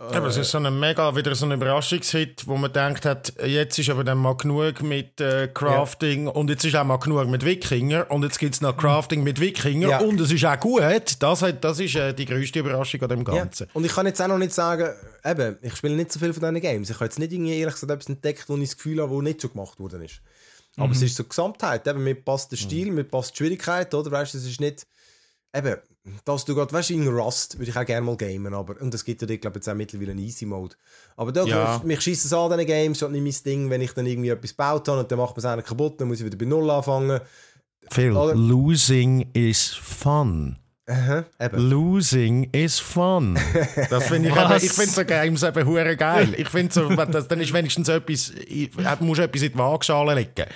[0.00, 3.80] Aber es ist so ein mega, wieder so ein Überraschungshit, wo man denkt hat, jetzt
[3.80, 7.44] ist aber dann mal genug mit äh, Crafting und jetzt ist auch mal genug mit
[7.44, 9.98] Wikinger und jetzt gibt es noch Crafting mit Wikinger Ja.
[9.98, 10.82] und es ist auch gut.
[11.18, 13.64] Das, hat, das ist äh, die größte Überraschung an dem Ganzen.
[13.64, 13.70] Ja.
[13.74, 14.88] Und ich kann jetzt auch noch nicht sagen,
[15.24, 16.90] eben, ich spiele nicht so viel von diesen Games.
[16.90, 19.20] Ich habe jetzt nicht irgendwie ehrlich gesagt etwas entdeckt, wo ich das Gefühl habe, wo
[19.20, 20.20] nicht schon gemacht worden ist.
[20.76, 20.92] Aber Mhm.
[20.92, 21.84] es ist so Gesamtheit.
[21.88, 24.12] Eben, mir passt der Stil, mir passt die Schwierigkeit, oder?
[24.12, 24.86] Weißt du, es ist nicht.
[25.52, 25.74] Eben,
[26.24, 28.92] dass du gerade, weißt du, in Rust würde ich auch gerne mal gamen, aber, und
[28.94, 30.76] es gibt ja, dort, glaube ich, jetzt auch mittlerweile einen Easy-Mode.
[31.16, 31.80] Aber da, Ja.
[31.84, 34.28] mich schießt es an, diesen Games, das ist nicht mein Ding, wenn ich dann irgendwie
[34.30, 36.44] etwas gebaut habe und dann macht man es eigentlich kaputt, dann muss ich wieder bei
[36.46, 37.20] Null anfangen.
[37.90, 40.56] Phil, Oder- losing is fun.
[40.90, 41.68] Aha, eben.
[41.68, 43.38] Losing is fun.
[43.90, 46.32] Das finde ich, eben, ich finde so Games eben hure geil.
[46.38, 48.70] Ich finde so, das, dann ist wenigstens etwas, ich,
[49.00, 50.46] musst du etwas in die Waagschale legen.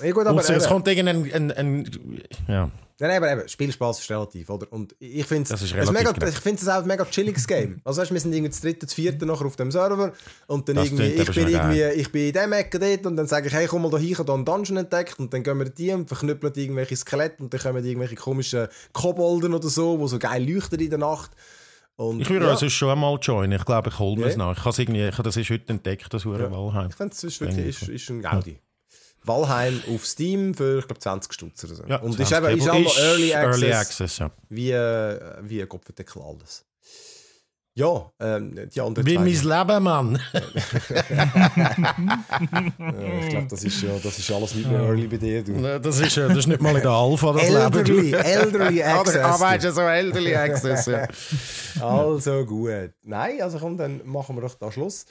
[0.00, 2.70] Ja, gut, aber Ausser es kommt irgendein, ein, ein, ja.
[3.08, 4.72] Nein, aber eben, Spielspaß ist relativ, oder?
[4.72, 7.80] Und ich finde es mega, ich auch ein mega chilliges Game.
[7.84, 10.12] Also weißt, wir sind irgendwie das dritte, das vierte nachher auf dem Server
[10.46, 11.94] und dann Das irgendwie, ich bin irgendwie, geil.
[11.96, 14.12] ich bin in dem Ecke dort und dann sage ich, hey, komm mal da hin,
[14.12, 17.42] ich habe da einen Dungeon entdeckt und dann gehen wir die und verknüppeln irgendwelche Skelette
[17.42, 21.32] und dann kommen irgendwelche komischen Kobolden oder so, die so geil leuchten in der Nacht.
[21.96, 23.58] Und, Ich würde ja, also schon einmal joinen.
[23.58, 24.38] Ich glaube, ich hole mir es Ja.
[24.54, 24.66] nach.
[24.66, 26.88] Ich irgendwie, ich habe das ist heute entdeckt, das hure Valheim.
[26.90, 28.58] Ich finde, es ist wirklich ist, ist ein Gaudi.
[29.24, 31.84] Valheim auf Steam für, ich glaube, 20 Stutz oder so.
[31.86, 33.62] Ja, und ist 20 eben ist auch noch Early Access.
[33.62, 34.30] Early Access, ja.
[34.48, 36.64] wie, äh, wie ein Kopfendeckel alles.
[37.74, 40.20] Ja, ähm, die anderen Wie mein Leben, Mann.
[42.78, 45.42] Ja, ich glaube, das, ist ja, das ist alles nicht mehr early bei dir.
[45.42, 45.54] Du.
[45.78, 47.58] Das ist, das ist nicht mal in der Alpha, das Leben.
[47.62, 48.18] Elderly, du.
[48.18, 49.40] elderly Access.
[49.40, 51.08] Weißt du, so Elderly Access, ja.
[51.80, 52.92] Also gut.
[53.04, 55.06] Nein, also komm, dann machen wir doch da Schluss.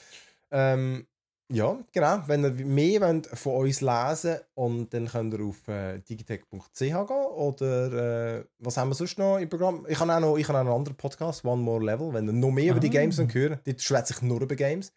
[0.51, 1.07] Ähm,
[1.51, 2.23] ja, genau.
[2.27, 6.95] Wenn ihr mehr wollt von uns lesen und dann könnt ihr auf äh, digitech.ch gehen
[6.95, 9.85] oder äh, was haben wir sonst noch im Programm?
[9.87, 12.33] Ich habe auch noch, ich habe auch einen anderen Podcast, One More Level, wenn ihr
[12.33, 14.93] noch mehr über die Games wollt hören Dort schwätze ich nur über Games.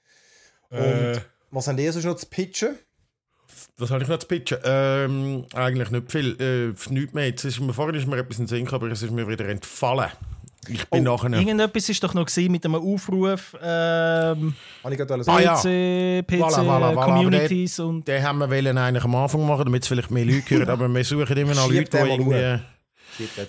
[0.70, 1.20] Und Äh.
[1.50, 2.78] was habt ihr sonst noch zu pitchen?
[3.76, 4.58] Was habe ich noch zu pitchen?
[4.64, 6.40] Ähm, eigentlich nicht viel.
[6.40, 7.26] Äh, nichts mehr.
[7.26, 9.28] Jetzt ist mir, vorhin ist mir etwas in den Sinn gekommen, aber es ist mir
[9.28, 10.10] wieder entfallen.
[10.68, 11.32] Ich bin nachher...
[11.32, 14.54] Irgendetwas ist doch noch mit einem Aufruf ähm,
[14.90, 15.54] ich alles Ah, ja.
[15.54, 19.64] PC, PC Voilà, voilà, voilà, Communities und Den haben wir wollen eigentlich am Anfang machen,
[19.64, 22.60] damit es vielleicht mehr Leute hören, aber wir suchen immer noch Leute, die den irgendwie...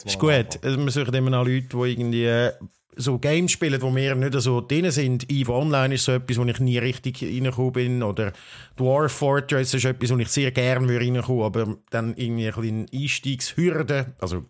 [0.05, 0.63] Ist gut.
[0.63, 2.51] Also wir suchen immer noch Leute, die irgendwie äh,
[2.95, 5.29] so Games spielen, wo wir nicht so drin sind.
[5.31, 8.03] EVE Online ist so etwas, wo ich nie richtig reingekommen bin.
[8.03, 8.31] Oder
[8.77, 12.87] Dwarf Fortress ist etwas, wo ich sehr gerne würde reinkommen aber dann irgendwie ein bisschen
[12.93, 14.45] Einstiegshürde, also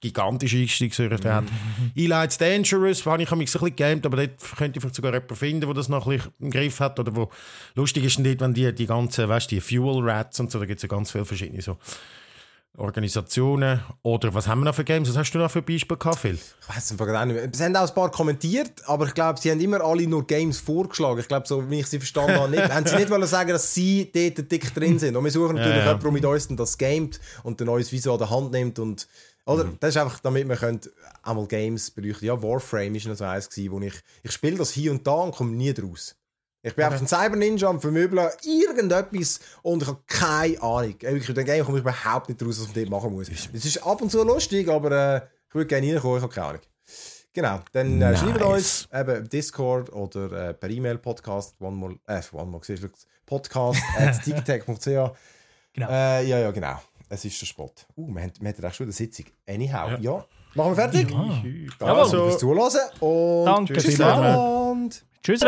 [0.00, 1.44] gigantische Einstiegshürde hat.
[1.94, 5.12] Elites Dangerous habe ich mich so ein bisschen gegamed, aber dort könnte ich vielleicht sogar
[5.12, 6.98] jemanden finden, der das noch ein bisschen im Griff hat.
[7.00, 7.30] Oder wo
[7.74, 10.78] lustig ist dort, wenn die, die ganzen, weißt die Fuel Rats und so, da gibt
[10.78, 11.78] es ja ganz viele verschiedene so
[12.76, 13.80] Organisationen.
[14.02, 15.08] Oder was haben wir noch für Games?
[15.08, 16.34] Was hast du noch für Beispiele gehabt, Phil?
[16.34, 17.48] Ich weiß es gar nicht mehr.
[17.52, 20.60] Sie haben auch ein paar kommentiert, aber ich glaube, sie haben immer alle nur Games
[20.60, 21.20] vorgeschlagen.
[21.20, 22.68] Ich glaube, so wie ich sie verstanden habe, nicht.
[22.68, 25.16] haben sie nicht wollen sagen, dass sie dort dick drin sind.
[25.16, 25.98] Und wir suchen natürlich Ja, ja.
[25.98, 28.78] jemanden, der mit uns das gamet und dann uns wie so an der Hand nimmt.
[28.78, 29.08] Und,
[29.46, 29.64] oder?
[29.64, 29.76] Mhm.
[29.80, 30.80] Das ist einfach, damit wir können
[31.22, 34.72] einmal Games beleuchten Ja, Warframe war noch so eins, gewesen, wo ich, ich spiele das
[34.72, 36.16] hier und da und komme nie draus.
[36.62, 40.96] Ich bin einfach ein Cyber-Ninja am Vermöbeln, irgendetwas und ich habe keine Ahnung.
[41.00, 43.28] Wirklich, dem Game komme ich überhaupt nicht raus, was man dort machen muss.
[43.28, 46.46] Es ist ab und zu lustig, aber äh, ich würde gerne reinkommen, ich habe keine
[46.48, 46.62] Ahnung.
[47.32, 48.18] Genau, dann äh, Nice.
[48.18, 52.62] schreibt uns eben im Discord oder äh, per E-Mail Podcast, one more, äh, one more,
[53.26, 55.12] podcast at digitech.ch.
[55.74, 55.90] Genau.
[55.90, 56.80] Äh, ja, ja, genau.
[57.08, 57.86] Es ist der Spott.
[57.96, 59.26] Uh, wir haben, wir schon eine Sitzung.
[59.48, 59.98] Anyhow, ja.
[60.00, 60.24] ja.
[60.54, 61.10] Machen wir fertig?
[61.10, 61.86] Ja.
[61.86, 61.94] ja.
[61.94, 62.60] Also, fürs Zuhören
[63.00, 65.42] und Danke tschüss und tschüss.